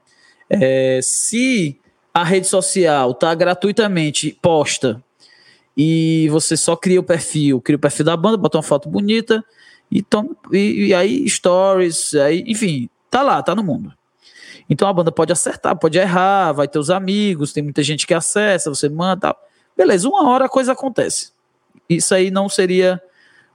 É, 0.49 1.01
se 1.03 1.79
a 2.15 2.23
rede 2.23 2.47
social 2.47 3.15
tá 3.15 3.35
gratuitamente 3.35 4.39
posta 4.41 5.03
e 5.83 6.29
você 6.29 6.59
só 6.59 6.77
cria 6.77 7.01
o 7.01 7.03
perfil, 7.03 7.59
cria 7.59 7.79
o 7.79 7.81
perfil 7.81 8.05
da 8.05 8.15
banda, 8.15 8.37
bota 8.37 8.59
uma 8.59 8.63
foto 8.63 8.87
bonita 8.87 9.43
e, 9.91 10.03
toma, 10.03 10.37
e, 10.53 10.89
e 10.89 10.95
aí 10.95 11.27
stories, 11.27 12.13
aí, 12.17 12.45
enfim, 12.47 12.91
tá 13.11 13.23
lá, 13.23 13.43
tá 13.43 13.55
no 13.55 13.65
mundo. 13.65 13.91
Então 14.69 14.87
a 14.87 14.93
banda 14.93 15.11
pode 15.11 15.33
acertar, 15.33 15.75
pode 15.75 15.97
errar, 15.97 16.53
vai 16.53 16.69
ter 16.69 16.79
os 16.79 16.91
amigos, 16.91 17.55
tem 17.55 17.63
muita 17.63 17.83
gente 17.83 18.07
que 18.07 18.13
acessa, 18.13 18.69
você 18.69 18.91
manda, 18.91 19.35
beleza, 19.75 20.07
uma 20.07 20.29
hora 20.29 20.45
a 20.45 20.49
coisa 20.51 20.73
acontece. 20.73 21.33
Isso 21.89 22.15
aí 22.15 22.31
não 22.31 22.47
seria 22.47 23.01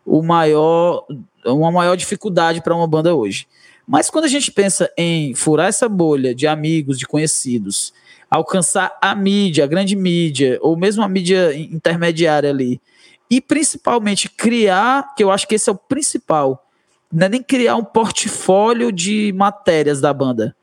o 0.03 0.23
maior 0.23 1.05
uma 1.45 1.71
maior 1.71 1.95
dificuldade 1.95 2.59
para 2.59 2.73
uma 2.73 2.87
banda 2.87 3.13
hoje. 3.13 3.47
Mas 3.87 4.09
quando 4.09 4.25
a 4.25 4.29
gente 4.29 4.51
pensa 4.51 4.91
em 4.97 5.35
furar 5.35 5.67
essa 5.67 5.87
bolha 5.87 6.33
de 6.33 6.47
amigos, 6.47 6.97
de 6.97 7.05
conhecidos, 7.05 7.93
alcançar 8.29 8.97
a 9.01 9.13
mídia, 9.15 9.63
a 9.63 9.67
grande 9.67 9.95
mídia, 9.95 10.57
ou 10.61 10.77
mesmo 10.77 11.03
a 11.03 11.07
mídia 11.07 11.55
intermediária 11.55 12.49
ali, 12.49 12.81
e 13.29 13.41
principalmente 13.41 14.29
criar, 14.29 15.15
que 15.15 15.23
eu 15.23 15.31
acho 15.31 15.47
que 15.47 15.55
esse 15.55 15.69
é 15.69 15.73
o 15.73 15.77
principal, 15.77 16.67
não 17.11 17.25
é 17.25 17.29
nem 17.29 17.41
criar 17.41 17.75
um 17.75 17.83
portfólio 17.83 18.91
de 18.91 19.31
matérias 19.33 20.01
da 20.01 20.13
banda, 20.13 20.55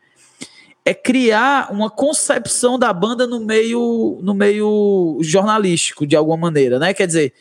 é 0.84 0.92
criar 0.92 1.72
uma 1.72 1.88
concepção 1.88 2.78
da 2.78 2.92
banda 2.92 3.26
no 3.26 3.40
meio 3.40 4.18
no 4.20 4.34
meio 4.34 5.18
jornalístico 5.20 6.06
de 6.06 6.16
alguma 6.16 6.36
maneira, 6.36 6.78
né? 6.78 6.92
Quer 6.92 7.06
dizer, 7.06 7.32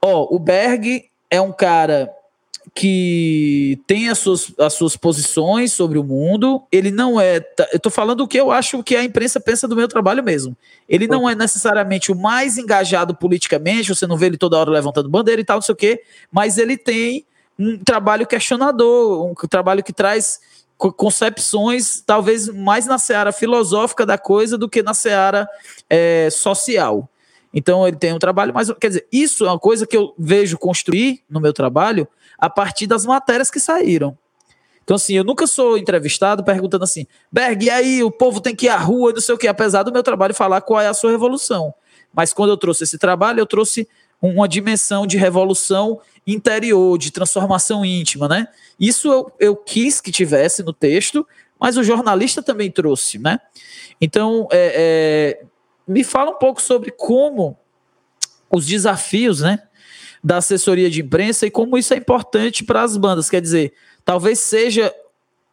ó, 0.00 0.28
o 0.30 0.38
Berg 0.38 1.10
é 1.28 1.40
um 1.40 1.52
cara 1.52 2.08
que 2.76 3.80
tem 3.86 4.10
as 4.10 4.18
suas, 4.18 4.52
as 4.58 4.74
suas 4.74 4.98
posições 4.98 5.72
sobre 5.72 5.98
o 5.98 6.04
mundo. 6.04 6.62
Ele 6.70 6.90
não 6.90 7.18
é. 7.18 7.38
Eu 7.72 7.76
estou 7.76 7.90
falando 7.90 8.20
o 8.20 8.28
que 8.28 8.38
eu 8.38 8.52
acho 8.52 8.82
que 8.82 8.94
a 8.94 9.02
imprensa 9.02 9.40
pensa 9.40 9.66
do 9.66 9.74
meu 9.74 9.88
trabalho 9.88 10.22
mesmo. 10.22 10.54
Ele 10.86 11.06
não 11.06 11.28
é 11.28 11.34
necessariamente 11.34 12.12
o 12.12 12.14
mais 12.14 12.58
engajado 12.58 13.16
politicamente, 13.16 13.94
você 13.94 14.06
não 14.06 14.18
vê 14.18 14.26
ele 14.26 14.36
toda 14.36 14.58
hora 14.58 14.70
levantando 14.70 15.08
bandeira 15.08 15.40
e 15.40 15.44
tal, 15.44 15.56
não 15.56 15.62
sei 15.62 15.72
o 15.72 15.76
quê, 15.76 16.02
mas 16.30 16.58
ele 16.58 16.76
tem 16.76 17.24
um 17.58 17.78
trabalho 17.78 18.26
questionador, 18.26 19.24
um 19.24 19.34
trabalho 19.48 19.82
que 19.82 19.92
traz 19.92 20.38
concepções 20.76 22.02
talvez 22.04 22.46
mais 22.46 22.84
na 22.84 22.98
seara 22.98 23.32
filosófica 23.32 24.04
da 24.04 24.18
coisa 24.18 24.58
do 24.58 24.68
que 24.68 24.82
na 24.82 24.92
seara 24.92 25.48
é, 25.88 26.28
social. 26.30 27.08
Então 27.54 27.88
ele 27.88 27.96
tem 27.96 28.12
um 28.12 28.18
trabalho, 28.18 28.52
mas 28.52 28.70
quer 28.78 28.88
dizer, 28.88 29.06
isso 29.10 29.46
é 29.46 29.48
uma 29.48 29.58
coisa 29.58 29.86
que 29.86 29.96
eu 29.96 30.12
vejo 30.18 30.58
construir 30.58 31.22
no 31.30 31.40
meu 31.40 31.54
trabalho 31.54 32.06
a 32.38 32.50
partir 32.50 32.86
das 32.86 33.04
matérias 33.04 33.50
que 33.50 33.60
saíram. 33.60 34.16
Então, 34.82 34.94
assim, 34.94 35.14
eu 35.14 35.24
nunca 35.24 35.46
sou 35.48 35.76
entrevistado 35.76 36.44
perguntando 36.44 36.84
assim, 36.84 37.06
Berg, 37.30 37.64
e 37.64 37.70
aí, 37.70 38.04
o 38.04 38.10
povo 38.10 38.40
tem 38.40 38.54
que 38.54 38.66
ir 38.66 38.68
à 38.68 38.76
rua, 38.76 39.12
não 39.12 39.20
sei 39.20 39.34
o 39.34 39.38
quê, 39.38 39.48
apesar 39.48 39.82
do 39.82 39.92
meu 39.92 40.02
trabalho 40.02 40.32
falar 40.32 40.60
qual 40.60 40.80
é 40.80 40.86
a 40.86 40.94
sua 40.94 41.10
revolução. 41.10 41.74
Mas 42.14 42.32
quando 42.32 42.50
eu 42.50 42.56
trouxe 42.56 42.84
esse 42.84 42.96
trabalho, 42.96 43.40
eu 43.40 43.46
trouxe 43.46 43.88
uma 44.22 44.48
dimensão 44.48 45.06
de 45.06 45.16
revolução 45.16 46.00
interior, 46.26 46.96
de 46.98 47.10
transformação 47.10 47.84
íntima, 47.84 48.28
né? 48.28 48.48
Isso 48.78 49.08
eu, 49.12 49.32
eu 49.38 49.56
quis 49.56 50.00
que 50.00 50.12
tivesse 50.12 50.62
no 50.62 50.72
texto, 50.72 51.26
mas 51.58 51.76
o 51.76 51.82
jornalista 51.82 52.42
também 52.42 52.70
trouxe, 52.70 53.18
né? 53.18 53.40
Então, 54.00 54.46
é, 54.52 55.40
é, 55.42 55.46
me 55.86 56.04
fala 56.04 56.30
um 56.30 56.38
pouco 56.38 56.60
sobre 56.60 56.90
como 56.90 57.58
os 58.50 58.66
desafios, 58.66 59.40
né, 59.40 59.62
da 60.26 60.38
assessoria 60.38 60.90
de 60.90 61.02
imprensa 61.02 61.46
e 61.46 61.52
como 61.52 61.78
isso 61.78 61.94
é 61.94 61.98
importante 61.98 62.64
para 62.64 62.82
as 62.82 62.96
bandas. 62.96 63.30
Quer 63.30 63.40
dizer, 63.40 63.72
talvez 64.04 64.40
seja, 64.40 64.92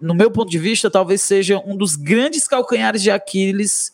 no 0.02 0.16
meu 0.16 0.32
ponto 0.32 0.50
de 0.50 0.58
vista, 0.58 0.90
talvez 0.90 1.22
seja 1.22 1.62
um 1.64 1.78
dos 1.78 1.96
grandes 1.96 2.48
calcanhares 2.48 3.04
de 3.04 3.12
Aquiles 3.12 3.94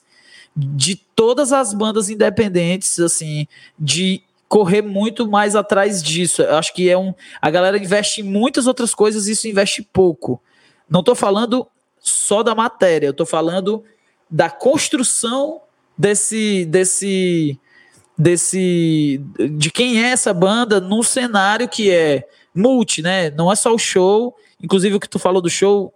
de 0.56 0.96
todas 0.96 1.52
as 1.52 1.74
bandas 1.74 2.10
independentes, 2.10 2.98
assim, 2.98 3.46
de 3.78 4.24
correr 4.48 4.82
muito 4.82 5.30
mais 5.30 5.54
atrás 5.54 6.02
disso. 6.02 6.44
Eu 6.44 6.56
acho 6.56 6.74
que 6.74 6.90
é 6.90 6.98
um. 6.98 7.14
A 7.42 7.50
galera 7.50 7.78
investe 7.78 8.22
em 8.22 8.24
muitas 8.24 8.66
outras 8.66 8.96
coisas 8.96 9.28
e 9.28 9.34
isso 9.34 9.50
investe 9.50 9.82
pouco. 9.82 10.42
Não 10.90 11.02
estou 11.02 11.14
falando 11.14 11.68
só 12.00 12.42
da 12.42 12.56
matéria, 12.56 13.08
eu 13.08 13.12
estou 13.12 13.26
falando 13.26 13.84
da 14.32 14.50
construção 14.50 15.60
desse. 15.98 16.64
desse 16.64 17.60
desse 18.20 19.22
de 19.58 19.72
quem 19.72 20.04
é 20.04 20.10
essa 20.10 20.34
banda 20.34 20.82
no 20.82 21.02
cenário 21.02 21.70
que 21.70 21.90
é 21.90 22.28
multi, 22.54 23.02
né? 23.02 23.30
Não 23.32 23.50
é 23.50 23.56
só 23.56 23.74
o 23.74 23.80
show. 23.80 24.36
Inclusive 24.62 24.96
o 24.96 25.00
que 25.00 25.08
tu 25.08 25.18
falou 25.18 25.42
do 25.42 25.50
show 25.50 25.94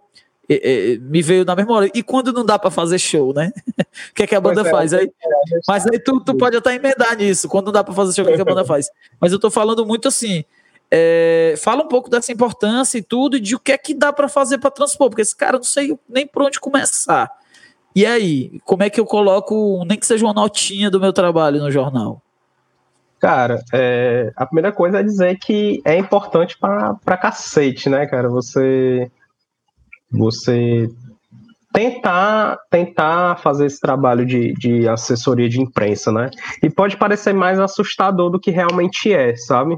é, 0.48 0.94
é, 0.94 0.98
me 0.98 1.20
veio 1.20 1.44
na 1.44 1.54
memória. 1.54 1.90
E 1.94 2.02
quando 2.02 2.32
não 2.32 2.44
dá 2.44 2.58
para 2.58 2.70
fazer 2.70 2.98
show, 2.98 3.34
né? 3.34 3.52
O 4.10 4.14
que 4.14 4.24
é 4.24 4.26
que 4.26 4.34
a 4.34 4.40
banda 4.40 4.62
é, 4.62 4.70
faz? 4.70 4.92
Aí, 4.92 5.06
é, 5.06 5.58
mas 5.68 5.86
aí 5.86 5.98
tu, 6.00 6.20
tu 6.20 6.34
pode 6.36 6.56
até 6.56 6.74
emendar 6.74 7.16
nisso. 7.16 7.48
Quando 7.48 7.66
não 7.66 7.72
dá 7.72 7.84
para 7.84 7.94
fazer 7.94 8.12
show, 8.12 8.24
o 8.24 8.26
que, 8.26 8.32
é 8.32 8.36
que 8.36 8.42
a 8.42 8.44
banda 8.44 8.64
faz? 8.64 8.88
Mas 9.20 9.32
eu 9.32 9.38
tô 9.38 9.50
falando 9.50 9.86
muito 9.86 10.08
assim. 10.08 10.44
É, 10.90 11.54
fala 11.58 11.84
um 11.84 11.88
pouco 11.88 12.10
dessa 12.10 12.32
importância 12.32 12.98
e 12.98 13.02
tudo, 13.02 13.36
e 13.36 13.40
de 13.40 13.54
o 13.54 13.58
que 13.60 13.72
é 13.72 13.78
que 13.78 13.94
dá 13.94 14.12
para 14.12 14.28
fazer 14.28 14.58
para 14.58 14.70
transpor, 14.70 15.08
porque 15.08 15.22
esse 15.22 15.34
cara 15.34 15.58
não 15.58 15.64
sei 15.64 15.96
nem 16.08 16.26
por 16.26 16.42
onde 16.42 16.58
começar. 16.58 17.30
E 17.94 18.04
aí, 18.04 18.60
como 18.64 18.82
é 18.82 18.90
que 18.90 18.98
eu 18.98 19.06
coloco, 19.06 19.84
nem 19.86 19.98
que 19.98 20.06
seja 20.06 20.24
uma 20.24 20.34
notinha 20.34 20.90
do 20.90 21.00
meu 21.00 21.12
trabalho 21.12 21.60
no 21.60 21.70
jornal? 21.70 22.20
Cara, 23.20 23.62
é, 23.72 24.32
a 24.36 24.44
primeira 24.44 24.72
coisa 24.72 24.98
é 24.98 25.02
dizer 25.02 25.38
que 25.38 25.80
é 25.84 25.96
importante 25.96 26.58
pra, 26.58 26.94
pra 27.04 27.16
cacete, 27.16 27.88
né, 27.88 28.06
cara? 28.06 28.28
Você 28.28 29.10
você 30.10 30.88
tentar 31.72 32.58
tentar 32.70 33.36
fazer 33.38 33.66
esse 33.66 33.80
trabalho 33.80 34.26
de, 34.26 34.52
de 34.54 34.88
assessoria 34.88 35.48
de 35.48 35.60
imprensa, 35.60 36.12
né? 36.12 36.30
E 36.62 36.68
pode 36.68 36.96
parecer 36.96 37.32
mais 37.32 37.58
assustador 37.58 38.30
do 38.30 38.38
que 38.38 38.50
realmente 38.50 39.12
é, 39.12 39.34
sabe? 39.36 39.76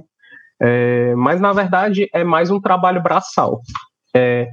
É, 0.60 1.14
mas 1.14 1.40
na 1.40 1.52
verdade 1.52 2.08
é 2.12 2.24
mais 2.24 2.50
um 2.50 2.60
trabalho 2.60 3.02
braçal. 3.02 3.60
É, 4.14 4.48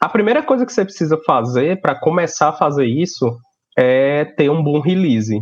a 0.00 0.08
primeira 0.08 0.42
coisa 0.42 0.64
que 0.64 0.72
você 0.72 0.84
precisa 0.84 1.18
fazer 1.26 1.80
para 1.80 1.94
começar 1.94 2.48
a 2.48 2.54
fazer 2.54 2.86
isso 2.86 3.36
é 3.76 4.24
ter 4.24 4.50
um 4.50 4.62
bom 4.62 4.80
release. 4.80 5.38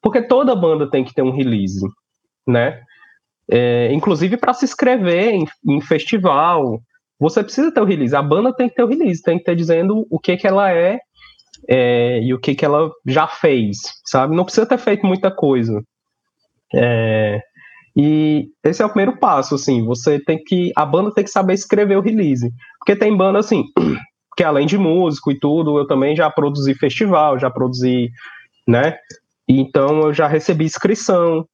Porque 0.00 0.22
toda 0.22 0.54
banda 0.54 0.88
tem 0.88 1.04
que 1.04 1.12
ter 1.12 1.22
um 1.22 1.34
release, 1.34 1.84
né? 2.46 2.80
É, 3.50 3.92
inclusive 3.92 4.36
para 4.36 4.54
se 4.54 4.64
inscrever 4.64 5.34
em, 5.34 5.46
em 5.68 5.80
festival, 5.80 6.80
você 7.18 7.42
precisa 7.42 7.72
ter 7.72 7.80
o 7.80 7.84
release. 7.84 8.14
A 8.14 8.22
banda 8.22 8.54
tem 8.54 8.68
que 8.68 8.74
ter 8.74 8.84
o 8.84 8.88
release, 8.88 9.22
tem 9.22 9.38
que 9.38 9.44
ter 9.44 9.56
dizendo 9.56 10.06
o 10.10 10.18
que 10.18 10.36
que 10.36 10.46
ela 10.46 10.72
é, 10.72 10.98
é 11.68 12.20
e 12.22 12.32
o 12.32 12.40
que 12.40 12.54
que 12.54 12.64
ela 12.64 12.90
já 13.06 13.26
fez, 13.26 13.78
sabe? 14.04 14.34
Não 14.34 14.44
precisa 14.44 14.66
ter 14.66 14.78
feito 14.78 15.04
muita 15.04 15.30
coisa. 15.30 15.82
É, 16.74 17.40
e 17.96 18.48
esse 18.64 18.82
é 18.82 18.86
o 18.86 18.88
primeiro 18.88 19.18
passo, 19.18 19.54
assim, 19.54 19.84
você 19.84 20.18
tem 20.18 20.42
que, 20.42 20.72
a 20.76 20.84
banda 20.84 21.12
tem 21.12 21.24
que 21.24 21.30
saber 21.30 21.54
escrever 21.54 21.96
o 21.96 22.02
release, 22.02 22.50
porque 22.78 22.96
tem 22.96 23.16
banda, 23.16 23.38
assim, 23.38 23.64
que 24.36 24.42
além 24.42 24.66
de 24.66 24.78
músico 24.78 25.30
e 25.30 25.38
tudo, 25.38 25.78
eu 25.78 25.86
também 25.86 26.16
já 26.16 26.30
produzi 26.30 26.74
festival, 26.74 27.38
já 27.38 27.50
produzi, 27.50 28.10
né, 28.66 28.96
então 29.46 30.02
eu 30.02 30.14
já 30.14 30.26
recebi 30.26 30.64
inscrição 30.64 31.46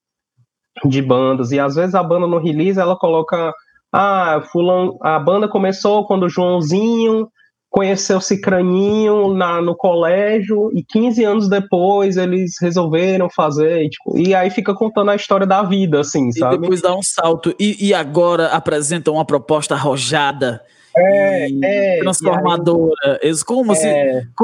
de 0.85 1.03
bandas, 1.03 1.51
e 1.51 1.59
às 1.59 1.75
vezes 1.75 1.95
a 1.95 2.03
banda 2.03 2.27
no 2.27 2.39
release, 2.39 2.79
ela 2.79 2.97
coloca 2.97 3.53
ah, 3.93 4.43
fulano, 4.53 4.97
a 5.03 5.19
banda 5.19 5.49
começou 5.49 6.07
quando 6.07 6.25
o 6.25 6.29
Joãozinho 6.29 7.29
conheceu 7.71 8.21
Cicraninho 8.21 9.35
na, 9.35 9.61
no 9.61 9.77
colégio 9.77 10.71
e 10.75 10.83
15 10.83 11.25
anos 11.25 11.49
depois 11.49 12.17
eles 12.17 12.55
resolveram 12.61 13.29
fazer 13.29 13.85
e, 13.85 13.91
tipo, 13.91 14.19
e 14.19 14.35
aí 14.35 14.51
fica 14.51 14.75
contando 14.75 15.11
a 15.11 15.17
história 15.17 15.47
da 15.47 15.63
vida, 15.63 16.01
assim, 16.01 16.33
sabe? 16.33 16.57
E 16.57 16.59
depois 16.61 16.81
dá 16.81 16.95
um 16.95 17.03
salto 17.03 17.55
e, 17.59 17.89
e 17.89 17.95
agora 17.95 18.49
apresenta 18.49 19.11
uma 19.11 19.25
proposta 19.25 19.75
arrojada 19.75 20.63
é, 20.97 21.49
é, 21.63 21.99
transformadora. 22.01 23.21
Eles 23.23 23.43
como 23.43 23.73
é. 23.73 23.75
se 23.75 23.89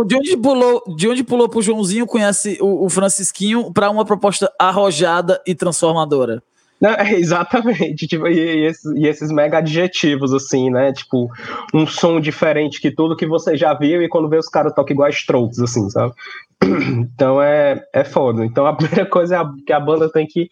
de 0.07 0.17
onde 0.17 0.37
pulou, 0.37 0.83
de 0.97 1.09
onde 1.09 1.25
pulou 1.25 1.49
pro 1.49 1.63
Joãozinho 1.63 2.07
conhece 2.07 2.59
o, 2.61 2.85
o 2.85 2.91
Francisquinho 2.91 3.73
para 3.73 3.91
uma 3.91 4.05
proposta 4.05 4.53
arrojada 4.59 5.41
e 5.47 5.55
transformadora. 5.55 6.43
Não, 6.85 6.91
é, 6.91 7.15
exatamente, 7.17 8.07
tipo, 8.07 8.29
e, 8.29 8.35
e, 8.35 8.67
esses, 8.67 8.85
e, 8.95 9.07
esses, 9.07 9.33
mega 9.33 9.59
adjetivos, 9.59 10.35
assim, 10.35 10.69
né? 10.69 10.93
Tipo, 10.93 11.31
um 11.73 11.87
som 11.87 12.21
diferente 12.21 12.79
que 12.79 12.91
tudo 12.91 13.17
que 13.17 13.27
você 13.27 13.57
já 13.57 13.73
viu 13.73 14.03
e 14.03 14.09
quando 14.09 14.29
vê 14.29 14.37
os 14.37 14.51
caras 14.51 14.75
tocam 14.75 14.93
igual 14.93 15.09
Strokes, 15.09 15.59
assim, 15.61 15.89
sabe? 15.89 16.13
Então 17.15 17.41
é, 17.41 17.83
é 17.93 18.05
foda. 18.05 18.45
Então 18.45 18.67
a 18.67 18.75
primeira 18.77 19.07
coisa 19.07 19.39
é 19.39 19.45
que 19.67 19.73
a 19.73 19.81
banda 19.81 20.13
tem 20.13 20.27
que 20.27 20.49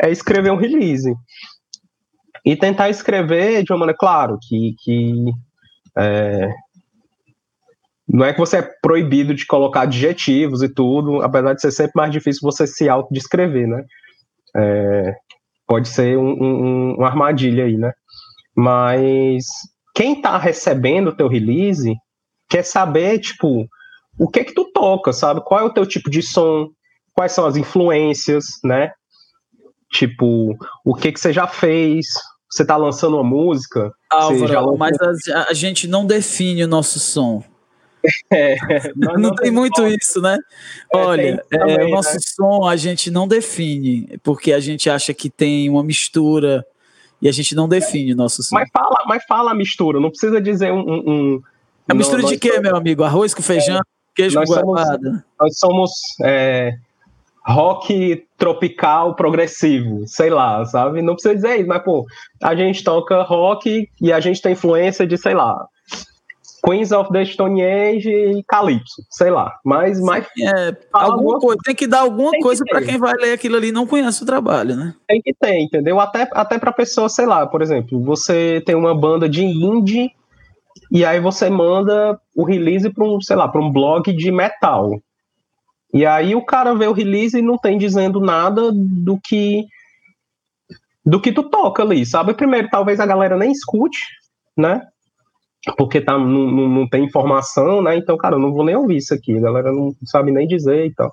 é 0.00 0.10
escrever 0.10 0.50
um 0.50 0.56
release. 0.56 1.14
E 2.44 2.56
tentar 2.56 2.90
escrever 2.90 3.62
de 3.62 3.72
uma 3.72 3.78
maneira, 3.78 3.98
claro, 3.98 4.38
que, 4.40 4.74
que 4.82 5.32
é, 5.96 6.50
não 8.08 8.24
é 8.24 8.32
que 8.32 8.38
você 8.40 8.58
é 8.58 8.70
proibido 8.82 9.34
de 9.34 9.46
colocar 9.46 9.82
adjetivos 9.82 10.62
e 10.62 10.68
tudo, 10.68 11.22
apesar 11.22 11.54
de 11.54 11.60
ser 11.60 11.70
sempre 11.70 11.92
mais 11.94 12.10
difícil 12.10 12.40
você 12.42 12.66
se 12.66 12.88
autodescrever, 12.88 13.68
né? 13.68 13.84
É, 14.56 15.14
pode 15.66 15.88
ser 15.88 16.16
um, 16.16 16.30
um, 16.30 16.94
uma 16.94 17.08
armadilha 17.08 17.64
aí, 17.64 17.76
né? 17.76 17.92
Mas 18.56 19.44
quem 19.94 20.14
está 20.14 20.38
recebendo 20.38 21.08
o 21.08 21.16
teu 21.16 21.28
release 21.28 21.94
quer 22.48 22.62
saber, 22.62 23.18
tipo, 23.18 23.66
o 24.18 24.28
que 24.28 24.44
que 24.44 24.54
tu 24.54 24.70
toca, 24.72 25.12
sabe? 25.12 25.42
Qual 25.44 25.60
é 25.60 25.64
o 25.64 25.72
teu 25.72 25.86
tipo 25.86 26.08
de 26.08 26.22
som, 26.22 26.68
quais 27.12 27.32
são 27.32 27.46
as 27.46 27.56
influências, 27.56 28.44
né? 28.64 28.92
Tipo, 29.92 30.56
o 30.84 30.94
que 30.94 31.12
que 31.12 31.20
você 31.20 31.32
já 31.32 31.46
fez, 31.46 32.06
você 32.50 32.64
tá 32.64 32.76
lançando 32.76 33.16
uma 33.16 33.24
música. 33.24 33.92
Álvaro, 34.10 34.40
lançou... 34.40 34.76
mas 34.76 34.96
a, 35.28 35.50
a, 35.50 35.54
gente 35.54 35.86
não 35.86 36.06
define 36.06 36.64
o 36.64 36.68
nosso 36.68 36.98
som. 36.98 37.42
É, 38.30 38.56
não, 38.96 39.14
não, 39.14 39.34
tem 39.34 39.50
muito 39.50 39.86
isso, 39.86 40.20
né? 40.20 40.38
É, 40.92 40.96
Olha, 40.96 41.44
é, 41.52 41.58
também, 41.58 41.86
o 41.86 41.90
nosso 41.90 42.14
né? 42.14 42.20
som 42.20 42.64
a 42.66 42.76
gente 42.76 43.10
não 43.10 43.26
define, 43.26 44.18
porque 44.22 44.52
a 44.52 44.60
gente 44.60 44.88
acha 44.90 45.12
que 45.14 45.30
tem 45.30 45.68
uma 45.68 45.82
mistura 45.82 46.64
e 47.20 47.28
a 47.28 47.32
gente 47.32 47.54
não 47.54 47.68
define 47.68 48.12
o 48.12 48.16
nosso 48.16 48.42
som. 48.42 48.54
Mas 48.54 48.68
fala, 48.70 49.04
mas 49.06 49.24
fala 49.24 49.50
a 49.52 49.54
mistura, 49.54 50.00
não 50.00 50.10
precisa 50.10 50.40
dizer 50.40 50.72
um. 50.72 50.80
um, 50.80 51.10
um 51.10 51.42
a 51.88 51.94
mistura 51.94 52.22
não, 52.22 52.28
de 52.28 52.38
quê, 52.38 52.48
somos, 52.48 52.62
meu 52.62 52.76
amigo? 52.76 53.04
Arroz 53.04 53.32
com 53.32 53.42
feijão, 53.42 53.76
é, 53.76 53.80
queijo 54.14 54.38
com 54.42 54.62
guarda. 54.62 55.24
Nós 55.40 55.58
somos 55.58 55.90
é, 56.24 56.76
rock 57.46 58.26
tropical 58.36 59.14
progressivo, 59.14 60.06
sei 60.06 60.30
lá, 60.30 60.64
sabe? 60.64 61.00
Não 61.00 61.14
precisa 61.14 61.34
dizer 61.34 61.60
isso, 61.60 61.68
mas 61.68 61.82
pô, 61.82 62.04
a 62.42 62.54
gente 62.54 62.82
toca 62.82 63.22
rock 63.22 63.88
e 64.00 64.12
a 64.12 64.18
gente 64.18 64.42
tem 64.42 64.52
influência 64.52 65.06
de, 65.06 65.16
sei 65.16 65.34
lá, 65.34 65.66
Queens 66.66 66.90
of 66.90 67.12
the 67.12 67.24
Stone 67.24 67.62
Age 67.62 68.10
e 68.10 68.42
Calypso, 68.42 69.02
sei 69.10 69.30
lá. 69.30 69.56
Mas, 69.64 70.00
mas 70.00 70.26
é, 70.40 70.76
alguma 70.92 71.38
coisa, 71.38 71.58
tem 71.64 71.74
que 71.76 71.86
dar 71.86 72.00
alguma 72.00 72.32
tem 72.32 72.40
coisa 72.40 72.64
para 72.68 72.82
quem 72.82 72.98
vai 72.98 73.14
ler 73.14 73.32
aquilo 73.32 73.56
ali 73.56 73.68
e 73.68 73.72
não 73.72 73.86
conhece 73.86 74.24
o 74.24 74.26
trabalho, 74.26 74.74
né? 74.74 74.94
Tem 75.06 75.22
que 75.22 75.32
ter, 75.32 75.60
entendeu? 75.60 76.00
Até, 76.00 76.28
até 76.32 76.58
para 76.58 76.72
pessoa, 76.72 77.08
sei 77.08 77.24
lá, 77.24 77.46
por 77.46 77.62
exemplo, 77.62 78.02
você 78.02 78.60
tem 78.66 78.74
uma 78.74 78.94
banda 78.94 79.28
de 79.28 79.44
indie 79.44 80.10
e 80.90 81.04
aí 81.04 81.20
você 81.20 81.48
manda 81.48 82.20
o 82.34 82.44
release 82.44 82.90
para 82.90 83.04
um, 83.04 83.20
sei 83.20 83.36
lá, 83.36 83.46
para 83.46 83.60
um 83.60 83.70
blog 83.70 84.12
de 84.12 84.32
metal. 84.32 85.00
E 85.94 86.04
aí 86.04 86.34
o 86.34 86.44
cara 86.44 86.74
vê 86.74 86.88
o 86.88 86.92
release 86.92 87.38
e 87.38 87.42
não 87.42 87.56
tem 87.56 87.78
dizendo 87.78 88.18
nada 88.20 88.72
do 88.72 89.18
que 89.22 89.64
do 91.04 91.20
que 91.20 91.30
tu 91.30 91.44
toca 91.44 91.84
ali, 91.84 92.04
sabe? 92.04 92.34
Primeiro, 92.34 92.68
talvez 92.68 92.98
a 92.98 93.06
galera 93.06 93.36
nem 93.36 93.52
escute, 93.52 94.00
né? 94.56 94.82
Porque 95.76 96.00
tá, 96.00 96.16
não, 96.18 96.68
não, 96.68 96.88
tem 96.88 97.04
informação, 97.04 97.82
né? 97.82 97.96
Então, 97.96 98.16
cara, 98.16 98.36
eu 98.36 98.40
não 98.40 98.52
vou 98.52 98.64
nem 98.64 98.76
ouvir 98.76 98.96
isso 98.98 99.14
aqui, 99.14 99.36
a 99.36 99.40
galera 99.40 99.72
não 99.72 99.94
sabe 100.04 100.30
nem 100.30 100.46
dizer 100.46 100.86
e 100.86 100.94
tal. 100.94 101.12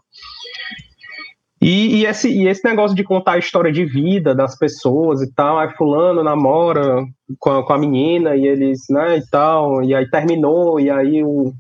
E, 1.62 2.02
e, 2.02 2.06
esse, 2.06 2.30
e 2.30 2.48
esse 2.48 2.64
negócio 2.66 2.96
de 2.96 3.04
contar 3.04 3.34
a 3.34 3.38
história 3.38 3.72
de 3.72 3.86
vida 3.86 4.36
das 4.36 4.58
pessoas 4.58 5.22
e 5.22 5.34
tal, 5.34 5.58
aí 5.58 5.70
fulano 5.76 6.22
namora 6.22 7.06
com 7.40 7.50
a, 7.52 7.66
com 7.66 7.74
a 7.74 7.78
menina 7.78 8.36
e 8.36 8.46
eles, 8.46 8.82
né, 8.90 9.18
e 9.18 9.30
tal, 9.30 9.82
e 9.82 9.96
aí 9.96 10.10
terminou, 10.10 10.78
e 10.78 10.92
aí 10.92 11.24
o, 11.24 11.54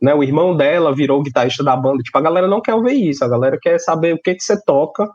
né, 0.00 0.14
o 0.14 0.22
irmão 0.22 0.56
dela 0.56 0.94
virou 0.94 1.22
guitarrista 1.22 1.62
da 1.62 1.76
banda. 1.76 2.02
Tipo, 2.02 2.16
a 2.16 2.22
galera 2.22 2.48
não 2.48 2.62
quer 2.62 2.74
ouvir 2.74 3.10
isso, 3.10 3.22
a 3.22 3.28
galera 3.28 3.58
quer 3.60 3.78
saber 3.78 4.14
o 4.14 4.18
que 4.18 4.34
que 4.34 4.42
você 4.42 4.58
toca 4.64 5.06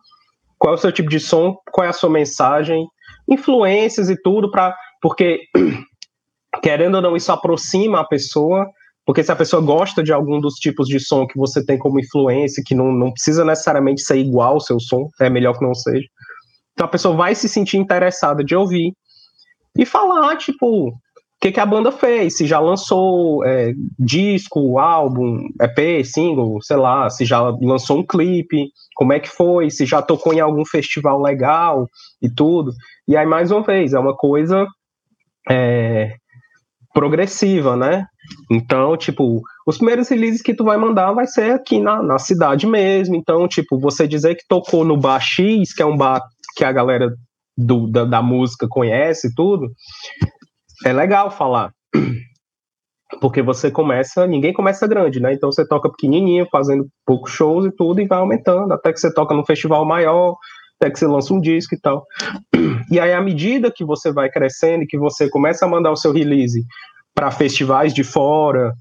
qual 0.59 0.73
é 0.73 0.75
o 0.75 0.79
seu 0.79 0.91
tipo 0.91 1.09
de 1.09 1.19
som, 1.21 1.55
qual 1.71 1.85
é 1.85 1.89
a 1.89 1.93
sua 1.93 2.09
mensagem, 2.09 2.85
influências 3.27 4.09
e 4.09 4.21
tudo, 4.21 4.51
para 4.51 4.75
porque, 5.01 5.39
querendo 6.61 6.95
ou 6.95 7.01
não, 7.01 7.15
isso 7.15 7.31
aproxima 7.31 7.99
a 7.99 8.05
pessoa, 8.05 8.67
porque 9.05 9.23
se 9.23 9.31
a 9.31 9.35
pessoa 9.35 9.61
gosta 9.61 10.03
de 10.03 10.11
algum 10.11 10.39
dos 10.39 10.55
tipos 10.55 10.87
de 10.87 10.99
som 10.99 11.25
que 11.25 11.37
você 11.37 11.63
tem 11.65 11.77
como 11.77 11.99
influência, 11.99 12.63
que 12.65 12.75
não, 12.75 12.91
não 12.91 13.11
precisa 13.11 13.45
necessariamente 13.45 14.01
ser 14.01 14.17
igual 14.17 14.53
ao 14.53 14.59
seu 14.59 14.79
som, 14.79 15.07
é 15.19 15.29
melhor 15.29 15.57
que 15.57 15.65
não 15.65 15.73
seja. 15.73 16.07
Então 16.73 16.85
a 16.85 16.89
pessoa 16.89 17.15
vai 17.15 17.35
se 17.35 17.49
sentir 17.49 17.77
interessada 17.77 18.43
de 18.43 18.55
ouvir 18.55 18.93
e 19.77 19.85
falar, 19.85 20.35
tipo, 20.37 20.89
o 20.89 20.93
que, 21.41 21.51
que 21.51 21.59
a 21.59 21.65
banda 21.65 21.91
fez, 21.91 22.37
se 22.37 22.45
já 22.45 22.59
lançou 22.59 23.45
é, 23.45 23.71
disco, 23.97 24.77
álbum, 24.77 25.47
EP, 25.61 26.05
single, 26.05 26.61
sei 26.61 26.77
lá, 26.77 27.09
se 27.09 27.25
já 27.25 27.39
lançou 27.61 27.99
um 27.99 28.05
clipe, 28.05 28.71
como 28.95 29.13
é 29.13 29.19
que 29.19 29.29
foi, 29.29 29.69
se 29.69 29.85
já 29.85 30.01
tocou 30.01 30.33
em 30.33 30.39
algum 30.39 30.65
festival 30.65 31.21
legal 31.21 31.87
e 32.21 32.29
tudo. 32.29 32.73
E 33.07 33.15
aí, 33.15 33.25
mais 33.25 33.51
uma 33.51 33.61
vez, 33.61 33.93
é 33.93 33.99
uma 33.99 34.15
coisa 34.15 34.67
é, 35.49 36.13
progressiva, 36.93 37.75
né? 37.75 38.05
Então, 38.51 38.97
tipo, 38.97 39.41
os 39.65 39.77
primeiros 39.77 40.09
releases 40.09 40.41
que 40.41 40.53
tu 40.53 40.63
vai 40.63 40.77
mandar 40.77 41.11
vai 41.13 41.27
ser 41.27 41.51
aqui 41.51 41.79
na, 41.79 42.01
na 42.01 42.17
cidade 42.17 42.67
mesmo. 42.67 43.15
Então, 43.15 43.47
tipo, 43.47 43.79
você 43.79 44.07
dizer 44.07 44.35
que 44.35 44.47
tocou 44.47 44.83
no 44.83 44.97
Bar 44.97 45.19
X, 45.19 45.73
que 45.73 45.81
é 45.81 45.85
um 45.85 45.97
bar 45.97 46.21
que 46.55 46.63
a 46.63 46.71
galera 46.71 47.13
do, 47.57 47.87
da, 47.87 48.05
da 48.05 48.21
música 48.21 48.67
conhece 48.67 49.33
tudo, 49.35 49.71
é 50.85 50.93
legal 50.93 51.29
falar. 51.29 51.71
Porque 53.21 53.41
você 53.41 53.71
começa, 53.71 54.27
ninguém 54.27 54.53
começa 54.53 54.87
grande, 54.87 55.19
né? 55.19 55.33
Então 55.33 55.51
você 55.51 55.67
toca 55.67 55.89
pequenininho, 55.89 56.47
fazendo 56.51 56.87
poucos 57.05 57.31
shows 57.31 57.65
e 57.65 57.71
tudo, 57.71 57.99
e 57.99 58.07
vai 58.07 58.19
aumentando, 58.19 58.71
até 58.71 58.93
que 58.93 58.99
você 58.99 59.11
toca 59.11 59.33
num 59.33 59.45
festival 59.45 59.83
maior, 59.83 60.35
até 60.79 60.89
que 60.89 60.97
você 60.97 61.05
lança 61.05 61.33
um 61.33 61.41
disco 61.41 61.75
e 61.75 61.79
tal. 61.79 62.05
E 62.89 62.99
aí, 62.99 63.13
à 63.13 63.21
medida 63.21 63.71
que 63.71 63.83
você 63.83 64.11
vai 64.11 64.29
crescendo 64.29 64.83
e 64.83 64.87
que 64.87 64.97
você 64.97 65.29
começa 65.29 65.65
a 65.65 65.69
mandar 65.69 65.91
o 65.91 65.95
seu 65.95 66.11
release 66.11 66.65
para 67.13 67.29
festivais 67.29 67.93
de 67.93 68.03
fora, 68.03 68.73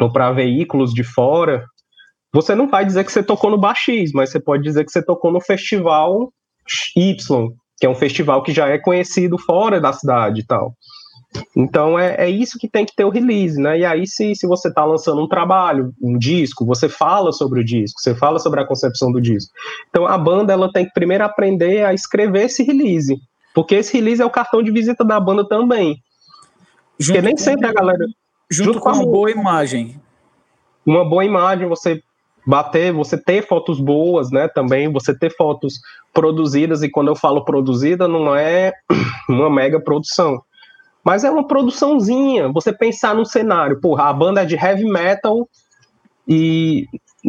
ou 0.00 0.12
para 0.12 0.32
veículos 0.32 0.92
de 0.92 1.04
fora, 1.04 1.64
você 2.32 2.54
não 2.54 2.68
vai 2.68 2.84
dizer 2.84 3.04
que 3.04 3.12
você 3.12 3.22
tocou 3.22 3.50
no 3.50 3.58
Baix, 3.58 4.10
mas 4.12 4.30
você 4.30 4.40
pode 4.40 4.62
dizer 4.64 4.84
que 4.84 4.90
você 4.90 5.02
tocou 5.02 5.32
no 5.32 5.40
festival 5.40 6.32
Y, 6.96 7.48
que 7.78 7.86
é 7.86 7.88
um 7.88 7.94
festival 7.94 8.42
que 8.42 8.52
já 8.52 8.68
é 8.68 8.78
conhecido 8.78 9.38
fora 9.38 9.80
da 9.80 9.92
cidade 9.92 10.40
e 10.40 10.44
tal. 10.44 10.74
Então 11.56 11.98
é, 11.98 12.16
é 12.18 12.30
isso 12.30 12.58
que 12.58 12.68
tem 12.68 12.84
que 12.84 12.94
ter 12.94 13.04
o 13.04 13.10
release, 13.10 13.60
né? 13.60 13.78
E 13.78 13.84
aí, 13.84 14.06
se, 14.06 14.34
se 14.34 14.46
você 14.46 14.68
está 14.68 14.84
lançando 14.84 15.22
um 15.22 15.28
trabalho, 15.28 15.92
um 16.02 16.18
disco, 16.18 16.64
você 16.64 16.88
fala 16.88 17.32
sobre 17.32 17.60
o 17.60 17.64
disco, 17.64 18.00
você 18.00 18.14
fala 18.14 18.38
sobre 18.38 18.60
a 18.60 18.66
concepção 18.66 19.10
do 19.10 19.20
disco. 19.20 19.52
Então 19.88 20.06
a 20.06 20.18
banda 20.18 20.52
ela 20.52 20.70
tem 20.72 20.84
que 20.84 20.92
primeiro 20.92 21.24
aprender 21.24 21.84
a 21.84 21.94
escrever 21.94 22.44
esse 22.44 22.62
release, 22.62 23.16
porque 23.54 23.76
esse 23.76 23.96
release 23.96 24.22
é 24.22 24.26
o 24.26 24.30
cartão 24.30 24.62
de 24.62 24.70
visita 24.70 25.04
da 25.04 25.18
banda 25.18 25.46
também. 25.46 25.96
Junto 26.98 27.16
porque 27.16 27.22
nem 27.22 27.36
sempre 27.36 27.66
a 27.66 27.72
galera. 27.72 28.04
Junto, 28.50 28.72
junto 28.72 28.80
com, 28.80 28.90
com 28.90 28.96
uma 28.98 29.06
boa 29.06 29.30
imagem. 29.30 30.00
Uma 30.86 31.04
boa 31.04 31.24
imagem, 31.24 31.68
você 31.68 32.00
bater, 32.46 32.92
você 32.92 33.16
ter 33.16 33.46
fotos 33.46 33.80
boas, 33.80 34.30
né? 34.30 34.48
Também 34.48 34.92
você 34.92 35.16
ter 35.16 35.34
fotos 35.34 35.74
produzidas, 36.12 36.82
e 36.82 36.90
quando 36.90 37.08
eu 37.08 37.16
falo 37.16 37.44
produzida, 37.44 38.06
não 38.06 38.34
é 38.36 38.72
uma 39.28 39.48
mega 39.48 39.80
produção 39.80 40.42
mas 41.04 41.22
é 41.22 41.30
uma 41.30 41.46
produçãozinha. 41.46 42.50
Você 42.52 42.72
pensar 42.72 43.14
num 43.14 43.24
cenário, 43.24 43.80
porra, 43.80 44.04
a 44.04 44.12
banda 44.12 44.42
é 44.42 44.44
de 44.44 44.56
heavy 44.56 44.84
metal 44.84 45.48
e, 46.26 46.86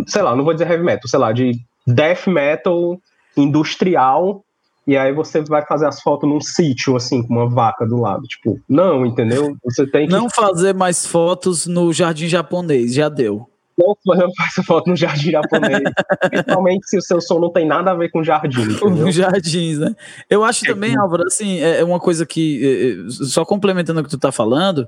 sei 0.07 0.21
lá, 0.21 0.35
não 0.35 0.45
vou 0.45 0.53
dizer 0.53 0.69
heavy 0.69 0.83
metal, 0.83 1.07
sei 1.07 1.19
lá, 1.19 1.31
de 1.31 1.51
death 1.85 2.27
metal 2.27 2.97
industrial. 3.35 4.43
E 4.87 4.95
aí 4.95 5.11
você 5.11 5.41
vai 5.41 5.65
fazer 5.65 5.87
as 5.87 5.99
fotos 5.99 6.29
num 6.29 6.39
sítio, 6.39 6.95
assim, 6.95 7.21
com 7.23 7.33
uma 7.33 7.49
vaca 7.49 7.85
do 7.85 7.99
lado. 7.99 8.23
Tipo, 8.23 8.59
não, 8.69 9.05
entendeu? 9.05 9.57
Você 9.63 9.85
tem 9.85 10.07
que. 10.07 10.13
Não 10.13 10.29
fazer 10.29 10.73
mais 10.73 11.05
fotos 11.05 11.65
no 11.65 11.91
jardim 11.91 12.27
japonês, 12.27 12.93
já 12.93 13.09
deu 13.09 13.49
não 13.77 14.33
faça 14.35 14.63
foto 14.63 14.89
no 14.89 14.95
jardim 14.95 15.31
japonês. 15.31 15.81
principalmente 16.29 16.87
se 16.87 16.97
o 16.97 17.01
seu 17.01 17.19
som 17.19 17.39
não 17.39 17.51
tem 17.51 17.65
nada 17.65 17.91
a 17.91 17.95
ver 17.95 18.09
com 18.09 18.23
jardim. 18.23 18.77
Com 18.77 19.11
jardins, 19.11 19.79
né? 19.79 19.95
Eu 20.29 20.43
acho 20.43 20.65
é, 20.65 20.69
também, 20.69 20.95
Álvaro, 20.95 21.23
assim, 21.27 21.59
é, 21.59 21.81
é 21.81 21.83
uma 21.83 21.99
coisa 21.99 22.25
que, 22.25 23.05
é, 23.07 23.25
só 23.25 23.43
complementando 23.43 23.99
o 23.99 24.03
que 24.03 24.09
tu 24.09 24.17
tá 24.17 24.31
falando, 24.31 24.87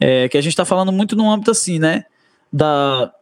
é 0.00 0.28
que 0.28 0.36
a 0.36 0.40
gente 0.40 0.56
tá 0.56 0.64
falando 0.64 0.92
muito 0.92 1.14
no 1.14 1.30
âmbito 1.30 1.50
assim, 1.50 1.78
né? 1.78 2.04
Da. 2.52 3.12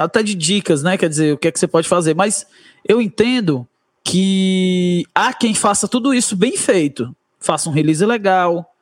Até 0.00 0.22
de 0.22 0.34
dicas, 0.34 0.82
né? 0.82 0.96
Quer 0.96 1.08
dizer, 1.08 1.34
o 1.34 1.38
que 1.38 1.48
é 1.48 1.52
que 1.52 1.58
você 1.58 1.66
pode 1.66 1.88
fazer. 1.88 2.14
Mas 2.14 2.46
eu 2.86 3.00
entendo 3.00 3.66
que 4.04 5.04
há 5.14 5.32
quem 5.32 5.54
faça 5.54 5.88
tudo 5.88 6.14
isso 6.14 6.36
bem 6.36 6.56
feito. 6.56 7.14
Faça 7.40 7.68
um 7.68 7.72
release 7.72 8.04
legal, 8.04 8.72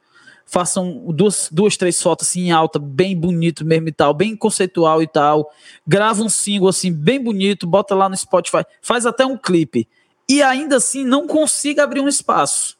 façam 0.46 1.04
duas, 1.08 1.48
duas, 1.50 1.76
três 1.76 2.00
fotos 2.00 2.28
assim 2.28 2.46
em 2.46 2.52
alta, 2.52 2.78
bem 2.78 3.16
bonito 3.16 3.64
mesmo 3.64 3.88
e 3.88 3.92
tal, 3.92 4.14
bem 4.14 4.36
conceitual 4.36 5.02
e 5.02 5.06
tal. 5.06 5.52
Grava 5.86 6.22
um 6.22 6.28
single 6.28 6.68
assim, 6.68 6.92
bem 6.92 7.22
bonito, 7.22 7.66
bota 7.66 7.94
lá 7.94 8.08
no 8.08 8.16
Spotify, 8.16 8.64
faz 8.80 9.04
até 9.04 9.26
um 9.26 9.36
clipe. 9.36 9.88
E 10.28 10.42
ainda 10.42 10.76
assim 10.76 11.04
não 11.04 11.26
consiga 11.26 11.82
abrir 11.82 12.00
um 12.00 12.08
espaço. 12.08 12.76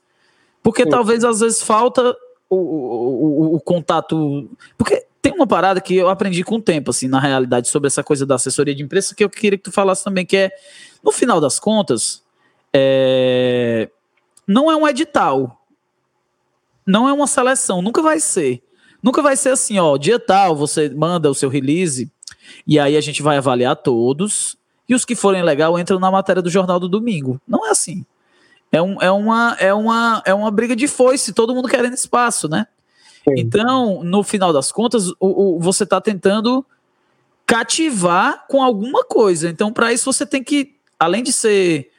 Porque 0.63 0.85
Sim. 0.85 0.91
talvez 0.91 1.25
às 1.25 1.41
vezes 1.41 1.63
falta 1.63 2.17
o, 2.49 2.57
o, 2.57 3.53
o, 3.53 3.55
o 3.57 3.61
contato. 3.61 4.49
Porque 4.79 5.05
tem 5.21 5.33
uma 5.33 5.47
parada 5.47 5.81
que 5.81 5.97
eu 5.97 6.09
aprendi 6.09 6.45
com 6.45 6.57
o 6.57 6.63
tempo, 6.63 6.91
assim, 6.91 7.09
na 7.09 7.19
realidade, 7.19 7.69
sobre 7.69 7.89
essa 7.89 8.03
coisa 8.03 8.25
da 8.25 8.37
assessoria 8.37 8.75
de 8.75 8.83
imprensa, 8.83 9.15
que 9.15 9.25
eu 9.25 9.31
queria 9.31 9.59
que 9.59 9.65
tu 9.65 9.73
falasse 9.73 10.05
também, 10.05 10.25
que 10.25 10.37
é, 10.37 10.51
no 11.03 11.11
final 11.11 11.41
das 11.41 11.59
contas, 11.59 12.23
é, 12.73 13.89
não 14.47 14.71
é 14.71 14.77
um 14.77 14.87
edital, 14.87 15.56
não 16.87 17.09
é 17.09 17.13
uma 17.13 17.27
seleção, 17.27 17.83
nunca 17.83 18.01
vai 18.01 18.21
ser. 18.21 18.63
Nunca 19.03 19.23
vai 19.23 19.37
ser 19.37 19.51
assim, 19.51 19.79
ó, 19.79 19.97
dia 19.97 20.19
tal, 20.19 20.57
você 20.57 20.89
manda 20.89 21.31
o 21.31 21.35
seu 21.35 21.49
release 21.49 22.11
e 22.67 22.79
aí 22.79 22.97
a 22.97 23.01
gente 23.01 23.23
vai 23.23 23.37
avaliar 23.37 23.77
todos 23.77 24.57
e 24.89 24.95
os 24.95 25.05
que 25.05 25.15
forem 25.15 25.43
legal 25.43 25.79
entram 25.79 25.99
na 25.99 26.11
matéria 26.11 26.43
do 26.43 26.51
jornal 26.51 26.79
do 26.79 26.89
domingo. 26.89 27.41
Não 27.47 27.67
é 27.67 27.71
assim. 27.71 28.05
É, 28.71 28.81
um, 28.81 29.01
é, 29.01 29.11
uma, 29.11 29.57
é, 29.59 29.73
uma, 29.73 30.23
é 30.25 30.35
uma 30.35 30.51
briga 30.51 30.75
de 30.75 30.89
foice, 30.89 31.33
todo 31.33 31.55
mundo 31.55 31.69
querendo 31.69 31.95
espaço, 31.95 32.49
né? 32.49 32.67
Sim. 33.25 33.35
Então, 33.39 34.03
no 34.03 34.23
final 34.23 34.53
das 34.53 34.71
contas, 34.71 35.09
o, 35.21 35.57
o 35.57 35.61
você 35.61 35.85
está 35.85 36.01
tentando 36.01 36.65
cativar 37.47 38.45
com 38.49 38.63
alguma 38.63 39.05
coisa. 39.05 39.49
Então, 39.49 39.73
para 39.73 39.93
isso, 39.93 40.13
você 40.13 40.27
tem 40.27 40.43
que, 40.43 40.75
além 40.99 41.23
de 41.23 41.33
ser, 41.33 41.91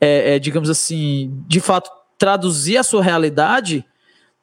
é, 0.00 0.36
é, 0.36 0.38
digamos 0.38 0.68
assim, 0.68 1.32
de 1.46 1.60
fato, 1.60 1.90
traduzir 2.18 2.76
a 2.76 2.82
sua 2.82 3.02
realidade, 3.02 3.84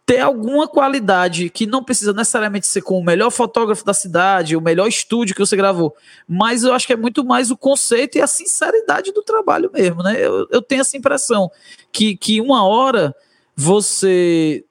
ter 0.10 0.22
alguma 0.22 0.68
qualidade 0.68 1.52
que 1.52 1.68
não 1.68 1.84
precisa 1.84 2.12
necessariamente 2.14 2.66
ser 2.66 2.82
com 2.82 2.98
o 2.98 3.04
melhor 3.04 3.30
fotógrafo 3.30 3.86
da 3.86 3.94
cidade, 3.94 4.58
o 4.58 4.62
melhor 4.62 4.88
estúdio 4.88 5.36
que 5.36 5.40
você 5.40 5.56
gravou, 5.56 5.96
mas 6.28 6.64
eu 6.64 6.74
acho 6.74 6.88
que 6.88 6.94
é 6.94 6.98
muito 6.98 7.24
mais 7.24 7.52
o 7.52 7.58
conceito 7.58 8.18
e 8.18 8.22
a 8.22 8.26
sinceridade 8.26 9.12
do 9.12 9.22
trabalho 9.22 9.70
mesmo, 9.72 10.02
né? 10.02 10.16
Eu, 10.20 10.48
eu 10.50 10.64
tenho 10.64 10.82
essa 10.82 10.98
impressão 10.98 11.52
que, 11.92 12.18
que 12.18 12.42
uma 12.42 12.66
hora 12.66 13.16
você 13.56 14.66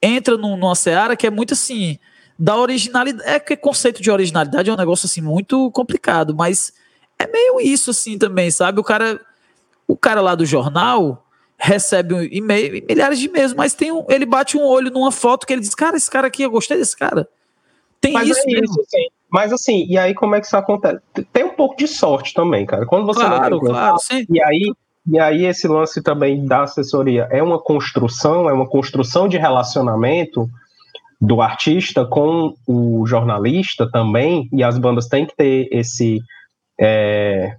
entra 0.00 0.36
num, 0.36 0.56
numa 0.56 0.76
seara 0.76 1.16
que 1.16 1.26
é 1.26 1.30
muito 1.30 1.52
assim, 1.52 1.98
da 2.38 2.56
originalidade, 2.56 3.28
é 3.28 3.40
que 3.40 3.56
conceito 3.56 4.00
de 4.00 4.12
originalidade 4.12 4.70
é 4.70 4.72
um 4.72 4.76
negócio 4.76 5.06
assim 5.06 5.20
muito 5.20 5.72
complicado, 5.72 6.36
mas 6.36 6.72
é 7.18 7.26
meio 7.26 7.60
isso 7.60 7.90
assim 7.90 8.16
também, 8.16 8.48
sabe? 8.52 8.78
O 8.78 8.84
cara, 8.84 9.20
o 9.88 9.96
cara 9.96 10.20
lá 10.20 10.36
do 10.36 10.46
jornal, 10.46 11.25
recebe 11.58 12.14
um 12.14 12.22
e-mail, 12.22 12.84
milhares 12.88 13.18
de 13.18 13.26
e-mails, 13.26 13.54
mas 13.54 13.74
tem 13.74 13.90
um, 13.90 14.04
ele 14.08 14.26
bate 14.26 14.56
um 14.56 14.64
olho 14.64 14.90
numa 14.90 15.10
foto 15.10 15.46
que 15.46 15.52
ele 15.52 15.62
diz, 15.62 15.74
cara, 15.74 15.96
esse 15.96 16.10
cara 16.10 16.26
aqui, 16.26 16.42
eu 16.42 16.50
gostei 16.50 16.76
desse 16.76 16.96
cara. 16.96 17.28
Tem 18.00 18.12
mas 18.12 18.28
isso, 18.28 18.40
é 18.46 18.60
isso 18.60 18.80
assim, 18.80 19.06
Mas 19.30 19.52
assim, 19.52 19.86
e 19.88 19.98
aí 19.98 20.14
como 20.14 20.34
é 20.34 20.40
que 20.40 20.46
isso 20.46 20.56
acontece? 20.56 21.00
Tem 21.32 21.44
um 21.44 21.54
pouco 21.54 21.76
de 21.76 21.88
sorte 21.88 22.34
também, 22.34 22.66
cara. 22.66 22.84
Quando 22.86 23.06
você 23.06 23.20
claro, 23.20 23.56
não 23.56 23.60
claro, 23.60 23.98
sim. 23.98 24.26
e 24.28 24.42
aí 24.42 24.72
e 25.08 25.20
aí 25.20 25.44
esse 25.44 25.68
lance 25.68 26.02
também 26.02 26.44
da 26.44 26.64
assessoria 26.64 27.28
é 27.30 27.40
uma 27.40 27.60
construção, 27.60 28.50
é 28.50 28.52
uma 28.52 28.68
construção 28.68 29.28
de 29.28 29.38
relacionamento 29.38 30.48
do 31.20 31.40
artista 31.40 32.04
com 32.04 32.54
o 32.66 33.06
jornalista 33.06 33.88
também, 33.90 34.48
e 34.52 34.62
as 34.64 34.76
bandas 34.78 35.06
têm 35.06 35.24
que 35.24 35.34
ter 35.34 35.68
esse 35.70 36.20
é, 36.78 37.56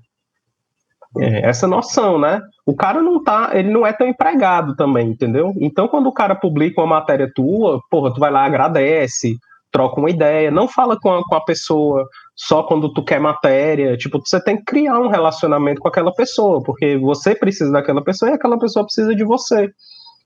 é, 1.20 1.48
essa 1.48 1.68
noção, 1.68 2.20
né? 2.20 2.42
O 2.66 2.76
cara 2.76 3.02
não 3.02 3.24
tá, 3.24 3.52
ele 3.54 3.70
não 3.70 3.86
é 3.86 3.94
tão 3.94 4.08
empregado 4.08 4.76
também, 4.76 5.10
entendeu? 5.10 5.54
Então, 5.60 5.88
quando 5.88 6.08
o 6.08 6.14
cara 6.14 6.36
publica 6.36 6.82
uma 6.82 6.96
matéria 6.98 7.32
tua, 7.34 7.80
porra, 7.90 8.14
tu 8.14 8.20
vai 8.20 8.32
lá, 8.32 8.46
agradece, 8.46 9.38
troca 9.72 10.00
uma 10.00 10.10
ideia, 10.10 10.52
não 10.52 10.68
fala 10.68 11.00
com 11.00 11.12
a, 11.14 11.24
com 11.24 11.36
a 11.36 11.42
pessoa 11.44 12.06
só 12.36 12.62
quando 12.64 12.94
tu 12.94 13.04
quer 13.04 13.20
matéria, 13.20 13.98
tipo, 13.98 14.20
você 14.24 14.42
tem 14.44 14.58
que 14.58 14.64
criar 14.64 15.00
um 15.00 15.08
relacionamento 15.08 15.82
com 15.82 15.88
aquela 15.88 16.14
pessoa, 16.14 16.62
porque 16.62 16.96
você 16.98 17.34
precisa 17.34 17.72
daquela 17.72 18.04
pessoa 18.04 18.30
e 18.30 18.36
aquela 18.36 18.60
pessoa 18.60 18.86
precisa 18.86 19.16
de 19.16 19.24
você. 19.24 19.72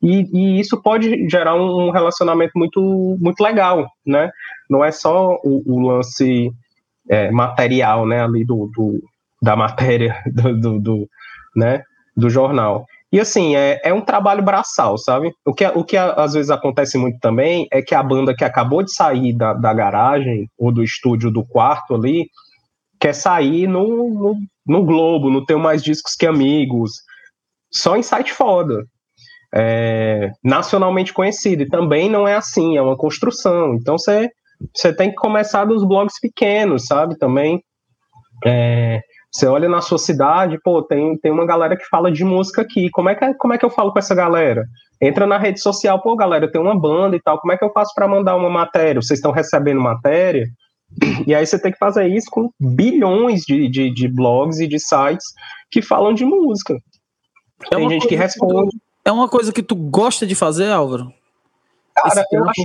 E, 0.04 0.28
e 0.34 0.60
isso 0.60 0.82
pode 0.82 1.30
gerar 1.30 1.56
um 1.56 1.92
relacionamento 1.92 2.52
muito, 2.56 3.18
muito 3.20 3.42
legal, 3.42 3.88
né? 4.06 4.30
Não 4.70 4.84
é 4.84 4.92
só 4.92 5.38
o, 5.44 5.64
o 5.66 5.88
lance 5.88 6.52
é, 7.10 7.32
material, 7.32 8.06
né, 8.06 8.24
ali 8.24 8.44
do, 8.44 8.70
do 8.76 9.02
da 9.42 9.56
matéria 9.56 10.22
do, 10.32 10.60
do, 10.60 10.80
do, 10.80 11.10
né, 11.56 11.84
do 12.16 12.30
jornal. 12.30 12.86
E 13.12 13.20
assim, 13.20 13.56
é, 13.58 13.82
é 13.84 13.94
um 13.94 14.00
trabalho 14.00 14.42
braçal, 14.42 14.98
sabe? 14.98 15.34
O 15.46 15.54
que, 15.54 15.66
o 15.66 15.84
que 15.84 15.98
às 15.98 16.34
vezes 16.34 16.50
acontece 16.50 16.98
muito 16.98 17.20
também 17.20 17.68
é 17.70 17.82
que 17.82 17.94
a 17.94 18.02
banda 18.02 18.34
que 18.34 18.46
acabou 18.46 18.82
de 18.82 18.94
sair 18.94 19.34
da, 19.36 19.54
da 19.54 19.74
garagem 19.74 20.48
ou 20.58 20.72
do 20.72 20.82
estúdio 20.82 21.30
do 21.30 21.46
quarto 21.46 21.94
ali 21.94 22.28
quer 22.98 23.14
sair 23.14 23.68
no, 23.68 24.10
no, 24.14 24.36
no 24.66 24.86
Globo, 24.86 25.30
não 25.30 25.44
tem 25.44 25.58
mais 25.58 25.84
discos 25.84 26.16
que 26.16 26.26
amigos, 26.26 26.92
só 27.74 27.98
em 27.98 28.04
site 28.04 28.32
foda. 28.32 28.86
É, 29.54 30.32
nacionalmente 30.42 31.12
conhecido. 31.12 31.64
E 31.64 31.70
também 31.70 32.10
não 32.10 32.26
é 32.26 32.36
assim, 32.36 32.78
é 32.78 32.82
uma 32.82 32.96
construção. 32.96 33.74
Então 33.74 33.98
você, 33.98 34.30
você 34.74 34.96
tem 34.96 35.10
que 35.10 35.16
começar 35.16 35.66
dos 35.66 35.86
blogs 35.86 36.18
pequenos, 36.22 36.86
sabe? 36.86 37.18
Também. 37.18 37.62
É, 38.46 39.02
você 39.32 39.48
olha 39.48 39.70
na 39.70 39.82
sua 39.82 39.98
cidade, 39.98 40.60
pô, 40.62 40.84
tem, 40.84 41.18
tem 41.18 41.32
uma 41.32 41.46
galera 41.46 41.78
que 41.78 41.86
fala 41.86 42.12
de 42.12 42.24
música 42.24 42.62
aqui. 42.62 42.90
Como 42.90 43.10
é, 43.10 43.16
que, 43.16 43.34
como 43.36 43.54
é 43.54 43.58
que 43.58 43.64
eu 43.64 43.70
falo 43.70 43.94
com 43.94 44.00
essa 44.00 44.14
galera? 44.14 44.66
Entra 45.02 45.26
na 45.26 45.38
rede 45.38 45.62
social, 45.62 46.02
pô, 46.02 46.16
galera, 46.18 46.52
tem 46.52 46.60
uma 46.60 46.78
banda 46.78 47.16
e 47.16 47.22
tal. 47.22 47.40
Como 47.40 47.54
é 47.54 47.58
que 47.58 47.64
eu 47.64 47.72
faço 47.72 47.94
para 47.96 48.10
mandar 48.10 48.36
uma 48.36 48.50
matéria? 48.50 49.02
Vocês 49.02 49.20
estão 49.20 49.32
recebendo 49.32 49.80
matéria? 49.80 50.46
E 51.26 51.34
aí 51.34 51.46
você 51.46 51.58
tem 51.58 51.72
que 51.72 51.78
fazer 51.78 52.08
isso 52.08 52.30
com 52.30 52.50
bilhões 52.60 53.44
de, 53.44 53.70
de, 53.70 53.94
de 53.94 54.08
blogs 54.10 54.60
e 54.60 54.68
de 54.68 54.78
sites 54.78 55.26
que 55.72 55.82
falam 55.82 56.14
de 56.14 56.26
música. 56.26 56.76
É 57.72 57.76
tem 57.76 57.90
gente 57.90 58.08
que 58.08 58.16
responde. 58.16 58.76
é 59.06 59.12
uma 59.12 59.30
coisa 59.30 59.54
que 59.54 59.64
tu 59.64 59.76
gosta 59.76 60.28
de 60.28 60.36
fazer, 60.36 60.70
Álvaro? 60.70 61.14
Cara, 61.96 62.26
eu 62.32 62.50
acho, 62.50 62.64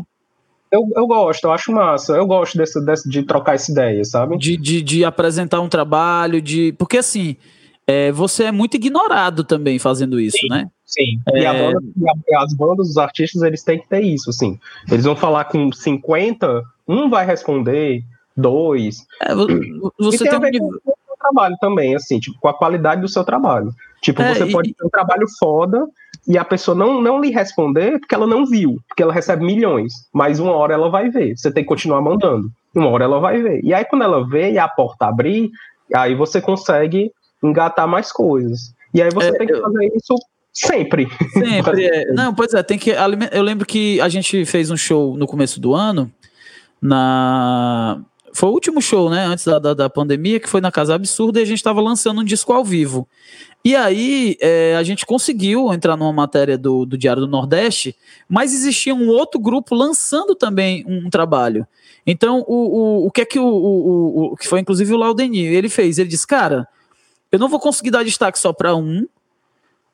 eu, 0.70 0.88
eu 0.94 1.06
gosto, 1.06 1.44
eu 1.44 1.52
acho 1.52 1.72
massa. 1.72 2.14
Eu 2.14 2.26
gosto 2.26 2.58
desse, 2.58 2.84
desse, 2.84 3.08
de 3.08 3.22
trocar 3.22 3.54
essa 3.54 3.70
ideia, 3.70 4.04
sabe? 4.04 4.36
De, 4.36 4.56
de, 4.56 4.82
de 4.82 5.04
apresentar 5.04 5.60
um 5.60 5.68
trabalho, 5.68 6.40
de. 6.40 6.72
Porque 6.72 6.98
assim, 6.98 7.36
é, 7.86 8.10
você 8.10 8.44
é 8.44 8.52
muito 8.52 8.74
ignorado 8.74 9.44
também 9.44 9.78
fazendo 9.78 10.18
isso, 10.18 10.38
sim, 10.38 10.48
né? 10.48 10.68
Sim. 10.84 11.20
É... 11.32 11.40
E, 11.40 11.44
banda, 11.44 11.80
e 12.28 12.34
as 12.34 12.52
bandas, 12.54 12.88
os 12.90 12.96
artistas, 12.96 13.42
eles 13.42 13.62
têm 13.62 13.78
que 13.78 13.88
ter 13.88 14.00
isso, 14.00 14.30
assim. 14.30 14.58
Eles 14.90 15.04
vão 15.04 15.14
falar 15.14 15.44
com 15.44 15.70
50, 15.72 16.62
um 16.88 17.08
vai 17.08 17.24
responder, 17.24 18.02
dois. 18.36 19.06
É, 19.22 19.34
você 19.34 20.24
e 20.24 20.28
tem, 20.28 20.40
tem 20.40 20.62
um... 20.62 20.70
com 20.70 20.90
o 20.90 20.96
seu 21.06 21.16
trabalho 21.18 21.56
também, 21.60 21.94
assim, 21.94 22.18
tipo, 22.18 22.38
com 22.40 22.48
a 22.48 22.54
qualidade 22.54 23.00
do 23.00 23.08
seu 23.08 23.24
trabalho. 23.24 23.72
Tipo, 24.02 24.22
é, 24.22 24.34
você 24.34 24.44
e... 24.44 24.52
pode 24.52 24.74
ter 24.74 24.84
um 24.84 24.90
trabalho 24.90 25.26
foda 25.38 25.86
e 26.28 26.36
a 26.36 26.44
pessoa 26.44 26.76
não, 26.76 27.00
não 27.00 27.20
lhe 27.20 27.30
responder 27.30 27.98
porque 28.00 28.14
ela 28.14 28.26
não 28.26 28.44
viu, 28.44 28.76
porque 28.88 29.02
ela 29.02 29.12
recebe 29.12 29.44
milhões, 29.44 29.92
mas 30.12 30.40
uma 30.40 30.52
hora 30.52 30.74
ela 30.74 30.90
vai 30.90 31.08
ver, 31.08 31.36
você 31.36 31.50
tem 31.50 31.62
que 31.62 31.68
continuar 31.68 32.00
mandando, 32.00 32.50
uma 32.74 32.88
hora 32.88 33.04
ela 33.04 33.20
vai 33.20 33.40
ver. 33.40 33.60
E 33.62 33.72
aí 33.72 33.84
quando 33.84 34.02
ela 34.02 34.26
vê 34.26 34.52
e 34.52 34.58
a 34.58 34.68
porta 34.68 35.06
abrir, 35.06 35.50
aí 35.94 36.14
você 36.14 36.40
consegue 36.40 37.12
engatar 37.42 37.86
mais 37.86 38.10
coisas. 38.10 38.74
E 38.92 39.02
aí 39.02 39.10
você 39.10 39.28
é, 39.28 39.32
tem 39.32 39.46
que 39.46 39.60
fazer 39.60 39.92
isso 39.94 40.14
sempre. 40.52 41.06
Sempre, 41.32 41.84
é. 41.84 42.12
Não, 42.14 42.34
pois 42.34 42.54
é, 42.54 42.62
tem 42.62 42.78
que. 42.78 42.90
Eu 43.30 43.42
lembro 43.42 43.66
que 43.66 44.00
a 44.00 44.08
gente 44.08 44.44
fez 44.46 44.70
um 44.70 44.76
show 44.76 45.16
no 45.16 45.26
começo 45.26 45.60
do 45.60 45.74
ano, 45.74 46.10
na. 46.80 48.00
Foi 48.32 48.50
o 48.50 48.52
último 48.52 48.82
show, 48.82 49.08
né? 49.08 49.24
Antes 49.24 49.46
da, 49.46 49.58
da, 49.58 49.72
da 49.72 49.90
pandemia, 49.90 50.38
que 50.38 50.48
foi 50.48 50.60
na 50.60 50.70
Casa 50.70 50.94
Absurda, 50.94 51.40
e 51.40 51.42
a 51.42 51.46
gente 51.46 51.56
estava 51.56 51.80
lançando 51.80 52.20
um 52.20 52.24
disco 52.24 52.52
ao 52.52 52.62
vivo. 52.62 53.08
E 53.66 53.74
aí 53.74 54.36
é, 54.40 54.76
a 54.76 54.84
gente 54.84 55.04
conseguiu 55.04 55.74
entrar 55.74 55.96
numa 55.96 56.12
matéria 56.12 56.56
do, 56.56 56.86
do 56.86 56.96
Diário 56.96 57.22
do 57.22 57.26
Nordeste, 57.26 57.96
mas 58.28 58.54
existia 58.54 58.94
um 58.94 59.08
outro 59.08 59.40
grupo 59.40 59.74
lançando 59.74 60.36
também 60.36 60.84
um, 60.86 61.06
um 61.06 61.10
trabalho. 61.10 61.66
Então, 62.06 62.44
o, 62.46 62.54
o, 62.54 63.06
o 63.06 63.10
que 63.10 63.22
é 63.22 63.24
que 63.24 63.40
o, 63.40 63.44
o, 63.44 64.34
o 64.34 64.36
que 64.36 64.46
foi 64.46 64.60
inclusive 64.60 64.94
o 64.94 64.96
Laudeni, 64.96 65.40
ele 65.40 65.68
fez? 65.68 65.98
Ele 65.98 66.08
disse, 66.08 66.24
cara, 66.24 66.68
eu 67.32 67.40
não 67.40 67.48
vou 67.48 67.58
conseguir 67.58 67.90
dar 67.90 68.04
destaque 68.04 68.38
só 68.38 68.52
para 68.52 68.76
um, 68.76 69.04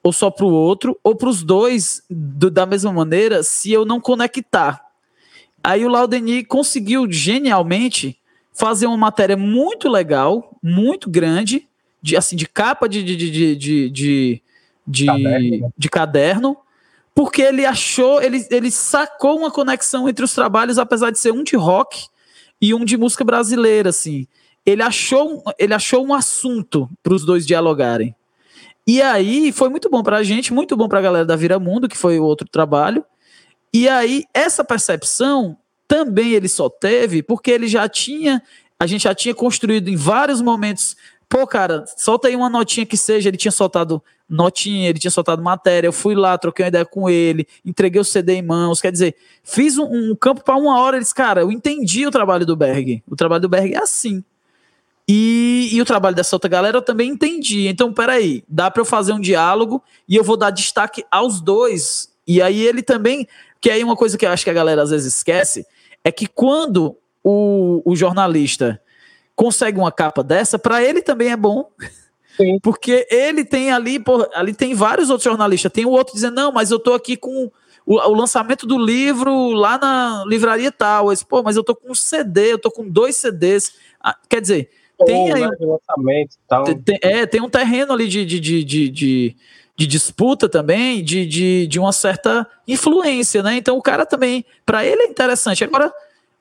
ou 0.03 0.13
só 0.13 0.31
para 0.31 0.45
o 0.45 0.53
outro, 0.53 0.95
ou 1.03 1.17
para 1.17 1.31
os 1.31 1.43
dois 1.43 2.03
do, 2.11 2.51
da 2.51 2.67
mesma 2.67 2.93
maneira, 2.93 3.43
se 3.43 3.73
eu 3.73 3.87
não 3.87 3.99
conectar. 3.99 4.85
Aí 5.65 5.83
o 5.83 5.89
Laudeni 5.89 6.45
conseguiu 6.45 7.11
genialmente 7.11 8.19
fazer 8.53 8.87
uma 8.87 8.99
matéria 8.99 9.35
muito 9.35 9.89
legal, 9.89 10.55
muito 10.63 11.09
grande, 11.09 11.67
de, 12.03 12.17
assim, 12.17 12.37
de 12.37 12.47
capa 12.47 12.89
de, 12.89 13.03
de, 13.03 13.17
de, 13.17 13.31
de, 13.31 13.91
de, 13.91 14.43
de, 14.87 15.07
caderno. 15.07 15.73
De 15.79 15.89
caderno, 15.89 16.57
porque 17.15 17.43
ele 17.43 17.65
achou, 17.65 18.21
ele, 18.21 18.47
ele 18.51 18.71
sacou 18.71 19.39
uma 19.39 19.51
conexão 19.51 20.09
entre 20.09 20.25
os 20.25 20.35
trabalhos, 20.35 20.79
apesar 20.79 21.11
de 21.11 21.19
ser 21.19 21.33
um 21.33 21.45
de 21.45 21.57
rock 21.57 22.07
e 22.61 22.75
um 22.75 22.85
de 22.85 22.97
música 22.97 23.25
brasileira, 23.25 23.91
assim. 23.91 24.27
Ele 24.65 24.83
achou, 24.83 25.43
ele 25.59 25.75
achou 25.75 26.05
um 26.05 26.15
assunto 26.15 26.89
para 27.03 27.15
os 27.15 27.25
dois 27.25 27.47
dialogarem. 27.47 28.15
E 28.87 29.01
aí 29.01 29.53
foi 29.53 29.69
muito 29.69 29.89
bom 29.89 30.03
para 30.03 30.19
a 30.19 30.23
gente, 30.23 30.53
muito 30.53 30.77
bom 30.77 30.89
para 30.89 30.99
a 30.99 31.03
galera 31.03 31.25
da 31.25 31.37
Vira 31.37 31.59
Mundo, 31.59 31.89
que 31.89 31.97
foi 31.97 32.19
o 32.19 32.25
outro 32.25 32.49
trabalho. 32.49 33.05
E 33.73 33.89
aí 33.89 34.25
essa 34.35 34.65
percepção 34.65 35.57
também 35.87 36.33
ele 36.33 36.49
só 36.49 36.69
teve 36.69 37.23
porque 37.23 37.51
ele 37.51 37.69
já 37.69 37.89
tinha, 37.89 38.43
a 38.79 38.87
gente 38.87 39.03
já 39.03 39.15
tinha 39.15 39.35
construído 39.35 39.89
em 39.89 39.97
vários 39.97 40.41
momentos 40.41 40.97
Pô, 41.33 41.47
cara, 41.47 41.87
solta 41.97 42.29
aí 42.29 42.37
uma 42.37 42.51
notinha 42.51 42.85
que 42.85 42.95
seja. 42.95 43.31
Ele 43.31 43.39
tinha 43.39 43.51
soltado 43.51 44.03
notinha, 44.29 44.91
ele 44.91 44.99
tinha 44.99 45.11
soltado 45.11 45.43
matéria. 45.43 45.89
Eu 45.89 45.93
fui 45.93 46.15
lá, 46.15 46.37
troquei 46.37 46.63
uma 46.63 46.69
ideia 46.69 46.85
com 46.85 47.09
ele, 47.09 47.49
entreguei 47.65 47.99
o 47.99 48.05
CD 48.05 48.35
em 48.35 48.43
mãos. 48.43 48.83
Quer 48.83 48.93
dizer, 48.93 49.17
fiz 49.43 49.79
um, 49.79 50.11
um 50.11 50.15
campo 50.15 50.45
para 50.45 50.57
uma 50.57 50.79
hora. 50.79 50.99
Eles, 50.99 51.11
cara, 51.11 51.41
eu 51.41 51.51
entendi 51.51 52.07
o 52.07 52.11
trabalho 52.11 52.45
do 52.45 52.55
Berg. 52.55 53.03
O 53.09 53.17
trabalho 53.17 53.41
do 53.41 53.49
Berg 53.49 53.73
é 53.73 53.79
assim. 53.79 54.23
E, 55.09 55.71
e, 55.73 55.81
o 55.81 55.87
trabalho 55.87 56.15
dessa 56.15 56.37
outra 56.37 56.51
galera 56.51 56.77
eu 56.77 56.83
também 56.83 57.09
entendi. 57.09 57.67
Então, 57.67 57.95
peraí, 57.95 58.45
dá 58.47 58.71
para 58.71 58.83
eu 58.83 58.85
fazer 58.85 59.15
um 59.15 59.21
diálogo 59.21 59.83
e 60.07 60.17
eu 60.17 60.23
vou 60.23 60.37
dar 60.37 60.51
destaque 60.51 61.03
aos 61.11 61.41
dois. 61.41 62.11
E 62.27 62.43
aí 62.43 62.61
ele 62.61 62.83
também. 62.83 63.27
Que 63.59 63.71
aí 63.71 63.83
uma 63.83 63.97
coisa 63.97 64.19
que 64.19 64.27
eu 64.27 64.31
acho 64.31 64.45
que 64.45 64.51
a 64.51 64.55
galera 64.55 64.83
às 64.83 64.91
vezes 64.91 65.17
esquece 65.17 65.65
é 66.05 66.13
que 66.13 66.27
quando 66.27 66.95
o, 67.25 67.81
o 67.91 67.97
jornalista 67.97 68.79
consegue 69.35 69.79
uma 69.79 69.93
capa 69.93 70.23
dessa, 70.23 70.59
para 70.59 70.83
ele 70.83 71.03
também 71.03 71.31
é 71.31 71.37
bom. 71.37 71.71
Sim. 72.37 72.59
Porque 72.63 73.07
ele 73.11 73.45
tem 73.45 73.73
ali, 73.73 73.99
por, 73.99 74.29
ali 74.35 74.55
tem 74.55 74.75
vários 74.75 75.11
outros 75.11 75.25
jornalistas. 75.25 75.73
Tem 75.73 75.85
o 75.85 75.91
outro 75.91 76.15
dizendo, 76.15 76.35
não, 76.35 76.53
mas 76.53 76.71
eu 76.71 76.79
tô 76.79 76.95
aqui 76.95 77.17
com 77.17 77.51
o, 77.85 77.97
o 77.97 78.15
lançamento 78.15 78.67
do 78.67 78.79
livro 78.79 79.51
lá 79.51 79.79
na 79.79 80.25
livraria 80.27 80.71
tal. 80.71 81.13
Esse, 81.13 81.25
Pô, 81.25 81.43
mas 81.43 81.57
eu 81.57 81.65
tô 81.65 81.75
com 81.75 81.91
um 81.91 81.95
CD, 81.95 82.53
eu 82.53 82.59
tô 82.59 82.71
com 82.71 82.89
dois 82.89 83.17
CDs. 83.17 83.75
Ah, 84.01 84.17
quer 84.29 84.41
dizer, 84.41 84.71
tem 85.05 85.33
aí. 85.33 85.43
Né, 85.43 85.51
lançamento, 85.61 86.37
tal. 86.49 86.65
Tem, 86.65 86.99
é, 87.03 87.27
tem 87.27 87.41
um 87.41 87.51
terreno 87.51 87.93
ali 87.93 88.09
de, 88.09 88.25
de, 88.25 88.41
de, 88.41 88.65
de, 88.65 88.89
de 88.89 89.37
de 89.75 89.87
disputa 89.87 90.49
também, 90.49 91.03
de, 91.03 91.27
de, 91.27 91.67
de 91.67 91.81
uma 91.81 91.93
certa 91.93 92.47
influência, 92.69 93.43
né? 93.43 93.57
Então 93.57 93.77
o 93.77 93.83
cara 93.83 94.05
também, 94.05 94.45
para 94.65 94.85
ele 94.85 95.03
é 95.03 95.07
interessante. 95.07 95.65
Agora, 95.65 95.93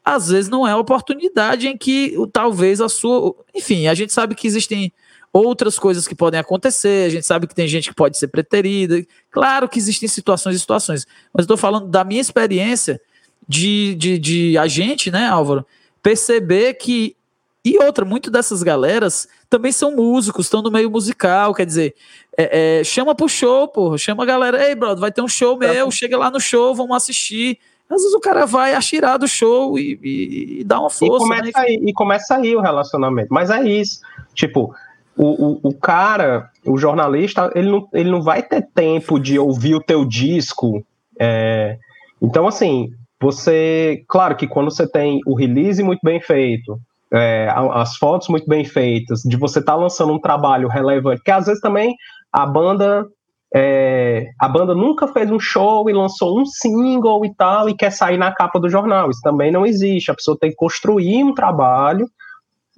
às 0.04 0.30
vezes 0.30 0.50
não 0.50 0.68
é 0.68 0.72
a 0.72 0.78
oportunidade 0.78 1.68
em 1.68 1.78
que 1.78 2.16
talvez 2.34 2.82
a 2.82 2.90
sua. 2.90 3.36
Enfim, 3.54 3.88
a 3.88 3.94
gente 3.94 4.12
sabe 4.12 4.36
que 4.36 4.48
existem 4.48 4.92
outras 5.32 5.80
coisas 5.80 6.08
que 6.08 6.16
podem 6.16 6.40
acontecer, 6.40 7.08
a 7.08 7.10
gente 7.10 7.26
sabe 7.26 7.48
que 7.48 7.56
tem 7.56 7.68
gente 7.68 7.90
que 7.90 7.96
pode 7.96 8.18
ser 8.18 8.28
preterida. 8.28 9.02
Claro 9.30 9.70
que 9.70 9.80
existem 9.80 10.10
situações 10.10 10.56
e 10.56 10.60
situações, 10.60 11.06
mas 11.34 11.44
estou 11.44 11.56
falando 11.56 11.88
da 11.88 12.04
minha 12.04 12.20
experiência 12.20 13.00
de, 13.48 13.96
de, 13.96 14.18
de 14.18 14.58
a 14.58 14.68
gente, 14.68 15.12
né, 15.12 15.28
Álvaro, 15.28 15.66
perceber 16.02 16.74
que. 16.76 17.16
E 17.64 17.78
outra, 17.78 18.04
muito 18.04 18.32
dessas 18.32 18.64
galeras 18.64 19.28
também 19.48 19.72
são 19.72 19.96
músicos, 19.96 20.48
estão 20.48 20.64
no 20.64 20.72
meio 20.72 20.90
musical, 20.90 21.54
quer 21.54 21.64
dizer, 21.64 21.94
é, 22.36 22.80
é, 22.80 22.84
chama 22.84 23.14
pro 23.14 23.30
show, 23.30 23.68
pô, 23.68 23.96
chama 24.00 24.24
a 24.24 24.26
galera, 24.26 24.68
ei, 24.68 24.74
brother, 24.74 25.00
vai 25.00 25.12
ter 25.12 25.22
um 25.22 25.28
show 25.28 25.56
meu, 25.56 25.92
chega 25.92 26.18
lá 26.18 26.32
no 26.32 26.40
show, 26.40 26.74
vamos 26.74 26.98
assistir. 26.98 27.60
Às 27.94 28.02
vezes 28.02 28.14
o 28.14 28.20
cara 28.20 28.46
vai 28.46 28.74
atirar 28.74 29.18
do 29.18 29.28
show 29.28 29.78
e, 29.78 30.00
e, 30.02 30.62
e 30.62 30.64
dá 30.64 30.80
uma 30.80 30.90
força. 30.90 31.06
E 31.06 31.28
começa, 31.28 31.44
né? 31.44 31.52
aí, 31.56 31.80
e 31.86 31.94
começa 31.94 32.36
aí 32.36 32.56
o 32.56 32.62
relacionamento. 32.62 33.28
Mas 33.32 33.50
é 33.50 33.62
isso. 33.64 34.00
Tipo, 34.34 34.74
o, 35.18 35.46
o, 35.46 35.60
o, 35.64 35.74
cara, 35.74 36.50
o 36.66 36.78
jornalista, 36.78 37.52
ele 37.54 37.70
não, 37.70 37.88
ele 37.94 38.10
não 38.10 38.22
vai 38.22 38.42
ter 38.42 38.68
tempo 38.74 39.20
de 39.20 39.38
ouvir 39.38 39.76
o 39.76 39.84
teu 39.84 40.06
disco. 40.06 40.84
É... 41.20 41.78
Então, 42.22 42.48
assim, 42.48 42.90
você. 43.20 44.04
Claro 44.08 44.36
que 44.36 44.48
quando 44.48 44.72
você 44.72 44.88
tem 44.88 45.20
o 45.26 45.36
release 45.36 45.84
muito 45.84 46.00
bem 46.04 46.20
feito, 46.20 46.80
é, 47.14 47.50
as 47.74 47.98
fotos 47.98 48.30
muito 48.30 48.48
bem 48.48 48.64
feitas, 48.64 49.22
de 49.22 49.36
você 49.36 49.60
estar 49.60 49.74
tá 49.74 49.78
lançando 49.78 50.14
um 50.14 50.20
trabalho 50.20 50.70
relevante, 50.70 51.22
que 51.22 51.32
às 51.32 51.46
vezes 51.46 51.62
também 51.62 51.96
a 52.32 52.46
banda 52.46 53.06
é, 53.54 54.30
a 54.40 54.48
banda 54.48 54.74
nunca 54.74 55.08
fez 55.08 55.30
um 55.30 55.40
show 55.40 55.90
e 55.90 55.94
lançou 55.94 56.40
um 56.40 56.46
single 56.46 57.26
e 57.26 57.36
tal 57.36 57.68
e 57.68 57.76
quer 57.76 57.92
sair 57.92 58.18
na 58.18 58.32
capa 58.34 58.60
do 58.60 58.70
jornal. 58.70 59.10
Isso 59.10 59.22
também 59.22 59.52
não 59.52 59.66
existe. 59.66 60.10
A 60.10 60.16
pessoa 60.16 60.38
tem 60.40 60.52
que 60.52 60.56
construir 60.56 61.24
um 61.24 61.34
trabalho 61.34 62.08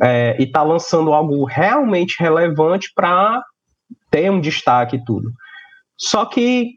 é, 0.02 0.36
e 0.40 0.48
tá 0.50 0.64
lançando 0.64 1.14
algo 1.14 1.46
realmente 1.46 2.16
relevante 2.20 2.92
para 2.96 3.44
ter 4.10 4.32
um 4.32 4.42
destaque 4.42 4.96
e 4.96 5.04
tudo. 5.04 5.32
Só 5.96 6.26
que 6.26 6.72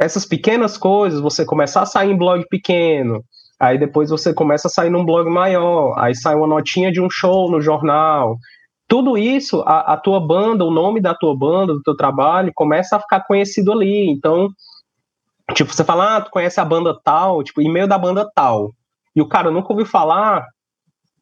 essas 0.00 0.24
pequenas 0.24 0.78
coisas, 0.78 1.20
você 1.20 1.44
começar 1.44 1.82
a 1.82 1.86
sair 1.86 2.10
em 2.10 2.16
blog 2.16 2.44
pequeno, 2.48 3.22
aí 3.60 3.76
depois 3.76 4.08
você 4.08 4.32
começa 4.32 4.68
a 4.68 4.70
sair 4.70 4.90
num 4.90 5.04
blog 5.04 5.28
maior, 5.28 5.94
aí 5.98 6.14
sai 6.14 6.34
uma 6.34 6.46
notinha 6.46 6.90
de 6.90 7.00
um 7.00 7.10
show 7.10 7.50
no 7.50 7.60
jornal, 7.60 8.38
tudo 8.88 9.18
isso, 9.18 9.60
a, 9.66 9.92
a, 9.92 9.96
tua 9.98 10.18
banda, 10.18 10.64
o 10.64 10.70
nome 10.70 11.00
da 11.00 11.14
tua 11.14 11.36
banda, 11.36 11.74
do 11.74 11.82
teu 11.82 11.94
trabalho, 11.94 12.50
começa 12.54 12.96
a 12.96 13.00
ficar 13.00 13.20
conhecido 13.20 13.70
ali. 13.70 14.08
Então, 14.10 14.48
tipo, 15.54 15.72
você 15.72 15.84
fala, 15.84 16.16
ah, 16.16 16.20
tu 16.22 16.30
conhece 16.30 16.58
a 16.58 16.64
banda 16.64 16.98
tal, 17.04 17.44
tipo, 17.44 17.60
e-mail 17.60 17.86
da 17.86 17.98
banda 17.98 18.28
tal. 18.34 18.72
E 19.14 19.20
o 19.20 19.28
cara 19.28 19.50
nunca 19.50 19.70
ouviu 19.72 19.84
falar, 19.84 20.46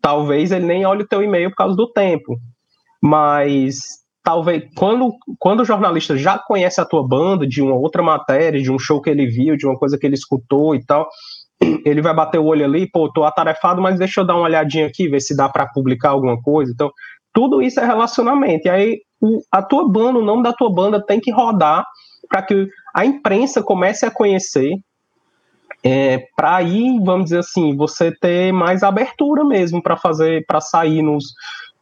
talvez 0.01 0.53
ele 0.53 0.64
nem 0.64 0.87
olhe 0.87 1.03
o 1.03 1.09
teu 1.09 1.23
e-mail 1.23 1.51
por 1.51 1.57
causa 1.57 1.75
do 1.75 1.93
tempo. 1.93 2.39
Mas 3.03 3.81
talvez 4.23 4.62
quando, 4.77 5.12
quando 5.39 5.61
o 5.61 5.64
jornalista 5.64 6.17
já 6.17 6.39
conhece 6.39 6.81
a 6.81 6.85
tua 6.85 7.07
banda 7.07 7.47
de 7.47 7.61
uma 7.61 7.75
outra 7.75 8.03
matéria, 8.03 8.62
de 8.62 8.71
um 8.71 8.79
show 8.79 9.01
que 9.03 9.11
ele 9.11 9.27
viu, 9.27 9.57
de 9.57 9.67
uma 9.67 9.77
coisa 9.77 9.99
que 9.99 10.07
ele 10.07 10.14
escutou 10.14 10.75
e 10.75 10.85
tal, 10.85 11.09
ele 11.85 12.03
vai 12.03 12.14
bater 12.14 12.39
o 12.39 12.45
olho 12.45 12.64
ali, 12.64 12.89
pô, 12.91 13.11
tô 13.12 13.25
atarefado, 13.25 13.81
mas 13.81 13.99
deixa 13.99 14.21
eu 14.21 14.27
dar 14.27 14.35
uma 14.35 14.45
olhadinha 14.45 14.87
aqui, 14.87 15.09
ver 15.09 15.21
se 15.21 15.37
dá 15.37 15.49
para 15.49 15.67
publicar 15.67 16.11
alguma 16.11 16.41
coisa. 16.41 16.73
Então, 16.73 16.91
tudo 17.37 17.61
isso 17.61 17.78
é 17.78 17.84
relacionamento. 17.84 18.66
E 18.66 18.70
aí, 18.70 19.01
a 19.53 19.62
tua 19.62 19.87
banda, 19.87 20.18
o 20.18 20.24
nome 20.24 20.43
da 20.43 20.55
tua 20.55 20.72
banda 20.72 21.05
tem 21.05 21.20
que 21.20 21.30
rodar 21.30 21.84
para 22.30 22.41
que 22.41 22.66
a 22.95 23.05
imprensa 23.05 23.62
comece 23.62 24.07
a 24.07 24.11
conhecer, 24.11 24.72
é, 25.84 26.24
para 26.34 26.57
aí, 26.57 26.99
vamos 27.05 27.24
dizer 27.24 27.41
assim, 27.41 27.76
você 27.76 28.11
ter 28.11 28.53
mais 28.53 28.82
abertura 28.82 29.45
mesmo 29.45 29.82
para 29.82 29.99
fazer, 29.99 30.47
para 30.47 30.62
sair 30.62 31.03
nos, 31.03 31.26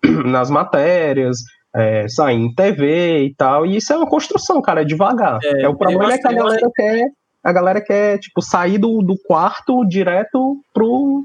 nas 0.26 0.50
matérias, 0.50 1.38
é, 1.72 2.09
sair 2.09 2.36
em 2.36 2.52
TV 2.52 3.26
e 3.26 3.34
tal. 3.36 3.64
E 3.64 3.76
isso 3.76 3.92
é 3.92 3.96
uma 3.96 4.09
construção, 4.09 4.61
cara, 4.61 4.80
é 4.80 4.84
devagar. 4.84 5.38
É, 5.40 5.62
é 5.62 5.68
o 5.68 5.76
problema 5.76 6.14
é 6.14 6.18
que 6.18 6.26
a 6.26 6.32
galera 6.32 6.68
quer, 6.74 7.07
a 7.44 7.52
galera 7.52 7.80
quer, 7.80 8.18
tipo, 8.18 8.42
sair 8.42 8.76
do, 8.76 9.02
do 9.02 9.14
quarto 9.24 9.84
direto 9.84 10.57
pro, 10.74 11.24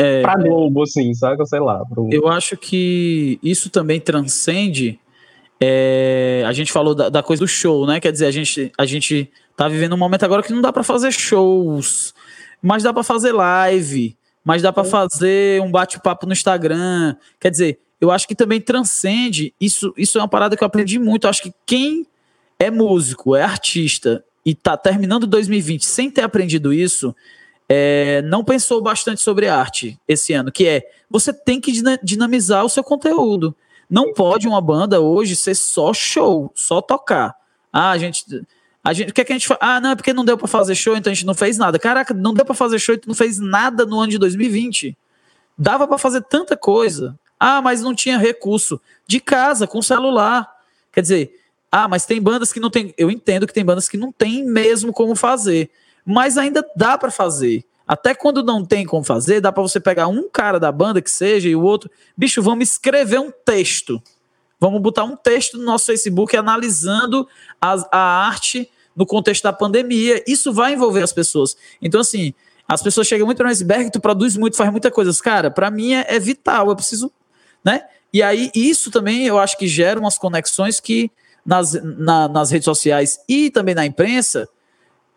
é, 0.00 0.22
pra 0.22 0.36
Globo, 0.36 0.82
assim, 0.82 1.12
sabe? 1.12 1.46
Sei 1.46 1.60
lá. 1.60 1.84
Pro... 1.84 2.08
Eu 2.10 2.26
acho 2.26 2.56
que 2.56 3.38
isso 3.42 3.68
também 3.68 4.00
transcende. 4.00 4.98
É, 5.60 6.42
a 6.46 6.52
gente 6.52 6.72
falou 6.72 6.94
da, 6.94 7.10
da, 7.10 7.22
coisa 7.22 7.44
do 7.44 7.48
show, 7.48 7.86
né? 7.86 8.00
Quer 8.00 8.10
dizer, 8.10 8.26
a 8.26 8.30
gente, 8.30 8.72
a 8.78 8.86
gente 8.86 9.30
tá 9.54 9.68
vivendo 9.68 9.92
um 9.92 9.98
momento 9.98 10.24
agora 10.24 10.42
que 10.42 10.52
não 10.52 10.62
dá 10.62 10.72
para 10.72 10.82
fazer 10.82 11.12
shows, 11.12 12.14
mas 12.62 12.82
dá 12.82 12.94
para 12.94 13.02
fazer 13.02 13.32
live, 13.32 14.16
mas 14.42 14.62
dá 14.62 14.72
para 14.72 14.84
fazer 14.84 15.60
um 15.60 15.70
bate-papo 15.70 16.24
no 16.24 16.32
Instagram. 16.32 17.14
Quer 17.38 17.50
dizer, 17.50 17.78
eu 18.00 18.10
acho 18.10 18.26
que 18.26 18.34
também 18.34 18.58
transcende. 18.58 19.52
Isso, 19.60 19.92
isso 19.98 20.16
é 20.16 20.22
uma 20.22 20.28
parada 20.28 20.56
que 20.56 20.64
eu 20.64 20.66
aprendi 20.66 20.98
muito. 20.98 21.24
Eu 21.24 21.30
acho 21.30 21.42
que 21.42 21.52
quem 21.66 22.06
é 22.58 22.70
músico, 22.70 23.36
é 23.36 23.42
artista 23.42 24.24
e 24.46 24.54
tá 24.54 24.78
terminando 24.78 25.26
2020 25.26 25.84
sem 25.84 26.10
ter 26.10 26.22
aprendido 26.22 26.72
isso, 26.72 27.14
é, 27.72 28.20
não 28.22 28.42
pensou 28.42 28.82
bastante 28.82 29.20
sobre 29.20 29.46
arte 29.46 29.96
esse 30.08 30.32
ano, 30.32 30.50
que 30.50 30.66
é 30.66 30.90
você 31.08 31.32
tem 31.32 31.60
que 31.60 31.70
dinamizar 32.02 32.64
o 32.64 32.68
seu 32.68 32.82
conteúdo. 32.82 33.54
Não 33.88 34.12
pode 34.12 34.48
uma 34.48 34.60
banda 34.60 35.00
hoje 35.00 35.36
ser 35.36 35.54
só 35.54 35.94
show, 35.94 36.50
só 36.52 36.82
tocar. 36.82 37.36
Ah, 37.72 37.92
a 37.92 37.98
gente. 37.98 38.24
A 38.82 38.92
gente, 38.92 39.10
o 39.10 39.14
que, 39.14 39.20
é 39.20 39.24
que 39.24 39.32
a 39.32 39.36
gente 39.36 39.46
faz? 39.46 39.60
Ah, 39.62 39.80
não, 39.80 39.90
é 39.90 39.94
porque 39.94 40.12
não 40.12 40.24
deu 40.24 40.36
para 40.36 40.48
fazer 40.48 40.74
show, 40.74 40.96
então 40.96 41.12
a 41.12 41.14
gente 41.14 41.24
não 41.24 41.34
fez 41.34 41.58
nada. 41.58 41.78
Caraca, 41.78 42.12
não 42.12 42.34
deu 42.34 42.44
para 42.44 42.56
fazer 42.56 42.78
show, 42.80 42.98
tu 42.98 43.06
não 43.06 43.14
fez 43.14 43.38
nada 43.38 43.86
no 43.86 44.00
ano 44.00 44.10
de 44.10 44.18
2020. 44.18 44.96
Dava 45.56 45.86
para 45.86 45.98
fazer 45.98 46.22
tanta 46.22 46.56
coisa. 46.56 47.16
Ah, 47.38 47.62
mas 47.62 47.82
não 47.82 47.94
tinha 47.94 48.18
recurso. 48.18 48.80
De 49.06 49.20
casa, 49.20 49.68
com 49.68 49.80
celular. 49.80 50.50
Quer 50.90 51.02
dizer, 51.02 51.40
ah, 51.70 51.86
mas 51.86 52.04
tem 52.04 52.20
bandas 52.20 52.52
que 52.52 52.58
não 52.58 52.70
tem. 52.70 52.92
Eu 52.98 53.12
entendo 53.12 53.46
que 53.46 53.54
tem 53.54 53.64
bandas 53.64 53.88
que 53.88 53.96
não 53.96 54.10
tem 54.10 54.44
mesmo 54.44 54.92
como 54.92 55.14
fazer 55.14 55.70
mas 56.04 56.38
ainda 56.38 56.66
dá 56.76 56.96
para 56.98 57.10
fazer. 57.10 57.64
Até 57.86 58.14
quando 58.14 58.42
não 58.42 58.64
tem 58.64 58.86
como 58.86 59.02
fazer, 59.02 59.40
dá 59.40 59.50
para 59.50 59.62
você 59.62 59.80
pegar 59.80 60.06
um 60.06 60.28
cara 60.28 60.60
da 60.60 60.70
banda 60.70 61.02
que 61.02 61.10
seja 61.10 61.48
e 61.48 61.56
o 61.56 61.62
outro, 61.62 61.90
bicho, 62.16 62.40
vamos 62.40 62.68
escrever 62.68 63.18
um 63.18 63.32
texto. 63.32 64.00
Vamos 64.60 64.80
botar 64.80 65.04
um 65.04 65.16
texto 65.16 65.58
no 65.58 65.64
nosso 65.64 65.86
Facebook 65.86 66.36
analisando 66.36 67.26
a, 67.60 67.74
a 67.90 68.26
arte 68.26 68.70
no 68.94 69.06
contexto 69.06 69.42
da 69.42 69.52
pandemia. 69.52 70.22
Isso 70.26 70.52
vai 70.52 70.74
envolver 70.74 71.02
as 71.02 71.12
pessoas. 71.12 71.56
Então, 71.82 72.00
assim, 72.00 72.32
as 72.68 72.80
pessoas 72.80 73.08
chegam 73.08 73.26
muito 73.26 73.42
no 73.42 73.48
iceberg, 73.48 73.90
tu 73.90 73.98
produz 73.98 74.36
muito, 74.36 74.56
faz 74.56 74.70
muita 74.70 74.90
coisa. 74.90 75.12
Cara, 75.20 75.50
para 75.50 75.70
mim 75.70 75.94
é, 75.94 76.06
é, 76.08 76.18
vital, 76.20 76.68
eu 76.68 76.76
preciso, 76.76 77.10
né? 77.64 77.82
E 78.12 78.22
aí, 78.22 78.52
isso 78.54 78.90
também 78.90 79.26
eu 79.26 79.38
acho 79.38 79.58
que 79.58 79.66
gera 79.66 79.98
umas 79.98 80.16
conexões 80.16 80.78
que 80.78 81.10
nas, 81.44 81.72
na, 81.72 82.28
nas 82.28 82.52
redes 82.52 82.66
sociais 82.66 83.18
e 83.28 83.50
também 83.50 83.74
na 83.74 83.84
imprensa 83.84 84.48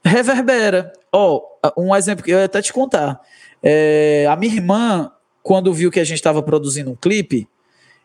reverbera. 0.04 0.92
Ó, 1.12 1.42
oh, 1.64 1.82
um 1.82 1.96
exemplo 1.96 2.24
que 2.24 2.32
eu 2.32 2.40
ia 2.40 2.46
até 2.46 2.62
te 2.62 2.74
contar. 2.74 3.22
É, 3.62 4.28
a 4.30 4.36
minha 4.36 4.54
irmã, 4.54 5.12
quando 5.42 5.74
viu 5.74 5.92
que 5.92 6.00
a 6.00 6.04
gente 6.04 6.18
estava 6.18 6.44
produzindo 6.44 6.92
um 6.92 6.96
clipe, 6.96 7.48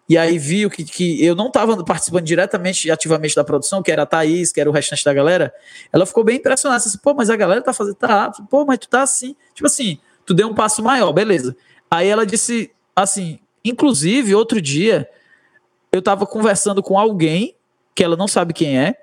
e 0.09 0.17
aí 0.17 0.39
viu 0.39 0.71
que, 0.71 0.85
que 0.85 1.23
eu 1.23 1.35
não 1.35 1.49
estava 1.49 1.85
participando 1.85 2.25
diretamente, 2.25 2.91
ativamente 2.91 3.35
da 3.35 3.45
produção, 3.45 3.83
que 3.83 3.93
era 3.93 4.05
a 4.05 4.07
Thaís, 4.07 4.53
que 4.53 4.61
era 4.61 4.71
o 4.71 4.73
restante 4.73 5.05
da 5.05 5.13
galera, 5.13 5.53
ela 5.93 6.07
ficou 6.07 6.25
bem 6.25 6.37
impressionada. 6.37 6.83
Assim, 6.83 6.97
pô, 6.99 7.13
mas 7.13 7.29
a 7.29 7.37
galera 7.37 7.61
tá 7.61 7.75
fazendo. 7.75 7.97
Tá, 7.97 8.31
pô, 8.49 8.65
mas 8.65 8.79
tu 8.79 8.89
tá 8.89 9.03
assim. 9.03 9.37
Tipo 9.53 9.67
assim, 9.67 9.99
tu 10.25 10.33
deu 10.33 10.49
um 10.49 10.55
passo 10.55 10.83
maior, 10.83 11.13
beleza. 11.13 11.55
Aí 11.91 12.09
ela 12.09 12.25
disse 12.25 12.71
assim, 12.97 13.39
inclusive, 13.63 14.35
outro 14.35 14.63
dia, 14.63 15.09
eu 15.93 16.01
tava 16.01 16.27
conversando 16.27 16.83
com 16.83 16.99
alguém 16.99 17.55
que 17.95 18.03
ela 18.03 18.17
não 18.17 18.29
sabe 18.29 18.55
quem 18.55 18.79
é, 18.79 18.95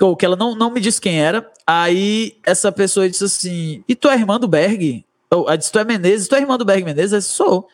ou 0.00 0.16
que 0.16 0.24
ela 0.24 0.36
não, 0.36 0.54
não 0.54 0.70
me 0.70 0.80
disse 0.80 1.00
quem 1.00 1.20
era. 1.20 1.50
Aí 1.66 2.36
essa 2.44 2.72
pessoa 2.72 3.08
disse 3.08 3.24
assim: 3.24 3.84
E 3.88 3.94
tu 3.94 4.08
é 4.08 4.14
irmã 4.14 4.38
do 4.38 4.48
Berg? 4.48 5.04
Ou, 5.30 5.46
ela 5.46 5.56
disse: 5.56 5.72
Tu 5.72 5.78
é 5.78 5.84
Menezes? 5.84 6.28
Tu 6.28 6.34
é 6.34 6.40
irmã 6.40 6.56
do 6.56 6.64
Berg 6.64 6.84
Menezes? 6.84 7.12
Eu 7.12 7.18
disse, 7.18 7.30
Sou. 7.30 7.68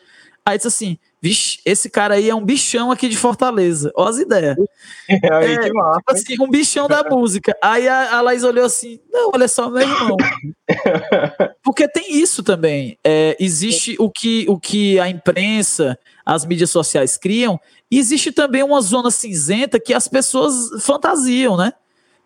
Aí 0.45 0.57
disse 0.57 0.67
assim: 0.67 0.97
Vixe, 1.19 1.59
esse 1.65 1.89
cara 1.89 2.13
aí 2.13 2.29
é 2.29 2.35
um 2.35 2.45
bichão 2.45 2.91
aqui 2.91 3.09
de 3.09 3.17
Fortaleza. 3.17 3.91
Olha 3.95 4.09
as 4.09 4.17
ideias. 4.19 4.55
É, 5.09 5.15
aí, 5.33 5.53
é, 5.55 5.59
tipo 5.63 5.81
assim, 6.07 6.35
um 6.39 6.49
bichão 6.49 6.87
da 6.87 7.03
música. 7.03 7.57
Aí 7.61 7.87
a, 7.87 8.17
a 8.17 8.21
Laís 8.21 8.43
olhou 8.43 8.65
assim: 8.65 8.99
Não, 9.11 9.31
olha 9.33 9.47
só, 9.47 9.69
meu 9.69 9.81
irmão. 9.81 10.15
Porque 11.63 11.87
tem 11.87 12.17
isso 12.21 12.43
também. 12.43 12.97
É, 13.03 13.35
existe 13.39 13.95
o 13.99 14.11
que, 14.11 14.45
o 14.47 14.59
que 14.59 14.99
a 14.99 15.09
imprensa, 15.09 15.97
as 16.25 16.45
mídias 16.45 16.69
sociais 16.69 17.17
criam, 17.17 17.59
e 17.89 17.97
existe 17.97 18.31
também 18.31 18.61
uma 18.61 18.79
zona 18.81 19.09
cinzenta 19.09 19.79
que 19.79 19.93
as 19.93 20.07
pessoas 20.07 20.83
fantasiam, 20.83 21.57
né? 21.57 21.73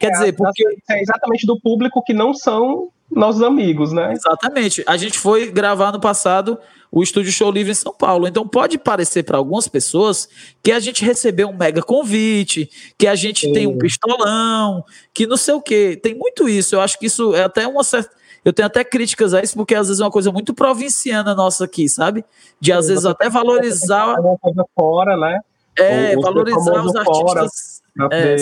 Quer 0.01 0.07
é, 0.07 0.11
dizer, 0.11 0.31
porque. 0.33 0.63
É 0.89 1.01
exatamente 1.01 1.45
do 1.45 1.59
público 1.59 2.01
que 2.03 2.11
não 2.11 2.33
são 2.33 2.89
nossos 3.11 3.43
amigos, 3.43 3.91
né? 3.93 4.13
Exatamente. 4.13 4.83
A 4.87 4.97
gente 4.97 5.19
foi 5.19 5.51
gravar 5.51 5.91
no 5.91 5.99
passado 5.99 6.57
o 6.91 7.03
Estúdio 7.03 7.31
Show 7.31 7.51
Livre 7.51 7.71
em 7.71 7.75
São 7.75 7.93
Paulo. 7.93 8.27
Então 8.27 8.47
pode 8.47 8.79
parecer 8.79 9.23
para 9.23 9.37
algumas 9.37 9.67
pessoas 9.67 10.27
que 10.63 10.71
a 10.71 10.79
gente 10.79 11.05
recebeu 11.05 11.49
um 11.49 11.55
mega 11.55 11.83
convite, 11.83 12.69
que 12.97 13.07
a 13.07 13.13
gente 13.13 13.45
Sim. 13.45 13.53
tem 13.53 13.67
um 13.67 13.77
pistolão, 13.77 14.83
que 15.13 15.27
não 15.27 15.37
sei 15.37 15.53
o 15.53 15.61
quê. 15.61 15.99
Tem 16.01 16.15
muito 16.15 16.49
isso. 16.49 16.75
Eu 16.75 16.81
acho 16.81 16.97
que 16.97 17.05
isso 17.05 17.35
é 17.35 17.43
até 17.43 17.67
uma 17.67 17.83
certa. 17.83 18.09
Eu 18.43 18.51
tenho 18.51 18.65
até 18.65 18.83
críticas 18.83 19.35
a 19.35 19.41
isso, 19.41 19.53
porque 19.53 19.75
às 19.75 19.87
vezes 19.87 20.01
é 20.01 20.03
uma 20.03 20.09
coisa 20.09 20.31
muito 20.31 20.51
provinciana 20.51 21.35
nossa 21.35 21.65
aqui, 21.65 21.87
sabe? 21.87 22.25
De 22.59 22.71
às 22.71 22.87
vezes 22.87 23.05
até 23.05 23.29
valorizar. 23.29 24.19
Uma 24.19 24.37
coisa 24.39 24.65
fora, 24.75 25.15
né? 25.15 25.39
É, 25.77 26.15
valorizar 26.15 26.83
os 26.83 26.95
artistas 26.95 27.80
é, 28.11 28.35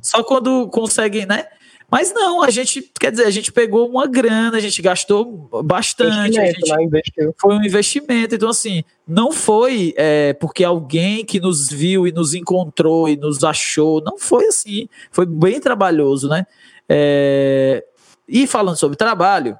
só 0.00 0.22
quando 0.22 0.68
conseguem, 0.68 1.26
né? 1.26 1.46
Mas 1.90 2.12
não, 2.12 2.42
a 2.42 2.50
gente, 2.50 2.82
quer 3.00 3.10
dizer, 3.10 3.24
a 3.24 3.30
gente 3.30 3.50
pegou 3.50 3.88
uma 3.88 4.06
grana, 4.06 4.58
a 4.58 4.60
gente 4.60 4.82
gastou 4.82 5.48
bastante. 5.64 6.38
A 6.38 6.44
gente, 6.44 6.60
né, 6.68 7.32
foi 7.40 7.56
um 7.56 7.64
investimento. 7.64 8.34
Então, 8.34 8.50
assim, 8.50 8.84
não 9.06 9.32
foi 9.32 9.94
é, 9.96 10.34
porque 10.34 10.62
alguém 10.62 11.24
que 11.24 11.40
nos 11.40 11.70
viu 11.70 12.06
e 12.06 12.12
nos 12.12 12.34
encontrou 12.34 13.08
e 13.08 13.16
nos 13.16 13.42
achou. 13.42 14.02
Não 14.02 14.18
foi 14.18 14.46
assim. 14.48 14.86
Foi 15.10 15.24
bem 15.24 15.58
trabalhoso, 15.60 16.28
né? 16.28 16.46
É, 16.86 17.82
e 18.28 18.46
falando 18.46 18.76
sobre 18.76 18.96
trabalho, 18.96 19.58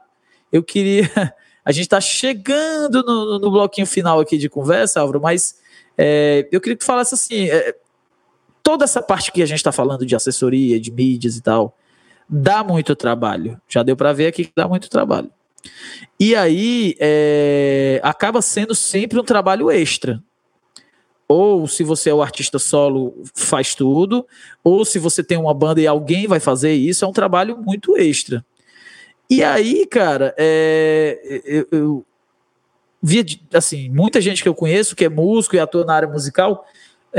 eu 0.52 0.62
queria. 0.62 1.08
A 1.64 1.72
gente 1.72 1.84
está 1.84 2.00
chegando 2.00 3.02
no, 3.02 3.38
no, 3.38 3.50
bloquinho 3.50 3.86
final 3.86 4.20
aqui 4.20 4.38
de 4.38 4.48
conversa, 4.48 5.00
Álvaro, 5.00 5.20
mas 5.20 5.58
é, 5.98 6.48
eu 6.50 6.62
queria 6.62 6.74
que 6.74 6.82
tu 6.82 6.86
falasse 6.86 7.14
assim: 7.14 7.50
é, 7.50 7.76
toda 8.68 8.84
essa 8.84 9.00
parte 9.00 9.32
que 9.32 9.40
a 9.42 9.46
gente 9.46 9.56
está 9.56 9.72
falando 9.72 10.04
de 10.04 10.14
assessoria, 10.14 10.78
de 10.78 10.92
mídias 10.92 11.38
e 11.38 11.40
tal, 11.40 11.74
dá 12.28 12.62
muito 12.62 12.94
trabalho. 12.94 13.58
Já 13.66 13.82
deu 13.82 13.96
para 13.96 14.12
ver 14.12 14.26
aqui 14.26 14.44
que 14.44 14.52
dá 14.54 14.68
muito 14.68 14.90
trabalho. 14.90 15.30
E 16.20 16.36
aí 16.36 16.94
é, 17.00 17.98
acaba 18.04 18.42
sendo 18.42 18.74
sempre 18.74 19.18
um 19.18 19.24
trabalho 19.24 19.70
extra. 19.70 20.22
Ou 21.26 21.66
se 21.66 21.82
você 21.82 22.10
é 22.10 22.14
o 22.14 22.20
artista 22.20 22.58
solo, 22.58 23.14
faz 23.34 23.74
tudo. 23.74 24.26
Ou 24.62 24.84
se 24.84 24.98
você 24.98 25.24
tem 25.24 25.38
uma 25.38 25.54
banda 25.54 25.80
e 25.80 25.86
alguém 25.86 26.26
vai 26.26 26.38
fazer 26.38 26.74
isso, 26.74 27.06
é 27.06 27.08
um 27.08 27.12
trabalho 27.12 27.56
muito 27.56 27.96
extra. 27.96 28.44
E 29.30 29.42
aí, 29.42 29.86
cara, 29.86 30.34
é, 30.36 31.42
eu, 31.46 31.68
eu 31.72 32.06
via 33.02 33.24
assim, 33.54 33.88
muita 33.88 34.20
gente 34.20 34.42
que 34.42 34.48
eu 34.48 34.54
conheço 34.54 34.94
que 34.94 35.06
é 35.06 35.08
músico 35.08 35.56
e 35.56 35.58
atua 35.58 35.86
na 35.86 35.94
área 35.94 36.08
musical 36.08 36.66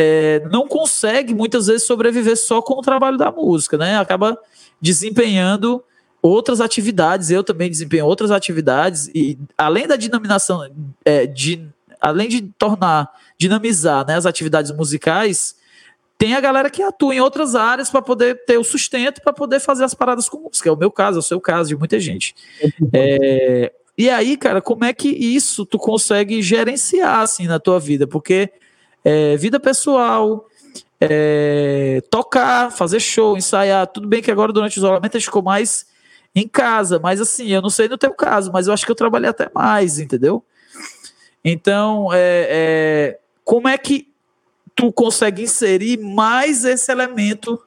é, 0.01 0.41
não 0.49 0.65
consegue 0.65 1.33
muitas 1.33 1.67
vezes 1.67 1.85
sobreviver 1.85 2.37
só 2.37 2.61
com 2.61 2.75
o 2.75 2.81
trabalho 2.81 3.17
da 3.17 3.29
música, 3.29 3.77
né? 3.77 3.99
Acaba 3.99 4.39
desempenhando 4.79 5.83
outras 6.21 6.61
atividades. 6.61 7.29
Eu 7.29 7.43
também 7.43 7.69
desempenho 7.69 8.05
outras 8.05 8.31
atividades 8.31 9.09
e 9.13 9.37
além 9.57 9.87
da 9.87 9.97
denominação, 9.97 10.71
é, 11.03 11.27
de, 11.27 11.67
além 11.99 12.29
de 12.29 12.43
tornar 12.57 13.11
dinamizar 13.37 14.07
né, 14.07 14.15
as 14.15 14.25
atividades 14.25 14.71
musicais, 14.71 15.57
tem 16.17 16.33
a 16.33 16.39
galera 16.39 16.69
que 16.69 16.81
atua 16.81 17.15
em 17.15 17.19
outras 17.19 17.53
áreas 17.53 17.89
para 17.89 18.01
poder 18.01 18.45
ter 18.45 18.57
o 18.57 18.63
sustento, 18.63 19.21
para 19.21 19.33
poder 19.33 19.59
fazer 19.59 19.83
as 19.83 19.93
paradas 19.93 20.29
com 20.29 20.39
música. 20.39 20.69
É 20.69 20.71
o 20.71 20.77
meu 20.77 20.91
caso, 20.91 21.17
é 21.17 21.19
o 21.19 21.23
seu 21.23 21.41
caso, 21.41 21.67
de 21.67 21.75
muita 21.75 21.99
gente. 21.99 22.33
É, 22.93 23.73
e 23.97 24.09
aí, 24.09 24.37
cara, 24.37 24.61
como 24.61 24.85
é 24.85 24.93
que 24.93 25.09
isso 25.09 25.65
tu 25.65 25.77
consegue 25.77 26.41
gerenciar 26.41 27.19
assim 27.19 27.47
na 27.47 27.59
tua 27.59 27.81
vida? 27.81 28.07
Porque 28.07 28.49
é, 29.03 29.37
vida 29.37 29.59
pessoal, 29.59 30.47
é, 30.99 32.01
tocar, 32.09 32.71
fazer 32.71 32.99
show, 32.99 33.37
ensaiar, 33.37 33.87
tudo 33.87 34.07
bem 34.07 34.21
que 34.21 34.31
agora 34.31 34.51
durante 34.51 34.77
o 34.77 34.79
isolamento 34.79 35.15
a 35.15 35.19
gente 35.19 35.27
ficou 35.27 35.41
mais 35.41 35.87
em 36.35 36.47
casa, 36.47 36.99
mas 36.99 37.19
assim, 37.19 37.47
eu 37.47 37.61
não 37.61 37.69
sei 37.69 37.87
no 37.87 37.97
teu 37.97 38.13
caso, 38.13 38.51
mas 38.51 38.67
eu 38.67 38.73
acho 38.73 38.85
que 38.85 38.91
eu 38.91 38.95
trabalhei 38.95 39.29
até 39.29 39.49
mais, 39.53 39.99
entendeu? 39.99 40.43
Então, 41.43 42.09
é, 42.13 42.47
é, 42.49 43.19
como 43.43 43.67
é 43.67 43.77
que 43.77 44.09
tu 44.75 44.91
consegue 44.91 45.43
inserir 45.43 45.97
mais 45.97 46.63
esse 46.65 46.91
elemento 46.91 47.61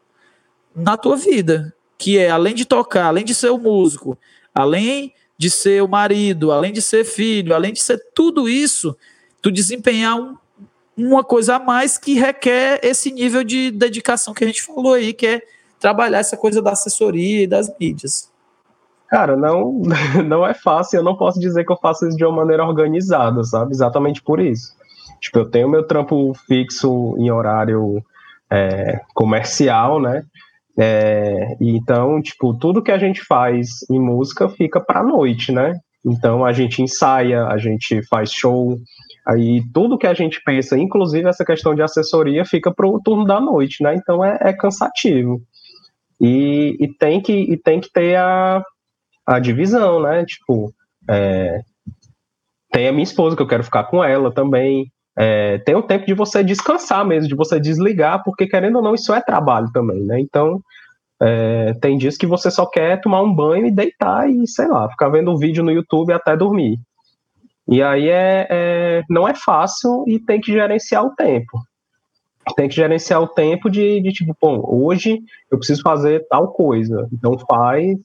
na 0.74 0.96
tua 0.96 1.16
vida, 1.16 1.74
que 1.98 2.18
é 2.18 2.30
além 2.30 2.54
de 2.54 2.64
tocar, 2.64 3.06
além 3.06 3.24
de 3.24 3.34
ser 3.34 3.50
o 3.50 3.58
músico, 3.58 4.18
além 4.54 5.12
de 5.36 5.50
ser 5.50 5.82
o 5.82 5.88
marido, 5.88 6.52
além 6.52 6.72
de 6.72 6.80
ser 6.80 7.04
filho, 7.04 7.54
além 7.54 7.72
de 7.72 7.82
ser 7.82 8.00
tudo 8.14 8.48
isso, 8.48 8.96
tu 9.40 9.50
desempenhar 9.50 10.16
um, 10.16 10.36
uma 10.96 11.24
coisa 11.24 11.56
a 11.56 11.58
mais 11.58 11.96
que 11.96 12.14
requer 12.14 12.80
esse 12.82 13.10
nível 13.10 13.42
de 13.42 13.70
dedicação 13.70 14.34
que 14.34 14.44
a 14.44 14.46
gente 14.46 14.62
falou 14.62 14.94
aí, 14.94 15.12
que 15.12 15.26
é 15.26 15.42
trabalhar 15.80 16.18
essa 16.18 16.36
coisa 16.36 16.62
da 16.62 16.72
assessoria 16.72 17.42
e 17.42 17.46
das 17.46 17.72
mídias. 17.78 18.30
Cara, 19.08 19.36
não, 19.36 19.82
não 20.24 20.46
é 20.46 20.54
fácil, 20.54 20.98
eu 20.98 21.02
não 21.02 21.16
posso 21.16 21.40
dizer 21.40 21.64
que 21.64 21.72
eu 21.72 21.78
faço 21.78 22.06
isso 22.06 22.16
de 22.16 22.24
uma 22.24 22.36
maneira 22.36 22.64
organizada, 22.64 23.42
sabe? 23.44 23.72
Exatamente 23.72 24.22
por 24.22 24.40
isso. 24.40 24.74
Tipo, 25.20 25.40
eu 25.40 25.50
tenho 25.50 25.68
meu 25.68 25.86
trampo 25.86 26.32
fixo 26.46 27.14
em 27.18 27.30
horário 27.30 28.02
é, 28.50 29.00
comercial, 29.14 30.00
né? 30.00 30.24
É, 30.78 31.56
então, 31.60 32.20
tipo, 32.22 32.54
tudo 32.54 32.82
que 32.82 32.90
a 32.90 32.98
gente 32.98 33.22
faz 33.24 33.80
em 33.90 34.00
música 34.00 34.48
fica 34.48 34.80
pra 34.80 35.02
noite, 35.02 35.52
né? 35.52 35.74
Então 36.04 36.44
a 36.44 36.52
gente 36.52 36.82
ensaia, 36.82 37.46
a 37.46 37.58
gente 37.58 38.02
faz 38.08 38.32
show, 38.32 38.76
aí 39.26 39.62
tudo 39.72 39.98
que 39.98 40.06
a 40.06 40.14
gente 40.14 40.40
pensa, 40.44 40.78
inclusive 40.78 41.28
essa 41.28 41.44
questão 41.44 41.74
de 41.74 41.82
assessoria, 41.82 42.44
fica 42.44 42.72
pro 42.72 43.00
turno 43.04 43.24
da 43.24 43.40
noite, 43.40 43.82
né? 43.82 43.94
Então 43.94 44.24
é, 44.24 44.38
é 44.40 44.52
cansativo. 44.52 45.40
E, 46.20 46.76
e, 46.80 46.88
tem 46.88 47.20
que, 47.20 47.32
e 47.32 47.56
tem 47.56 47.80
que 47.80 47.90
ter 47.92 48.16
a, 48.16 48.62
a 49.26 49.38
divisão, 49.38 50.00
né? 50.00 50.24
Tipo, 50.24 50.72
é, 51.08 51.60
tem 52.70 52.88
a 52.88 52.92
minha 52.92 53.02
esposa 53.02 53.36
que 53.36 53.42
eu 53.42 53.46
quero 53.46 53.64
ficar 53.64 53.84
com 53.84 54.02
ela 54.02 54.32
também. 54.32 54.86
É, 55.16 55.58
tem 55.58 55.74
o 55.74 55.82
tempo 55.82 56.06
de 56.06 56.14
você 56.14 56.42
descansar 56.42 57.04
mesmo, 57.04 57.28
de 57.28 57.34
você 57.34 57.60
desligar, 57.60 58.22
porque 58.24 58.46
querendo 58.46 58.76
ou 58.76 58.82
não, 58.82 58.94
isso 58.94 59.12
é 59.12 59.20
trabalho 59.20 59.70
também, 59.72 60.00
né? 60.04 60.20
Então, 60.20 60.60
é, 61.20 61.74
tem 61.74 61.98
dias 61.98 62.16
que 62.16 62.26
você 62.26 62.50
só 62.50 62.66
quer 62.66 63.00
tomar 63.00 63.22
um 63.22 63.34
banho 63.34 63.66
e 63.66 63.70
deitar 63.70 64.28
e, 64.30 64.46
sei 64.48 64.68
lá, 64.68 64.88
ficar 64.88 65.08
vendo 65.08 65.30
um 65.30 65.36
vídeo 65.36 65.62
no 65.62 65.70
YouTube 65.70 66.12
até 66.12 66.36
dormir. 66.36 66.78
E 67.68 67.82
aí 67.82 68.08
é, 68.08 68.46
é, 68.50 69.02
não 69.08 69.26
é 69.26 69.34
fácil 69.34 70.04
e 70.06 70.18
tem 70.18 70.40
que 70.40 70.52
gerenciar 70.52 71.04
o 71.04 71.14
tempo. 71.14 71.60
Tem 72.56 72.68
que 72.68 72.74
gerenciar 72.74 73.22
o 73.22 73.28
tempo 73.28 73.70
de, 73.70 74.00
de 74.00 74.12
tipo, 74.12 74.36
bom, 74.40 74.62
hoje 74.66 75.20
eu 75.50 75.58
preciso 75.58 75.82
fazer 75.82 76.26
tal 76.28 76.52
coisa. 76.52 77.08
Então 77.12 77.38
faz. 77.48 77.98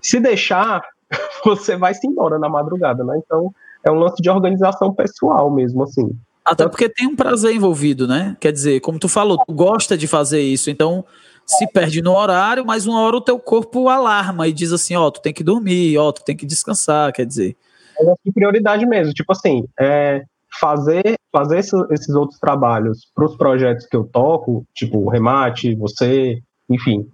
Se 0.00 0.20
deixar, 0.20 0.82
você 1.44 1.76
vai 1.76 1.94
se 1.94 2.06
embora 2.06 2.38
na 2.38 2.48
madrugada, 2.48 3.02
né? 3.02 3.20
Então 3.24 3.52
é 3.84 3.90
um 3.90 3.96
lance 3.96 4.22
de 4.22 4.30
organização 4.30 4.94
pessoal 4.94 5.50
mesmo, 5.50 5.82
assim. 5.82 6.10
Até 6.44 6.68
porque 6.68 6.88
tem 6.88 7.06
um 7.06 7.16
prazer 7.16 7.54
envolvido, 7.54 8.08
né? 8.08 8.36
Quer 8.40 8.52
dizer, 8.52 8.80
como 8.80 8.98
tu 8.98 9.08
falou, 9.08 9.38
tu 9.38 9.52
gosta 9.52 9.96
de 9.96 10.06
fazer 10.06 10.40
isso, 10.40 10.70
então 10.70 11.04
se 11.46 11.66
perde 11.66 12.00
no 12.00 12.14
horário, 12.14 12.64
mas 12.64 12.86
uma 12.86 13.00
hora 13.00 13.16
o 13.16 13.20
teu 13.20 13.38
corpo 13.38 13.88
alarma 13.88 14.46
e 14.46 14.52
diz 14.52 14.72
assim, 14.72 14.94
ó, 14.94 15.06
oh, 15.06 15.10
tu 15.10 15.20
tem 15.20 15.32
que 15.32 15.44
dormir, 15.44 15.98
ó, 15.98 16.08
oh, 16.08 16.12
tu 16.12 16.24
tem 16.24 16.36
que 16.36 16.46
descansar, 16.46 17.12
quer 17.12 17.26
dizer. 17.26 17.56
É 18.00 18.14
de 18.24 18.32
prioridade 18.32 18.86
mesmo, 18.86 19.12
tipo 19.12 19.32
assim, 19.32 19.64
é, 19.78 20.22
fazer 20.58 21.14
fazer 21.32 21.58
esses 21.58 22.14
outros 22.14 22.40
trabalhos 22.40 23.08
para 23.14 23.24
os 23.24 23.36
projetos 23.36 23.86
que 23.86 23.96
eu 23.96 24.04
toco, 24.04 24.66
tipo 24.74 25.08
remate, 25.08 25.76
você, 25.76 26.42
enfim, 26.68 27.06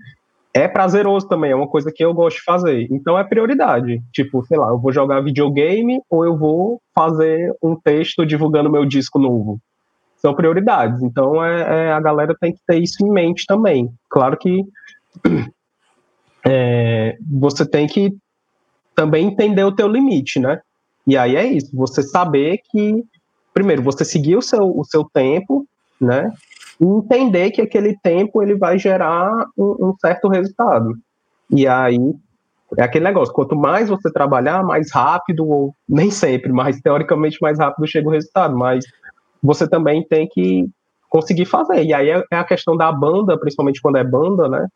é 0.55 0.67
prazeroso 0.67 1.29
também, 1.29 1.51
é 1.51 1.55
uma 1.55 1.69
coisa 1.69 1.93
que 1.95 2.03
eu 2.03 2.15
gosto 2.15 2.39
de 2.39 2.45
fazer. 2.45 2.89
Então 2.91 3.19
é 3.19 3.25
prioridade. 3.25 4.03
Tipo, 4.11 4.43
sei 4.47 4.57
lá, 4.57 4.69
eu 4.69 4.79
vou 4.79 4.91
jogar 4.91 5.21
videogame 5.21 6.01
ou 6.09 6.25
eu 6.25 6.35
vou 6.35 6.81
fazer 6.95 7.55
um 7.63 7.77
texto 7.77 8.25
divulgando 8.25 8.71
meu 8.71 8.87
disco 8.87 9.19
novo. 9.19 9.61
São 10.17 10.35
prioridades. 10.35 11.03
Então 11.03 11.45
é, 11.45 11.89
é 11.89 11.93
a 11.93 12.01
galera 12.01 12.35
tem 12.41 12.55
que 12.55 12.61
ter 12.67 12.79
isso 12.79 13.05
em 13.05 13.11
mente 13.11 13.45
também. 13.47 13.93
Claro 14.09 14.39
que 14.39 14.65
é, 16.47 17.19
você 17.31 17.69
tem 17.69 17.87
que 17.87 18.17
também 18.95 19.27
entender 19.27 19.63
o 19.63 19.73
teu 19.73 19.87
limite, 19.87 20.41
né? 20.41 20.59
E 21.07 21.17
aí 21.17 21.37
é 21.37 21.45
isso, 21.47 21.71
você 21.73 22.03
saber 22.03 22.61
que, 22.71 23.05
primeiro, 23.55 23.83
você 23.83 24.05
seguir 24.05 24.37
o 24.37 24.43
seu, 24.43 24.77
o 24.77 24.85
seu 24.85 25.05
tempo, 25.05 25.67
né? 26.01 26.33
e 26.81 26.85
entender 26.85 27.51
que 27.51 27.63
aquele 27.63 27.97
tempo 28.03 28.43
ele 28.43 28.55
vai 28.55 28.79
gerar 28.79 29.47
um, 29.57 29.89
um 29.89 29.95
certo 29.99 30.29
resultado. 30.29 30.95
E 31.51 31.67
aí 31.67 31.99
é 32.77 32.83
aquele 32.83 33.05
negócio, 33.05 33.33
quanto 33.33 33.57
mais 33.57 33.89
você 33.89 34.13
trabalhar, 34.13 34.63
mais 34.63 34.93
rápido, 34.93 35.49
ou 35.49 35.75
nem 35.89 36.11
sempre, 36.11 36.53
mas 36.53 36.81
teoricamente 36.81 37.39
mais 37.41 37.59
rápido 37.59 37.87
chega 37.87 38.09
o 38.09 38.13
resultado, 38.13 38.57
mas 38.57 38.85
você 39.43 39.69
também 39.69 40.05
tem 40.07 40.29
que 40.29 40.69
conseguir 41.09 41.47
fazer. 41.47 41.85
E 41.85 41.95
aí 41.95 42.11
é, 42.11 42.23
é 42.31 42.37
a 42.37 42.45
questão 42.45 42.77
da 42.77 42.91
banda, 42.91 43.39
principalmente 43.39 43.81
quando 43.81 43.97
é 43.97 44.05
banda, 44.05 44.49
né? 44.49 44.67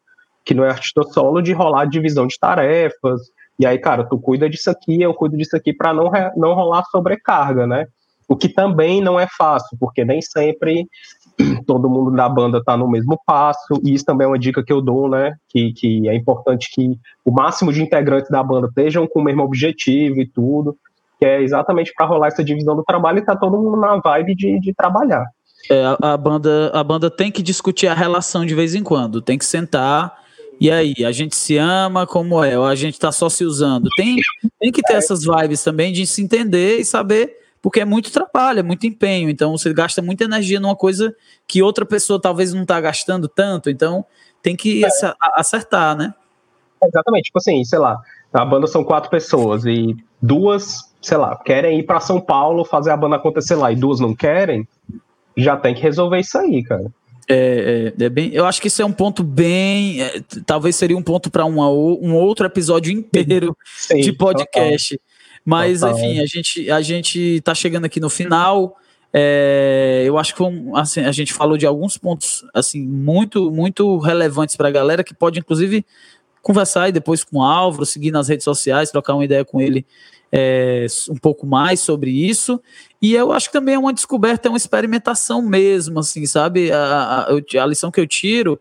Que 0.45 0.55
não 0.55 0.65
é 0.65 0.71
artista 0.71 1.03
solo, 1.03 1.43
de 1.43 1.53
rolar 1.53 1.87
divisão 1.87 2.27
de 2.27 2.39
tarefas. 2.39 3.21
E 3.61 3.67
aí, 3.67 3.79
cara, 3.79 4.05
tu 4.05 4.19
cuida 4.19 4.49
disso 4.49 4.71
aqui, 4.71 5.03
eu 5.03 5.13
cuido 5.13 5.37
disso 5.37 5.55
aqui 5.55 5.71
para 5.71 5.93
não, 5.93 6.11
não 6.35 6.55
rolar 6.55 6.83
sobrecarga, 6.91 7.67
né? 7.67 7.87
O 8.27 8.35
que 8.35 8.49
também 8.49 9.03
não 9.03 9.21
é 9.21 9.27
fácil, 9.37 9.77
porque 9.79 10.03
nem 10.03 10.23
sempre 10.23 10.89
todo 11.67 11.91
mundo 11.91 12.11
da 12.11 12.27
banda 12.27 12.57
está 12.57 12.75
no 12.75 12.91
mesmo 12.91 13.21
passo, 13.27 13.79
e 13.85 13.93
isso 13.93 14.07
também 14.07 14.25
é 14.25 14.29
uma 14.29 14.39
dica 14.39 14.65
que 14.65 14.73
eu 14.73 14.81
dou, 14.81 15.11
né? 15.11 15.35
Que, 15.51 15.75
que 15.75 16.09
é 16.09 16.15
importante 16.15 16.71
que 16.73 16.99
o 17.23 17.31
máximo 17.31 17.71
de 17.71 17.83
integrantes 17.83 18.31
da 18.31 18.43
banda 18.43 18.67
estejam 18.67 19.07
com 19.07 19.21
o 19.21 19.25
mesmo 19.25 19.43
objetivo 19.43 20.23
e 20.23 20.27
tudo, 20.27 20.75
que 21.19 21.27
é 21.27 21.43
exatamente 21.43 21.93
para 21.95 22.07
rolar 22.07 22.29
essa 22.29 22.43
divisão 22.43 22.75
do 22.75 22.83
trabalho 22.83 23.19
e 23.19 23.25
tá 23.27 23.37
todo 23.37 23.61
mundo 23.61 23.77
na 23.77 23.99
vibe 23.99 24.35
de, 24.37 24.59
de 24.59 24.73
trabalhar. 24.73 25.27
É, 25.71 25.85
a, 25.85 26.15
a, 26.15 26.17
banda, 26.17 26.71
a 26.73 26.83
banda 26.83 27.11
tem 27.11 27.31
que 27.31 27.43
discutir 27.43 27.89
a 27.89 27.95
relação 27.95 28.47
de 28.47 28.55
vez 28.55 28.75
em 28.75 28.83
quando, 28.83 29.21
tem 29.21 29.37
que 29.37 29.45
sentar. 29.45 30.19
E 30.61 30.71
aí, 30.71 30.95
a 31.07 31.11
gente 31.11 31.35
se 31.35 31.57
ama 31.57 32.07
como 32.07 32.45
é, 32.45 32.59
ou 32.59 32.67
a 32.67 32.75
gente 32.75 33.01
tá 33.01 33.11
só 33.11 33.31
se 33.31 33.45
usando. 33.45 33.89
Tem, 33.97 34.17
tem 34.61 34.71
que 34.71 34.83
ter 34.83 34.95
essas 34.95 35.25
vibes 35.25 35.65
também 35.65 35.91
de 35.91 36.07
se 36.07 36.23
entender 36.23 36.79
e 36.79 36.85
saber 36.85 37.41
porque 37.63 37.81
é 37.81 37.85
muito 37.85 38.11
trabalho, 38.11 38.61
é 38.61 38.63
muito 38.63 38.87
empenho. 38.87 39.29
Então 39.29 39.57
você 39.57 39.73
gasta 39.73 40.01
muita 40.01 40.25
energia 40.25 40.61
numa 40.61 40.77
coisa 40.77 41.15
que 41.47 41.63
outra 41.63 41.85
pessoa 41.85 42.21
talvez 42.21 42.53
não 42.53 42.63
está 42.63 42.81
gastando 42.81 43.29
tanto. 43.29 43.71
Então 43.71 44.05
tem 44.43 44.57
que 44.57 44.85
é. 44.85 44.89
acertar, 45.35 45.97
né? 45.97 46.15
Exatamente. 46.83 47.25
Tipo 47.25 47.39
assim, 47.39 47.63
sei 47.65 47.79
lá, 47.79 47.99
a 48.33 48.45
banda 48.45 48.67
são 48.67 48.83
quatro 48.83 49.11
pessoas 49.11 49.65
e 49.67 49.97
duas, 50.21 50.93
sei 51.01 51.19
lá, 51.19 51.37
querem 51.37 51.79
ir 51.79 51.83
para 51.83 52.01
São 52.01 52.21
Paulo 52.21 52.65
fazer 52.65 52.91
a 52.91 52.97
banda 52.97 53.17
acontecer 53.17 53.55
lá 53.55 53.71
e 53.71 53.77
duas 53.77 54.01
não 54.01 54.15
querem, 54.15 54.67
já 55.37 55.57
tem 55.57 55.75
que 55.75 55.83
resolver 55.83 56.21
isso 56.21 56.39
aí, 56.39 56.63
cara. 56.63 56.87
É, 57.33 57.93
é, 57.97 58.05
é, 58.05 58.09
bem, 58.09 58.31
eu 58.33 58.45
acho 58.45 58.61
que 58.61 58.67
isso 58.67 58.83
é 58.83 58.85
um 58.85 58.93
ponto 58.93 59.23
bem. 59.23 60.03
É, 60.03 60.21
talvez 60.45 60.75
seria 60.75 60.97
um 60.97 61.03
ponto 61.03 61.31
para 61.31 61.45
um 61.45 62.15
outro 62.15 62.45
episódio 62.45 62.93
inteiro 62.93 63.57
de 63.89 64.13
podcast. 64.13 64.97
Total. 64.97 65.11
Mas, 65.45 65.81
Total. 65.81 65.97
enfim, 65.97 66.19
a 66.19 66.27
gente, 66.27 66.71
a 66.71 66.81
gente 66.81 67.41
tá 67.43 67.55
chegando 67.55 67.85
aqui 67.85 68.01
no 68.01 68.11
final. 68.11 68.77
É, 69.13 70.03
eu 70.05 70.19
acho 70.19 70.35
que 70.35 70.43
assim, 70.75 71.01
a 71.03 71.13
gente 71.13 71.33
falou 71.33 71.57
de 71.57 71.67
alguns 71.67 71.99
pontos 71.99 72.45
assim 72.55 72.81
muito 72.81 73.51
muito 73.51 73.99
relevantes 73.99 74.55
para 74.55 74.69
a 74.69 74.71
galera 74.71 75.03
que 75.03 75.13
pode 75.13 75.41
inclusive 75.41 75.85
conversar 76.41 76.89
e 76.89 76.93
depois 76.93 77.25
com 77.25 77.39
o 77.39 77.43
Álvaro, 77.43 77.85
seguir 77.85 78.13
nas 78.13 78.29
redes 78.29 78.45
sociais, 78.45 78.93
trocar 78.93 79.15
uma 79.15 79.25
ideia 79.25 79.45
com 79.45 79.61
ele 79.61 79.85
é, 80.33 80.87
um 81.09 81.17
pouco 81.17 81.47
mais 81.47 81.81
sobre 81.81 82.11
isso. 82.11 82.61
E 83.01 83.15
eu 83.15 83.33
acho 83.33 83.49
que 83.49 83.53
também 83.53 83.75
é 83.75 83.79
uma 83.79 83.93
descoberta, 83.93 84.49
é 84.49 84.51
uma 84.51 84.57
experimentação 84.57 85.43
mesmo, 85.43 85.99
assim, 85.99 86.27
sabe? 86.27 86.71
A, 86.71 87.27
a, 87.29 87.63
a 87.63 87.67
lição 87.67 87.91
que 87.91 88.01
eu 88.01 88.07
tiro, 88.07 88.61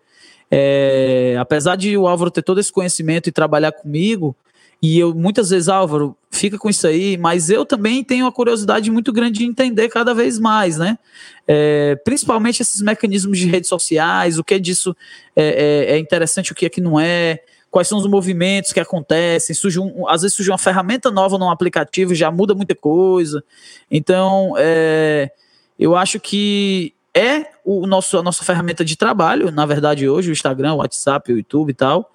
é, 0.50 1.36
apesar 1.40 1.76
de 1.76 1.96
o 1.98 2.08
Álvaro 2.08 2.32
ter 2.32 2.42
todo 2.42 2.60
esse 2.60 2.72
conhecimento 2.72 3.28
e 3.28 3.32
trabalhar 3.32 3.72
comigo, 3.72 4.36
e 4.82 4.98
eu 4.98 5.14
muitas 5.14 5.50
vezes, 5.50 5.68
Álvaro, 5.68 6.16
fica 6.32 6.58
com 6.58 6.70
isso 6.70 6.88
aí, 6.88 7.18
mas 7.18 7.50
eu 7.50 7.66
também 7.66 8.02
tenho 8.02 8.26
uma 8.26 8.32
curiosidade 8.32 8.90
muito 8.90 9.12
grande 9.12 9.40
de 9.40 9.46
entender 9.46 9.90
cada 9.90 10.14
vez 10.14 10.40
mais, 10.40 10.78
né? 10.78 10.98
É, 11.46 11.98
principalmente 12.06 12.62
esses 12.62 12.82
mecanismos 12.82 13.38
de 13.38 13.46
redes 13.46 13.68
sociais, 13.68 14.40
o 14.40 14.44
que 14.44 14.54
é 14.54 14.60
disso 14.60 14.96
é, 15.36 15.44
é, 15.44 15.96
é, 15.96 16.00
interessante, 16.00 16.54
o 16.54 16.56
que 16.56 16.66
é 16.66 16.70
que 16.70 16.80
não 16.80 16.98
é, 16.98 17.40
quais 17.72 17.88
são 17.88 17.98
os 17.98 18.08
movimentos 18.08 18.74
que 18.74 18.80
acontecem, 18.80 19.56
surge 19.56 19.80
um, 19.80 20.08
às 20.08 20.22
vezes 20.22 20.36
surge 20.36 20.50
uma 20.52 20.58
ferramenta 20.58 21.12
nova 21.12 21.38
num 21.38 21.50
aplicativo, 21.50 22.16
já 22.16 22.32
muda 22.32 22.56
muita 22.56 22.76
coisa. 22.76 23.44
Então, 23.90 24.54
é, 24.58 25.32
Eu 25.78 25.96
acho 25.96 26.20
que 26.20 26.94
é 27.14 27.46
o 27.64 27.88
nosso, 27.88 28.18
a 28.18 28.24
nossa 28.24 28.44
ferramenta 28.44 28.84
de 28.84 28.98
trabalho, 28.98 29.50
na 29.50 29.66
verdade, 29.66 30.10
hoje, 30.10 30.30
o 30.30 30.34
Instagram, 30.34 30.74
o 30.74 30.78
WhatsApp, 30.78 31.32
o 31.32 31.38
YouTube 31.38 31.70
e 31.70 31.74
tal. 31.74 32.12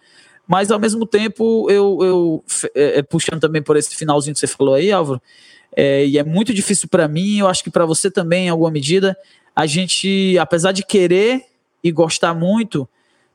Mas 0.47 0.71
ao 0.71 0.79
mesmo 0.79 1.07
tempo, 1.07 1.71
eu, 1.71 1.99
eu 2.03 2.45
é, 2.75 2.99
é, 2.99 3.03
puxando 3.03 3.41
também 3.41 3.63
por 3.63 3.77
esse 3.77 3.97
finalzinho 3.97 4.35
que 4.35 4.41
você 4.41 4.47
falou 4.47 4.75
aí, 4.75 4.93
Álvaro, 4.93 5.21
é, 5.75 6.07
e 6.07 6.19
é 6.19 6.23
muito 6.23 6.53
difícil 6.53 6.89
para 6.89 7.09
mim, 7.09 7.39
eu 7.39 7.49
acho 7.49 7.65
que 7.65 7.71
para 7.71 7.87
você 7.87 8.11
também, 8.11 8.47
em 8.47 8.49
alguma 8.51 8.71
medida, 8.71 9.17
a 9.57 9.67
gente, 9.67 10.37
apesar 10.39 10.73
de 10.73 10.85
querer 10.85 11.47
e 11.83 11.91
gostar 11.91 12.35
muito, 12.35 12.87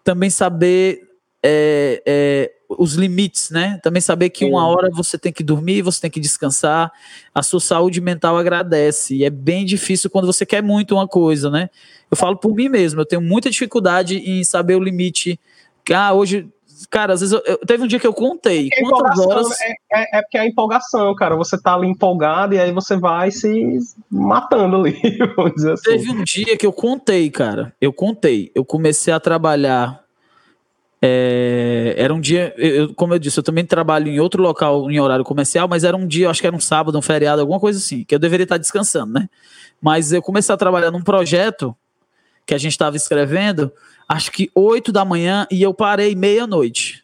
também 0.03 0.30
saber 0.30 1.09
é, 1.43 2.01
é, 2.05 2.51
os 2.69 2.93
limites, 2.93 3.49
né? 3.49 3.79
Também 3.81 4.01
saber 4.01 4.29
que 4.29 4.45
uma 4.45 4.67
hora 4.67 4.89
você 4.91 5.17
tem 5.17 5.31
que 5.31 5.43
dormir, 5.43 5.81
você 5.81 6.01
tem 6.01 6.11
que 6.11 6.19
descansar, 6.19 6.91
a 7.33 7.41
sua 7.41 7.59
saúde 7.59 8.01
mental 8.01 8.37
agradece. 8.37 9.15
E 9.15 9.23
é 9.23 9.29
bem 9.29 9.65
difícil 9.65 10.09
quando 10.09 10.25
você 10.25 10.45
quer 10.45 10.61
muito 10.61 10.95
uma 10.95 11.07
coisa, 11.07 11.49
né? 11.49 11.69
Eu 12.11 12.17
falo 12.17 12.37
por 12.37 12.53
mim 12.53 12.69
mesmo, 12.69 13.01
eu 13.01 13.05
tenho 13.05 13.21
muita 13.21 13.49
dificuldade 13.49 14.17
em 14.17 14.43
saber 14.43 14.75
o 14.75 14.83
limite. 14.83 15.39
Ah, 15.91 16.13
hoje 16.13 16.47
Cara, 16.89 17.13
às 17.13 17.19
vezes 17.19 17.33
eu, 17.33 17.41
eu, 17.45 17.57
teve 17.57 17.83
um 17.83 17.87
dia 17.87 17.99
que 17.99 18.07
eu 18.07 18.13
contei 18.13 18.69
é 18.71 18.81
quantas 18.81 19.19
horas. 19.19 19.61
É, 19.61 19.71
é, 19.91 20.17
é, 20.19 20.21
porque 20.21 20.37
é 20.37 20.41
a 20.41 20.45
empolgação, 20.45 21.13
cara. 21.13 21.35
Você 21.35 21.61
tá 21.61 21.73
ali 21.73 21.87
empolgado 21.87 22.55
e 22.55 22.59
aí 22.59 22.71
você 22.71 22.95
vai 22.95 23.31
se 23.31 23.79
matando 24.09 24.77
ali, 24.77 24.97
assim. 25.73 25.83
Teve 25.83 26.11
um 26.11 26.23
dia 26.23 26.55
que 26.57 26.65
eu 26.65 26.71
contei, 26.71 27.29
cara. 27.29 27.73
Eu 27.81 27.91
contei. 27.91 28.51
Eu 28.55 28.63
comecei 28.63 29.13
a 29.13 29.19
trabalhar 29.19 30.01
é, 31.02 31.95
era 31.97 32.14
um 32.14 32.20
dia, 32.20 32.54
eu, 32.58 32.93
como 32.93 33.14
eu 33.14 33.20
disse, 33.20 33.39
eu 33.39 33.43
também 33.43 33.66
trabalho 33.66 34.10
em 34.10 34.20
outro 34.20 34.41
local 34.41 34.91
em 34.91 35.00
horário 35.00 35.24
comercial, 35.24 35.68
mas 35.68 35.84
era 35.84 35.95
um 35.95 36.06
dia, 36.06 36.30
acho 36.30 36.41
que 36.41 36.47
era 36.47 36.56
um 36.56 36.60
sábado, 36.60 36.97
um 36.97 37.02
feriado, 37.02 37.41
alguma 37.41 37.60
coisa 37.60 37.80
assim, 37.80 38.04
que 38.04 38.14
eu 38.14 38.20
deveria 38.20 38.43
estar 38.43 38.58
descansando, 38.58 39.14
né? 39.14 39.30
Mas 39.82 40.12
eu 40.12 40.22
comecei 40.22 40.54
a 40.54 40.58
trabalhar 40.58 40.91
num 40.91 41.02
projeto 41.02 41.76
que 42.45 42.54
a 42.54 42.58
gente 42.58 42.72
estava 42.74 42.97
escrevendo, 42.97 43.72
acho 44.08 44.32
que 44.32 44.52
8 44.54 44.91
da 44.91 45.06
manhã, 45.06 45.47
e 45.50 45.62
eu 45.62 45.74
parei 45.74 46.16
meia-noite. 46.16 47.04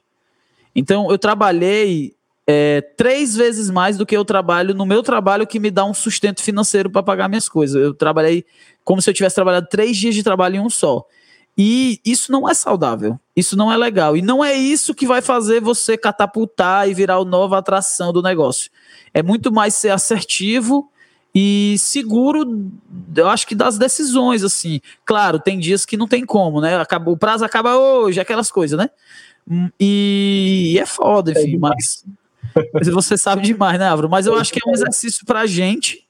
Então 0.75 1.09
eu 1.09 1.17
trabalhei 1.17 2.13
é, 2.45 2.81
três 2.81 3.35
vezes 3.35 3.69
mais 3.69 3.97
do 3.97 4.05
que 4.05 4.15
eu 4.15 4.25
trabalho 4.25 4.73
no 4.73 4.85
meu 4.85 5.01
trabalho 5.01 5.47
que 5.47 5.59
me 5.59 5.71
dá 5.71 5.85
um 5.85 5.93
sustento 5.93 6.43
financeiro 6.43 6.89
para 6.89 7.01
pagar 7.01 7.29
minhas 7.29 7.47
coisas. 7.47 7.81
Eu 7.81 7.93
trabalhei 7.93 8.45
como 8.83 9.01
se 9.01 9.09
eu 9.09 9.13
tivesse 9.13 9.35
trabalhado 9.35 9.67
três 9.69 9.95
dias 9.95 10.13
de 10.13 10.21
trabalho 10.23 10.57
em 10.57 10.59
um 10.59 10.69
só. 10.69 11.05
E 11.57 12.01
isso 12.05 12.31
não 12.31 12.49
é 12.49 12.53
saudável, 12.53 13.17
isso 13.35 13.57
não 13.57 13.71
é 13.71 13.77
legal. 13.77 14.15
E 14.15 14.21
não 14.21 14.43
é 14.43 14.53
isso 14.53 14.95
que 14.95 15.05
vai 15.05 15.21
fazer 15.21 15.59
você 15.59 15.97
catapultar 15.97 16.89
e 16.89 16.93
virar 16.93 17.15
a 17.15 17.25
nova 17.25 17.57
atração 17.57 18.13
do 18.13 18.21
negócio. 18.21 18.71
É 19.13 19.21
muito 19.21 19.51
mais 19.51 19.75
ser 19.75 19.89
assertivo 19.89 20.89
e 21.37 21.75
seguro, 21.77 22.71
eu 23.13 23.27
acho 23.27 23.45
que 23.45 23.53
das 23.53 23.77
decisões, 23.77 24.41
assim. 24.41 24.79
Claro, 25.03 25.37
tem 25.37 25.59
dias 25.59 25.85
que 25.85 25.97
não 25.97 26.07
tem 26.07 26.25
como, 26.25 26.61
né? 26.61 26.81
O 27.05 27.17
prazo 27.17 27.43
acaba 27.43 27.75
hoje, 27.75 28.21
aquelas 28.21 28.49
coisas, 28.49 28.79
né? 28.79 28.89
Hum, 29.45 29.69
e, 29.77 30.71
e 30.73 30.79
é 30.79 30.85
foda, 30.85 31.31
enfim, 31.31 31.55
é 31.55 31.59
mas, 31.59 32.05
mas 32.73 32.87
você 32.89 33.17
sabe 33.17 33.41
demais, 33.41 33.77
né, 33.77 33.89
Álvaro? 33.89 34.09
Mas 34.09 34.25
eu 34.25 34.35
acho 34.35 34.53
que 34.53 34.59
é 34.65 34.69
um 34.69 34.73
exercício 34.73 35.25
pra 35.25 35.45
gente. 35.45 36.07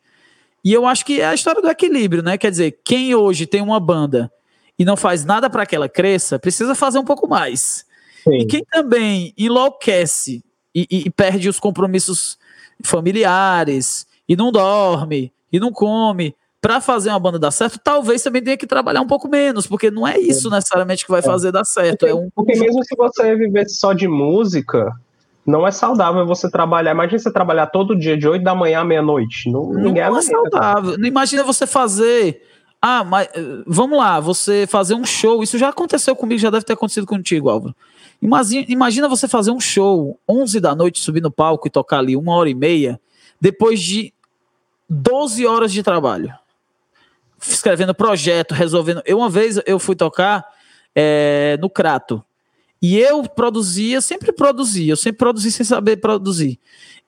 E 0.63 0.71
eu 0.71 0.85
acho 0.85 1.03
que 1.03 1.19
é 1.19 1.25
a 1.25 1.33
história 1.33 1.59
do 1.59 1.69
equilíbrio, 1.69 2.21
né? 2.21 2.37
Quer 2.37 2.51
dizer, 2.51 2.79
quem 2.83 3.15
hoje 3.15 3.47
tem 3.47 3.61
uma 3.61 3.79
banda 3.79 4.31
e 4.77 4.85
não 4.85 4.97
faz 4.97 5.23
nada 5.23 5.49
para 5.49 5.65
que 5.65 5.75
ela 5.75 5.89
cresça, 5.89 6.39
precisa 6.39 6.75
fazer 6.75 6.99
um 6.99 7.05
pouco 7.05 7.27
mais. 7.27 7.85
Sim. 8.23 8.39
E 8.39 8.45
quem 8.45 8.63
também 8.65 9.33
enlouquece 9.37 10.43
e, 10.73 10.87
e, 10.89 11.03
e 11.05 11.09
perde 11.09 11.47
os 11.47 11.59
compromissos 11.59 12.37
familiares, 12.83 14.05
e 14.27 14.35
não 14.35 14.51
dorme, 14.51 15.31
e 15.51 15.59
não 15.59 15.71
come, 15.71 16.35
para 16.59 16.81
fazer 16.81 17.09
uma 17.09 17.19
banda 17.19 17.37
dar 17.37 17.51
certo, 17.51 17.79
talvez 17.81 18.23
também 18.23 18.43
tenha 18.43 18.57
que 18.57 18.65
trabalhar 18.65 19.01
um 19.01 19.07
pouco 19.07 19.27
menos, 19.27 19.67
porque 19.67 19.91
não 19.91 20.07
é 20.07 20.17
isso 20.17 20.49
necessariamente 20.49 21.05
que 21.05 21.11
vai 21.11 21.19
é. 21.19 21.23
fazer 21.23 21.51
dar 21.51 21.63
certo. 21.63 21.99
Porque, 21.99 22.11
é 22.11 22.15
um... 22.15 22.29
porque 22.33 22.59
mesmo 22.59 22.83
se 22.83 22.95
você 22.95 23.35
viver 23.35 23.69
só 23.69 23.93
de 23.93 24.07
música, 24.07 24.91
não 25.45 25.67
é 25.67 25.71
saudável 25.71 26.25
você 26.25 26.49
trabalhar. 26.49 26.91
Imagina 26.91 27.19
você 27.19 27.31
trabalhar 27.31 27.67
todo 27.67 27.95
dia, 27.95 28.17
de 28.17 28.27
8 28.27 28.43
da 28.43 28.55
manhã 28.55 28.79
à 28.79 28.83
meia-noite. 28.83 29.49
Não, 29.51 29.71
não, 29.71 29.93
não 29.93 30.17
é 30.17 30.21
saudável. 30.23 30.97
Não 30.97 31.07
imagina 31.07 31.43
você 31.43 31.67
fazer 31.67 32.41
ah, 32.87 33.03
mas 33.03 33.29
vamos 33.65 33.97
lá, 33.97 34.19
você 34.19 34.67
fazer 34.67 34.93
um 34.93 35.03
show. 35.03 35.41
Isso 35.41 35.57
já 35.57 35.69
aconteceu 35.69 36.15
comigo, 36.15 36.39
já 36.39 36.51
deve 36.51 36.63
ter 36.63 36.73
acontecido 36.73 37.07
contigo, 37.07 37.49
Álvaro. 37.49 37.75
Imagina, 38.21 38.63
imagina 38.69 39.09
você 39.09 39.27
fazer 39.27 39.49
um 39.49 39.59
show 39.59 40.19
11 40.29 40.59
da 40.59 40.75
noite, 40.75 40.99
subir 40.99 41.19
no 41.19 41.31
palco 41.31 41.67
e 41.67 41.71
tocar 41.71 41.97
ali 41.97 42.15
uma 42.15 42.35
hora 42.35 42.47
e 42.47 42.53
meia, 42.53 43.01
depois 43.41 43.81
de 43.81 44.13
12 44.87 45.47
horas 45.47 45.73
de 45.73 45.81
trabalho. 45.81 46.31
Escrevendo 47.41 47.95
projeto, 47.95 48.53
resolvendo. 48.53 49.01
Eu, 49.03 49.17
uma 49.17 49.31
vez, 49.31 49.59
eu 49.65 49.79
fui 49.79 49.95
tocar 49.95 50.45
é, 50.93 51.57
no 51.59 51.71
Crato. 51.71 52.23
E 52.79 52.99
eu 52.99 53.27
produzia, 53.27 53.99
sempre 53.99 54.31
produzia, 54.31 54.93
eu 54.93 54.97
sempre 54.97 55.17
produzi 55.17 55.51
sem 55.51 55.65
saber 55.65 55.97
produzir. 55.97 56.59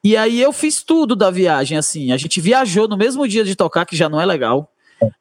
E 0.04 0.18
aí 0.18 0.42
eu 0.42 0.52
fiz 0.52 0.82
tudo 0.82 1.16
da 1.16 1.30
viagem, 1.30 1.78
assim. 1.78 2.12
A 2.12 2.18
gente 2.18 2.42
viajou 2.42 2.88
no 2.88 2.98
mesmo 2.98 3.28
dia 3.28 3.44
de 3.44 3.56
tocar, 3.56 3.86
que 3.86 3.96
já 3.96 4.10
não 4.10 4.20
é 4.20 4.26
legal. 4.26 4.74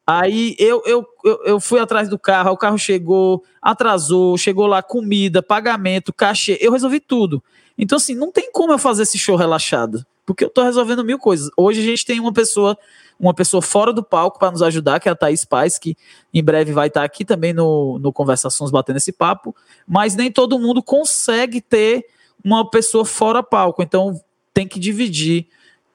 Aí 0.05 0.55
eu, 0.57 0.81
eu, 0.85 1.05
eu, 1.45 1.59
fui 1.59 1.79
atrás 1.79 2.09
do 2.09 2.17
carro, 2.17 2.51
o 2.51 2.57
carro 2.57 2.77
chegou, 2.77 3.43
atrasou, 3.61 4.37
chegou 4.37 4.65
lá 4.65 4.81
comida, 4.81 5.43
pagamento, 5.43 6.13
cachê, 6.13 6.57
eu 6.61 6.71
resolvi 6.71 6.99
tudo. 6.99 7.43
Então, 7.77 7.97
assim, 7.97 8.15
não 8.15 8.31
tem 8.31 8.51
como 8.51 8.71
eu 8.71 8.79
fazer 8.79 9.03
esse 9.03 9.17
show 9.17 9.35
relaxado, 9.35 10.05
porque 10.25 10.43
eu 10.43 10.49
tô 10.49 10.63
resolvendo 10.63 11.05
mil 11.05 11.19
coisas. 11.19 11.49
Hoje 11.55 11.81
a 11.81 11.83
gente 11.83 12.05
tem 12.05 12.19
uma 12.19 12.33
pessoa, 12.33 12.77
uma 13.19 13.33
pessoa 13.33 13.61
fora 13.61 13.93
do 13.93 14.03
palco 14.03 14.39
para 14.39 14.51
nos 14.51 14.63
ajudar, 14.63 14.99
que 14.99 15.07
é 15.07 15.11
a 15.11 15.15
Thaís 15.15 15.45
Paz, 15.45 15.77
que 15.77 15.95
em 16.33 16.43
breve 16.43 16.71
vai 16.71 16.87
estar 16.87 17.03
aqui 17.03 17.23
também 17.23 17.53
no, 17.53 17.99
no 17.99 18.11
Conversações 18.11 18.71
batendo 18.71 18.97
esse 18.97 19.11
papo, 19.11 19.55
mas 19.87 20.15
nem 20.15 20.31
todo 20.31 20.57
mundo 20.57 20.81
consegue 20.81 21.61
ter 21.61 22.05
uma 22.43 22.67
pessoa 22.69 23.05
fora 23.05 23.43
palco, 23.43 23.83
então 23.83 24.19
tem 24.53 24.67
que 24.67 24.79
dividir, 24.79 25.47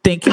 tem 0.03 0.19
que 0.19 0.31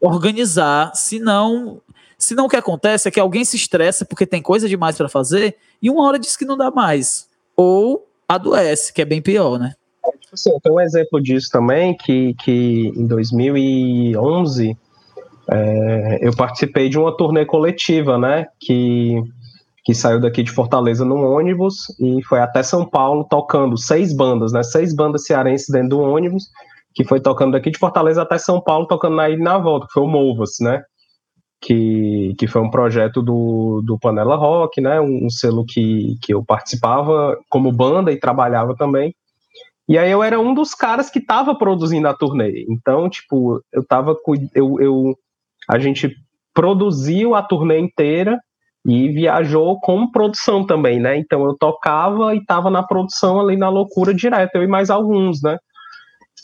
organizar, 0.00 0.94
senão 0.94 1.80
Senão 2.24 2.46
o 2.46 2.48
que 2.48 2.56
acontece 2.56 3.08
é 3.08 3.10
que 3.10 3.20
alguém 3.20 3.44
se 3.44 3.56
estressa 3.56 4.04
porque 4.04 4.26
tem 4.26 4.40
coisa 4.40 4.68
demais 4.68 4.96
para 4.96 5.08
fazer 5.08 5.56
e 5.80 5.90
uma 5.90 6.06
hora 6.06 6.18
diz 6.18 6.36
que 6.36 6.44
não 6.44 6.56
dá 6.56 6.70
mais. 6.70 7.28
Ou 7.56 8.06
adoece, 8.28 8.92
que 8.92 9.02
é 9.02 9.04
bem 9.04 9.20
pior, 9.20 9.58
né? 9.58 9.74
Assim, 10.32 10.50
tem 10.62 10.72
um 10.72 10.80
exemplo 10.80 11.20
disso 11.22 11.48
também, 11.50 11.96
que, 11.96 12.34
que 12.42 12.92
em 12.96 13.06
2011 13.06 14.76
é, 15.50 16.18
eu 16.22 16.34
participei 16.34 16.88
de 16.88 16.98
uma 16.98 17.16
turnê 17.16 17.44
coletiva, 17.44 18.18
né? 18.18 18.46
Que, 18.58 19.22
que 19.84 19.94
saiu 19.94 20.20
daqui 20.20 20.42
de 20.42 20.50
Fortaleza 20.50 21.04
num 21.04 21.24
ônibus 21.24 21.94
e 22.00 22.22
foi 22.24 22.40
até 22.40 22.62
São 22.62 22.84
Paulo 22.84 23.24
tocando 23.24 23.76
seis 23.76 24.14
bandas, 24.14 24.52
né? 24.52 24.62
Seis 24.62 24.94
bandas 24.94 25.24
cearenses 25.26 25.68
dentro 25.68 25.90
do 25.90 26.00
ônibus, 26.00 26.48
que 26.94 27.04
foi 27.04 27.20
tocando 27.20 27.52
daqui 27.52 27.70
de 27.70 27.78
Fortaleza 27.78 28.22
até 28.22 28.38
São 28.38 28.60
Paulo, 28.60 28.86
tocando 28.86 29.20
e 29.22 29.36
na 29.36 29.58
volta, 29.58 29.86
que 29.86 29.92
foi 29.92 30.02
o 30.02 30.08
Movas, 30.08 30.56
né? 30.60 30.82
Que, 31.64 32.34
que 32.38 32.46
foi 32.46 32.60
um 32.60 32.70
projeto 32.70 33.22
do, 33.22 33.80
do 33.82 33.98
Panela 33.98 34.36
Rock, 34.36 34.82
né, 34.82 35.00
um, 35.00 35.24
um 35.24 35.30
selo 35.30 35.64
que, 35.64 36.18
que 36.20 36.34
eu 36.34 36.44
participava 36.44 37.38
como 37.48 37.72
banda 37.72 38.12
e 38.12 38.20
trabalhava 38.20 38.76
também. 38.76 39.14
E 39.88 39.96
aí 39.96 40.10
eu 40.10 40.22
era 40.22 40.38
um 40.38 40.52
dos 40.52 40.74
caras 40.74 41.08
que 41.08 41.18
estava 41.18 41.54
produzindo 41.54 42.06
a 42.06 42.14
turnê. 42.14 42.66
Então, 42.68 43.08
tipo, 43.08 43.62
eu 43.72 43.84
tava 43.86 44.14
eu, 44.54 44.78
eu 44.78 45.14
a 45.68 45.78
gente 45.78 46.14
produziu 46.52 47.34
a 47.34 47.42
turnê 47.42 47.78
inteira 47.80 48.38
e 48.86 49.08
viajou 49.08 49.80
com 49.80 50.10
produção 50.10 50.66
também, 50.66 51.00
né? 51.00 51.16
Então 51.16 51.44
eu 51.44 51.56
tocava 51.56 52.34
e 52.34 52.38
estava 52.38 52.70
na 52.70 52.82
produção 52.82 53.40
ali 53.40 53.56
na 53.56 53.70
loucura 53.70 54.12
direto, 54.12 54.56
eu 54.56 54.62
e 54.62 54.66
mais 54.66 54.90
alguns, 54.90 55.42
né? 55.42 55.58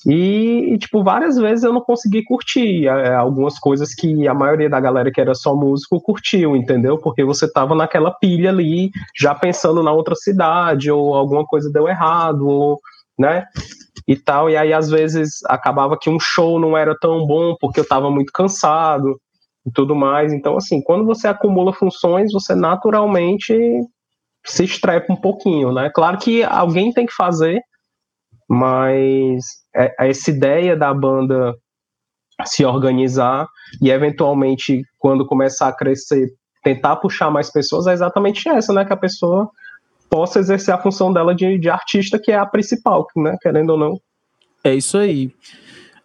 E, 0.07 0.79
tipo, 0.79 1.05
várias 1.05 1.37
vezes 1.37 1.63
eu 1.63 1.73
não 1.73 1.83
consegui 1.83 2.25
curtir 2.25 2.87
é, 2.87 3.15
algumas 3.15 3.59
coisas 3.59 3.95
que 3.95 4.27
a 4.27 4.33
maioria 4.33 4.71
da 4.71 4.81
galera 4.81 5.11
que 5.13 5.21
era 5.21 5.35
só 5.35 5.55
músico 5.55 6.01
curtiu, 6.01 6.57
entendeu? 6.57 6.97
Porque 6.99 7.23
você 7.23 7.51
tava 7.51 7.75
naquela 7.75 8.11
pilha 8.11 8.49
ali, 8.49 8.91
já 9.19 9.35
pensando 9.35 9.83
na 9.83 9.93
outra 9.93 10.15
cidade, 10.15 10.91
ou 10.91 11.15
alguma 11.15 11.45
coisa 11.45 11.71
deu 11.71 11.87
errado, 11.87 12.49
ou, 12.49 12.81
né? 13.19 13.45
E 14.09 14.17
tal, 14.17 14.49
e 14.49 14.57
aí 14.57 14.73
às 14.73 14.89
vezes 14.89 15.41
acabava 15.47 15.99
que 15.99 16.09
um 16.09 16.19
show 16.19 16.59
não 16.59 16.77
era 16.77 16.97
tão 16.99 17.27
bom 17.27 17.55
porque 17.61 17.81
eu 17.81 17.87
tava 17.87 18.11
muito 18.11 18.33
cansado 18.33 19.21
e 19.67 19.71
tudo 19.71 19.95
mais. 19.95 20.33
Então, 20.33 20.57
assim, 20.57 20.83
quando 20.83 21.05
você 21.05 21.29
acumula 21.29 21.73
funções, 21.75 22.33
você 22.33 22.55
naturalmente 22.55 23.55
se 24.45 24.65
estrepa 24.65 25.13
um 25.13 25.17
pouquinho, 25.17 25.73
né? 25.73 25.91
Claro 25.95 26.17
que 26.17 26.43
alguém 26.43 26.93
tem 26.93 27.05
que 27.05 27.13
fazer, 27.13 27.61
mas 28.51 29.45
é, 29.73 29.95
é 30.01 30.11
essa 30.11 30.29
ideia 30.29 30.77
da 30.77 30.93
banda 30.93 31.55
se 32.45 32.65
organizar 32.65 33.47
e 33.81 33.91
eventualmente 33.91 34.83
quando 34.99 35.25
começar 35.25 35.69
a 35.69 35.73
crescer 35.73 36.33
tentar 36.65 36.97
puxar 36.97 37.31
mais 37.31 37.49
pessoas 37.49 37.87
é 37.87 37.93
exatamente 37.93 38.49
essa, 38.49 38.73
né, 38.73 38.85
que 38.85 38.93
a 38.93 38.97
pessoa 38.97 39.49
possa 40.11 40.41
exercer 40.41 40.75
a 40.75 40.83
função 40.83 41.13
dela 41.13 41.33
de, 41.33 41.59
de 41.59 41.71
artista 41.71 42.19
que 42.19 42.33
é 42.33 42.37
a 42.37 42.45
principal, 42.45 43.07
né, 43.17 43.37
querendo 43.41 43.71
ou 43.71 43.79
não. 43.79 44.01
É 44.65 44.75
isso 44.75 44.99
aí. 44.99 45.33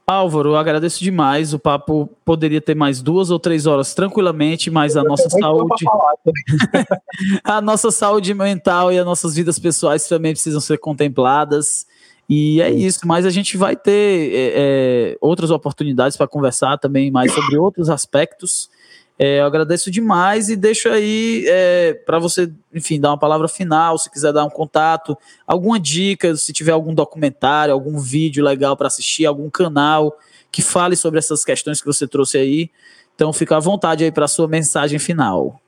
Álvaro, 0.07 0.51
eu 0.51 0.55
agradeço 0.55 1.03
demais. 1.03 1.51
O 1.51 1.57
papo 1.57 2.07
poderia 2.23 2.61
ter 2.61 2.75
mais 2.75 3.01
duas 3.01 3.31
ou 3.31 3.39
três 3.39 3.65
horas 3.65 3.95
tranquilamente, 3.95 4.69
mas 4.69 4.95
a 4.95 5.03
nossa 5.03 5.27
saúde. 5.29 5.83
a 7.43 7.59
nossa 7.59 7.89
saúde 7.89 8.33
mental 8.35 8.93
e 8.93 8.99
as 8.99 9.05
nossas 9.05 9.35
vidas 9.35 9.57
pessoais 9.57 10.07
também 10.07 10.31
precisam 10.31 10.61
ser 10.61 10.77
contempladas. 10.77 11.87
E 12.27 12.59
é 12.61 12.71
isso, 12.71 13.01
mas 13.05 13.25
a 13.25 13.29
gente 13.29 13.55
vai 13.55 13.75
ter 13.75 14.33
é, 14.33 14.53
é, 14.55 15.17
outras 15.21 15.51
oportunidades 15.51 16.17
para 16.17 16.27
conversar 16.27 16.77
também 16.77 17.11
mais 17.11 17.31
sobre 17.31 17.57
outros 17.57 17.89
aspectos. 17.89 18.69
É, 19.17 19.39
eu 19.39 19.45
agradeço 19.45 19.89
demais 19.89 20.49
e 20.49 20.55
deixo 20.55 20.89
aí 20.89 21.45
é, 21.47 21.93
para 21.93 22.19
você, 22.19 22.51
enfim, 22.73 22.99
dar 22.99 23.11
uma 23.11 23.17
palavra 23.17 23.47
final, 23.47 23.97
se 23.97 24.11
quiser 24.11 24.33
dar 24.33 24.43
um 24.43 24.49
contato, 24.49 25.17
alguma 25.47 25.79
dica, 25.79 26.35
se 26.35 26.51
tiver 26.51 26.73
algum 26.73 26.93
documentário, 26.93 27.73
algum 27.73 27.97
vídeo 27.97 28.43
legal 28.43 28.75
para 28.75 28.87
assistir, 28.87 29.25
algum 29.25 29.49
canal 29.49 30.17
que 30.51 30.61
fale 30.61 30.95
sobre 30.95 31.19
essas 31.19 31.45
questões 31.45 31.79
que 31.79 31.87
você 31.87 32.07
trouxe 32.07 32.37
aí. 32.37 32.69
Então, 33.13 33.31
fica 33.31 33.55
à 33.55 33.59
vontade 33.59 34.03
aí 34.03 34.11
para 34.11 34.27
sua 34.27 34.47
mensagem 34.47 34.99
final. 34.99 35.61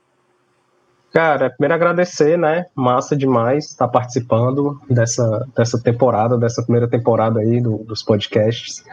Cara, 1.12 1.50
primeiro 1.50 1.74
agradecer, 1.74 2.36
né? 2.36 2.66
Massa 2.74 3.16
demais 3.16 3.66
estar 3.66 3.88
participando 3.88 4.78
dessa, 4.90 5.46
dessa 5.56 5.82
temporada, 5.82 6.36
dessa 6.36 6.62
primeira 6.62 6.88
temporada 6.88 7.40
aí 7.40 7.60
do, 7.60 7.78
dos 7.78 8.02
podcasts. 8.02 8.84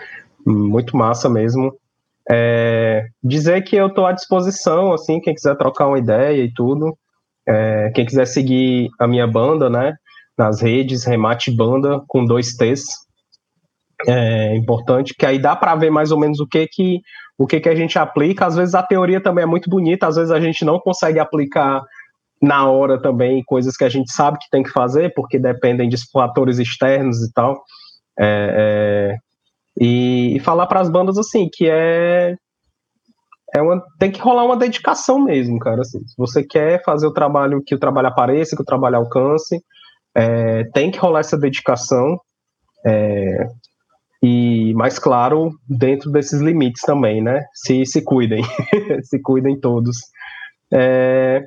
Muito 0.45 0.95
massa 0.95 1.29
mesmo. 1.29 1.73
É, 2.29 3.07
dizer 3.23 3.61
que 3.63 3.75
eu 3.75 3.87
estou 3.87 4.05
à 4.05 4.13
disposição, 4.13 4.93
assim, 4.93 5.19
quem 5.19 5.33
quiser 5.33 5.55
trocar 5.57 5.87
uma 5.87 5.99
ideia 5.99 6.41
e 6.41 6.51
tudo. 6.53 6.97
É, 7.47 7.91
quem 7.93 8.05
quiser 8.05 8.25
seguir 8.25 8.89
a 8.97 9.07
minha 9.07 9.27
banda, 9.27 9.69
né? 9.69 9.95
Nas 10.37 10.61
redes, 10.61 11.03
Remate 11.03 11.51
Banda 11.51 12.01
com 12.07 12.25
dois 12.25 12.55
T's. 12.55 12.83
É 14.07 14.55
importante, 14.55 15.13
que 15.17 15.25
aí 15.25 15.39
dá 15.39 15.55
para 15.55 15.75
ver 15.75 15.89
mais 15.89 16.11
ou 16.11 16.19
menos 16.19 16.39
o 16.39 16.47
que 16.47 16.67
que 16.67 17.01
o 17.37 17.45
que 17.45 17.59
que 17.59 17.69
a 17.69 17.75
gente 17.75 17.99
aplica. 17.99 18.45
Às 18.45 18.55
vezes 18.55 18.73
a 18.73 18.83
teoria 18.83 19.21
também 19.21 19.43
é 19.43 19.47
muito 19.47 19.69
bonita, 19.69 20.07
às 20.07 20.15
vezes 20.15 20.31
a 20.31 20.39
gente 20.39 20.63
não 20.63 20.79
consegue 20.79 21.19
aplicar 21.19 21.83
na 22.45 22.69
hora 22.69 23.01
também 23.01 23.43
coisas 23.43 23.75
que 23.75 23.83
a 23.83 23.89
gente 23.89 24.13
sabe 24.13 24.37
que 24.37 24.49
tem 24.51 24.61
que 24.61 24.69
fazer, 24.69 25.11
porque 25.15 25.39
dependem 25.39 25.89
de 25.89 25.97
fatores 26.11 26.59
externos 26.59 27.23
e 27.23 27.33
tal. 27.33 27.63
É, 28.19 29.17
é, 29.17 29.17
e, 29.83 30.37
e, 30.37 30.39
falar 30.39 30.67
para 30.67 30.79
as 30.79 30.87
bandas 30.87 31.17
assim, 31.17 31.49
que 31.51 31.67
é. 31.67 32.35
é 33.53 33.61
uma, 33.61 33.83
tem 33.99 34.11
que 34.11 34.21
rolar 34.21 34.45
uma 34.45 34.55
dedicação 34.55 35.19
mesmo, 35.19 35.57
cara. 35.57 35.81
Assim, 35.81 35.99
se 36.05 36.15
você 36.17 36.43
quer 36.43 36.83
fazer 36.83 37.07
o 37.07 37.13
trabalho, 37.13 37.63
que 37.65 37.73
o 37.73 37.79
trabalho 37.79 38.07
apareça, 38.09 38.55
que 38.55 38.61
o 38.61 38.65
trabalho 38.65 38.97
alcance, 38.97 39.59
é, 40.15 40.65
tem 40.65 40.91
que 40.91 40.99
rolar 40.99 41.21
essa 41.21 41.37
dedicação. 41.37 42.19
É, 42.85 43.47
e, 44.21 44.71
mais 44.75 44.99
claro, 44.99 45.51
dentro 45.67 46.11
desses 46.11 46.39
limites 46.41 46.83
também, 46.83 47.23
né? 47.23 47.43
Se, 47.55 47.85
se 47.87 48.03
cuidem, 48.03 48.43
se 49.03 49.19
cuidem 49.19 49.59
todos. 49.59 49.97
É, 50.71 51.43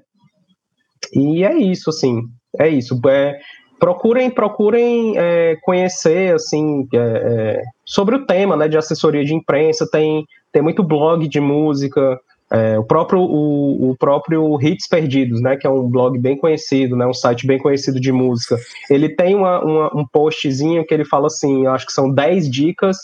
e 1.14 1.44
é 1.44 1.56
isso, 1.56 1.90
assim, 1.90 2.22
é 2.58 2.68
isso. 2.68 3.00
É, 3.08 3.38
procurem 3.78 4.30
procurem 4.30 5.14
é, 5.16 5.56
conhecer 5.62 6.34
assim 6.34 6.86
é, 6.92 6.98
é, 6.98 7.62
sobre 7.84 8.16
o 8.16 8.26
tema 8.26 8.56
né 8.56 8.68
de 8.68 8.76
assessoria 8.76 9.24
de 9.24 9.34
imprensa. 9.34 9.88
Tem 9.90 10.24
tem 10.52 10.62
muito 10.62 10.82
blog 10.82 11.28
de 11.28 11.40
música 11.40 12.18
é, 12.50 12.78
o 12.78 12.84
próprio 12.84 13.20
o, 13.20 13.90
o, 13.90 13.96
próprio 13.96 14.58
hits 14.60 14.88
perdidos 14.88 15.40
né 15.40 15.56
que 15.56 15.66
é 15.66 15.70
um 15.70 15.88
blog 15.88 16.18
bem 16.18 16.36
conhecido 16.36 16.96
né 16.96 17.06
um 17.06 17.12
site 17.12 17.46
bem 17.46 17.58
conhecido 17.58 18.00
de 18.00 18.10
música. 18.10 18.56
Ele 18.90 19.08
tem 19.08 19.34
uma, 19.34 19.62
uma, 19.62 19.96
um 19.96 20.06
postzinho 20.06 20.84
que 20.84 20.92
ele 20.92 21.04
fala 21.04 21.26
assim 21.26 21.66
acho 21.66 21.86
que 21.86 21.92
são 21.92 22.10
10 22.10 22.50
dicas 22.50 22.96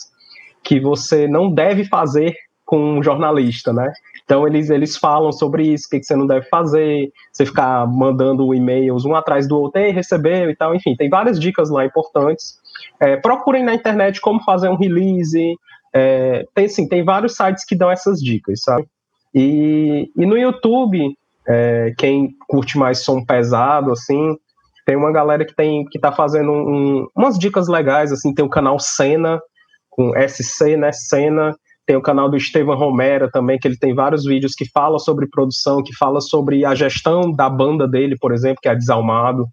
que 0.62 0.80
você 0.80 1.28
não 1.28 1.50
deve 1.50 1.84
fazer 1.84 2.34
com 2.64 2.98
um 2.98 3.02
jornalista 3.02 3.72
né 3.72 3.92
então 4.24 4.46
eles, 4.46 4.70
eles 4.70 4.96
falam 4.96 5.30
sobre 5.30 5.64
isso, 5.64 5.86
o 5.86 5.90
que, 5.90 6.00
que 6.00 6.06
você 6.06 6.16
não 6.16 6.26
deve 6.26 6.46
fazer, 6.48 7.10
você 7.32 7.44
ficar 7.44 7.86
mandando 7.86 8.54
e-mails 8.54 9.04
um 9.04 9.14
atrás 9.14 9.46
do 9.46 9.58
outro, 9.58 9.80
ei, 9.80 9.92
recebeu 9.92 10.50
e 10.50 10.56
tal, 10.56 10.74
enfim, 10.74 10.96
tem 10.96 11.10
várias 11.10 11.38
dicas 11.38 11.70
lá 11.70 11.84
importantes. 11.84 12.54
É, 12.98 13.16
procurem 13.16 13.62
na 13.62 13.74
internet 13.74 14.20
como 14.20 14.42
fazer 14.42 14.68
um 14.68 14.76
release, 14.76 15.54
é, 15.94 16.44
tem, 16.54 16.68
sim, 16.68 16.88
tem 16.88 17.04
vários 17.04 17.36
sites 17.36 17.64
que 17.64 17.76
dão 17.76 17.90
essas 17.90 18.18
dicas, 18.18 18.62
sabe? 18.62 18.86
E, 19.34 20.10
e 20.16 20.26
no 20.26 20.38
YouTube, 20.38 21.14
é, 21.46 21.92
quem 21.98 22.30
curte 22.48 22.78
mais 22.78 23.04
som 23.04 23.22
pesado, 23.22 23.92
assim, 23.92 24.36
tem 24.86 24.96
uma 24.96 25.12
galera 25.12 25.44
que 25.44 25.54
tem 25.54 25.84
que 25.84 25.98
tá 25.98 26.12
fazendo 26.12 26.50
um, 26.50 27.06
umas 27.14 27.38
dicas 27.38 27.68
legais, 27.68 28.10
assim, 28.10 28.32
tem 28.32 28.44
o 28.44 28.50
canal 28.50 28.78
Cena, 28.78 29.40
com 29.90 30.12
SC, 30.28 30.76
né, 30.76 30.92
Cena, 30.92 31.54
tem 31.86 31.96
o 31.96 32.02
canal 32.02 32.30
do 32.30 32.36
Estevam 32.36 32.76
Romera 32.76 33.30
também, 33.30 33.58
que 33.58 33.68
ele 33.68 33.76
tem 33.76 33.94
vários 33.94 34.24
vídeos 34.24 34.54
que 34.54 34.68
fala 34.70 34.98
sobre 34.98 35.28
produção, 35.28 35.82
que 35.82 35.94
fala 35.94 36.20
sobre 36.20 36.64
a 36.64 36.74
gestão 36.74 37.30
da 37.30 37.48
banda 37.48 37.86
dele, 37.86 38.16
por 38.18 38.32
exemplo, 38.32 38.58
que 38.62 38.68
é 38.68 38.74
Desalmado, 38.74 39.46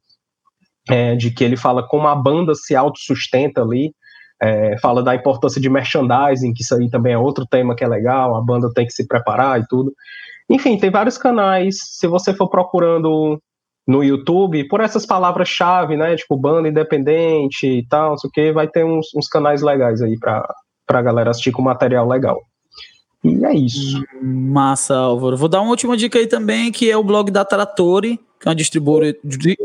é, 0.89 1.15
de 1.15 1.32
que 1.32 1.43
ele 1.43 1.57
fala 1.57 1.86
como 1.88 2.07
a 2.07 2.15
banda 2.15 2.55
se 2.55 2.75
autossustenta 2.75 3.61
ali, 3.61 3.93
é, 4.41 4.77
fala 4.79 5.03
da 5.03 5.13
importância 5.13 5.61
de 5.61 5.69
merchandising, 5.69 6.53
que 6.53 6.63
isso 6.63 6.73
aí 6.73 6.89
também 6.89 7.13
é 7.13 7.17
outro 7.17 7.45
tema 7.45 7.75
que 7.75 7.84
é 7.84 7.88
legal, 7.88 8.36
a 8.36 8.41
banda 8.41 8.71
tem 8.73 8.86
que 8.86 8.93
se 8.93 9.07
preparar 9.07 9.59
e 9.59 9.67
tudo. 9.67 9.93
Enfim, 10.49 10.77
tem 10.77 10.89
vários 10.89 11.17
canais, 11.17 11.75
se 11.79 12.07
você 12.07 12.34
for 12.34 12.49
procurando 12.49 13.39
no 13.88 14.03
YouTube, 14.03 14.67
por 14.67 14.79
essas 14.79 15.05
palavras-chave, 15.05 15.97
né, 15.97 16.15
tipo 16.15 16.38
banda 16.38 16.69
independente 16.69 17.67
e 17.67 17.86
tal, 17.88 18.11
não 18.11 18.17
sei 18.17 18.29
o 18.29 18.32
que, 18.32 18.51
vai 18.51 18.67
ter 18.67 18.86
uns, 18.86 19.07
uns 19.15 19.27
canais 19.27 19.61
legais 19.61 20.01
aí 20.01 20.17
para 20.17 20.47
pra 20.91 21.01
galera 21.01 21.31
assistir 21.31 21.53
com 21.53 21.61
material 21.61 22.05
legal. 22.05 22.43
E 23.23 23.45
é 23.45 23.55
isso. 23.55 24.03
Massa, 24.21 24.93
Álvaro. 24.93 25.37
Vou 25.37 25.47
dar 25.47 25.61
uma 25.61 25.69
última 25.69 25.95
dica 25.95 26.19
aí 26.19 26.27
também, 26.27 26.69
que 26.69 26.91
é 26.91 26.97
o 26.97 27.03
blog 27.03 27.31
da 27.31 27.45
Trattori, 27.45 28.19
que 28.37 28.47
é 28.47 28.49
uma 28.49 28.55
distribuidora, 28.55 29.15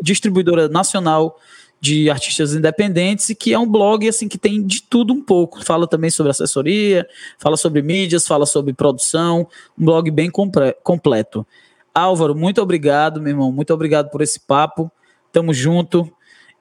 distribuidora 0.00 0.68
nacional 0.68 1.36
de 1.80 2.08
artistas 2.08 2.54
independentes 2.54 3.28
e 3.28 3.34
que 3.34 3.52
é 3.52 3.58
um 3.58 3.66
blog 3.66 4.08
assim 4.08 4.28
que 4.28 4.38
tem 4.38 4.64
de 4.64 4.82
tudo 4.82 5.12
um 5.12 5.20
pouco. 5.20 5.64
Fala 5.64 5.88
também 5.88 6.10
sobre 6.10 6.30
assessoria, 6.30 7.08
fala 7.38 7.56
sobre 7.56 7.82
mídias, 7.82 8.24
fala 8.24 8.46
sobre 8.46 8.72
produção, 8.72 9.48
um 9.76 9.84
blog 9.84 10.08
bem 10.12 10.30
completo. 10.30 11.44
Álvaro, 11.92 12.36
muito 12.36 12.62
obrigado, 12.62 13.20
meu 13.20 13.30
irmão. 13.30 13.50
Muito 13.50 13.74
obrigado 13.74 14.10
por 14.10 14.22
esse 14.22 14.38
papo. 14.38 14.92
Tamo 15.32 15.52
junto. 15.52 16.08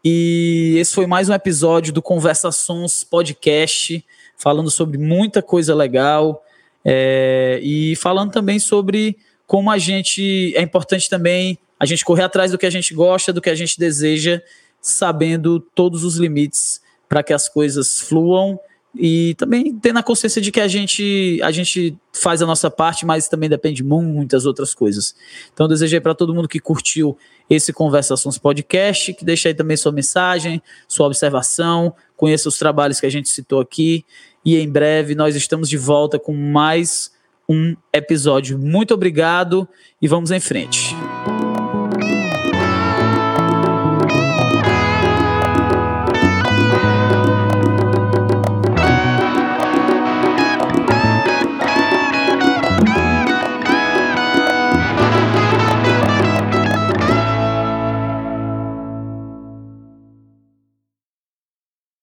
E 0.03 0.75
esse 0.77 0.95
foi 0.95 1.05
mais 1.05 1.29
um 1.29 1.33
episódio 1.33 1.93
do 1.93 2.01
Conversações 2.01 3.03
Podcast 3.03 4.03
falando 4.37 4.69
sobre 4.69 4.97
muita 4.97 5.41
coisa 5.41 5.73
legal 5.73 6.43
é, 6.83 7.59
e 7.63 7.95
falando 7.95 8.31
também 8.31 8.59
sobre 8.59 9.17
como 9.47 9.71
a 9.71 9.77
gente 9.77 10.53
é 10.55 10.61
importante 10.61 11.09
também 11.09 11.57
a 11.79 11.85
gente 11.85 12.05
correr 12.05 12.23
atrás 12.23 12.51
do 12.51 12.57
que 12.57 12.65
a 12.65 12.69
gente 12.69 12.93
gosta, 12.93 13.33
do 13.33 13.41
que 13.41 13.49
a 13.49 13.55
gente 13.55 13.77
deseja, 13.77 14.41
sabendo 14.81 15.59
todos 15.59 16.03
os 16.03 16.15
limites 16.17 16.81
para 17.07 17.21
que 17.21 17.33
as 17.33 17.49
coisas 17.49 17.99
fluam 17.99 18.59
e 18.97 19.35
também 19.35 19.77
tendo 19.77 19.99
a 19.99 20.03
consciência 20.03 20.41
de 20.41 20.51
que 20.51 20.61
a 20.61 20.67
gente 20.67 21.39
a 21.43 21.51
gente 21.51 21.97
faz 22.13 22.41
a 22.41 22.45
nossa 22.45 22.71
parte, 22.71 23.05
mas 23.05 23.27
também 23.27 23.49
depende 23.49 23.77
de 23.77 23.83
muitas 23.83 24.45
outras 24.45 24.73
coisas. 24.73 25.15
Então 25.53 25.67
desejei 25.67 25.99
para 25.99 26.15
todo 26.15 26.33
mundo 26.33 26.47
que 26.47 26.59
curtiu 26.59 27.17
esse 27.49 27.71
Conversações 27.71 28.37
Podcast, 28.37 29.13
que 29.13 29.25
deixe 29.25 29.47
aí 29.47 29.53
também 29.53 29.77
sua 29.77 29.91
mensagem, 29.91 30.61
sua 30.87 31.07
observação, 31.07 31.93
conheça 32.17 32.49
os 32.49 32.57
trabalhos 32.57 32.99
que 32.99 33.05
a 33.05 33.09
gente 33.09 33.29
citou 33.29 33.59
aqui 33.59 34.05
e 34.43 34.57
em 34.57 34.69
breve 34.69 35.15
nós 35.15 35.35
estamos 35.35 35.69
de 35.69 35.77
volta 35.77 36.19
com 36.19 36.33
mais 36.33 37.11
um 37.47 37.75
episódio. 37.93 38.57
Muito 38.57 38.93
obrigado 38.93 39.67
e 40.01 40.07
vamos 40.07 40.31
em 40.31 40.39
frente. 40.39 40.95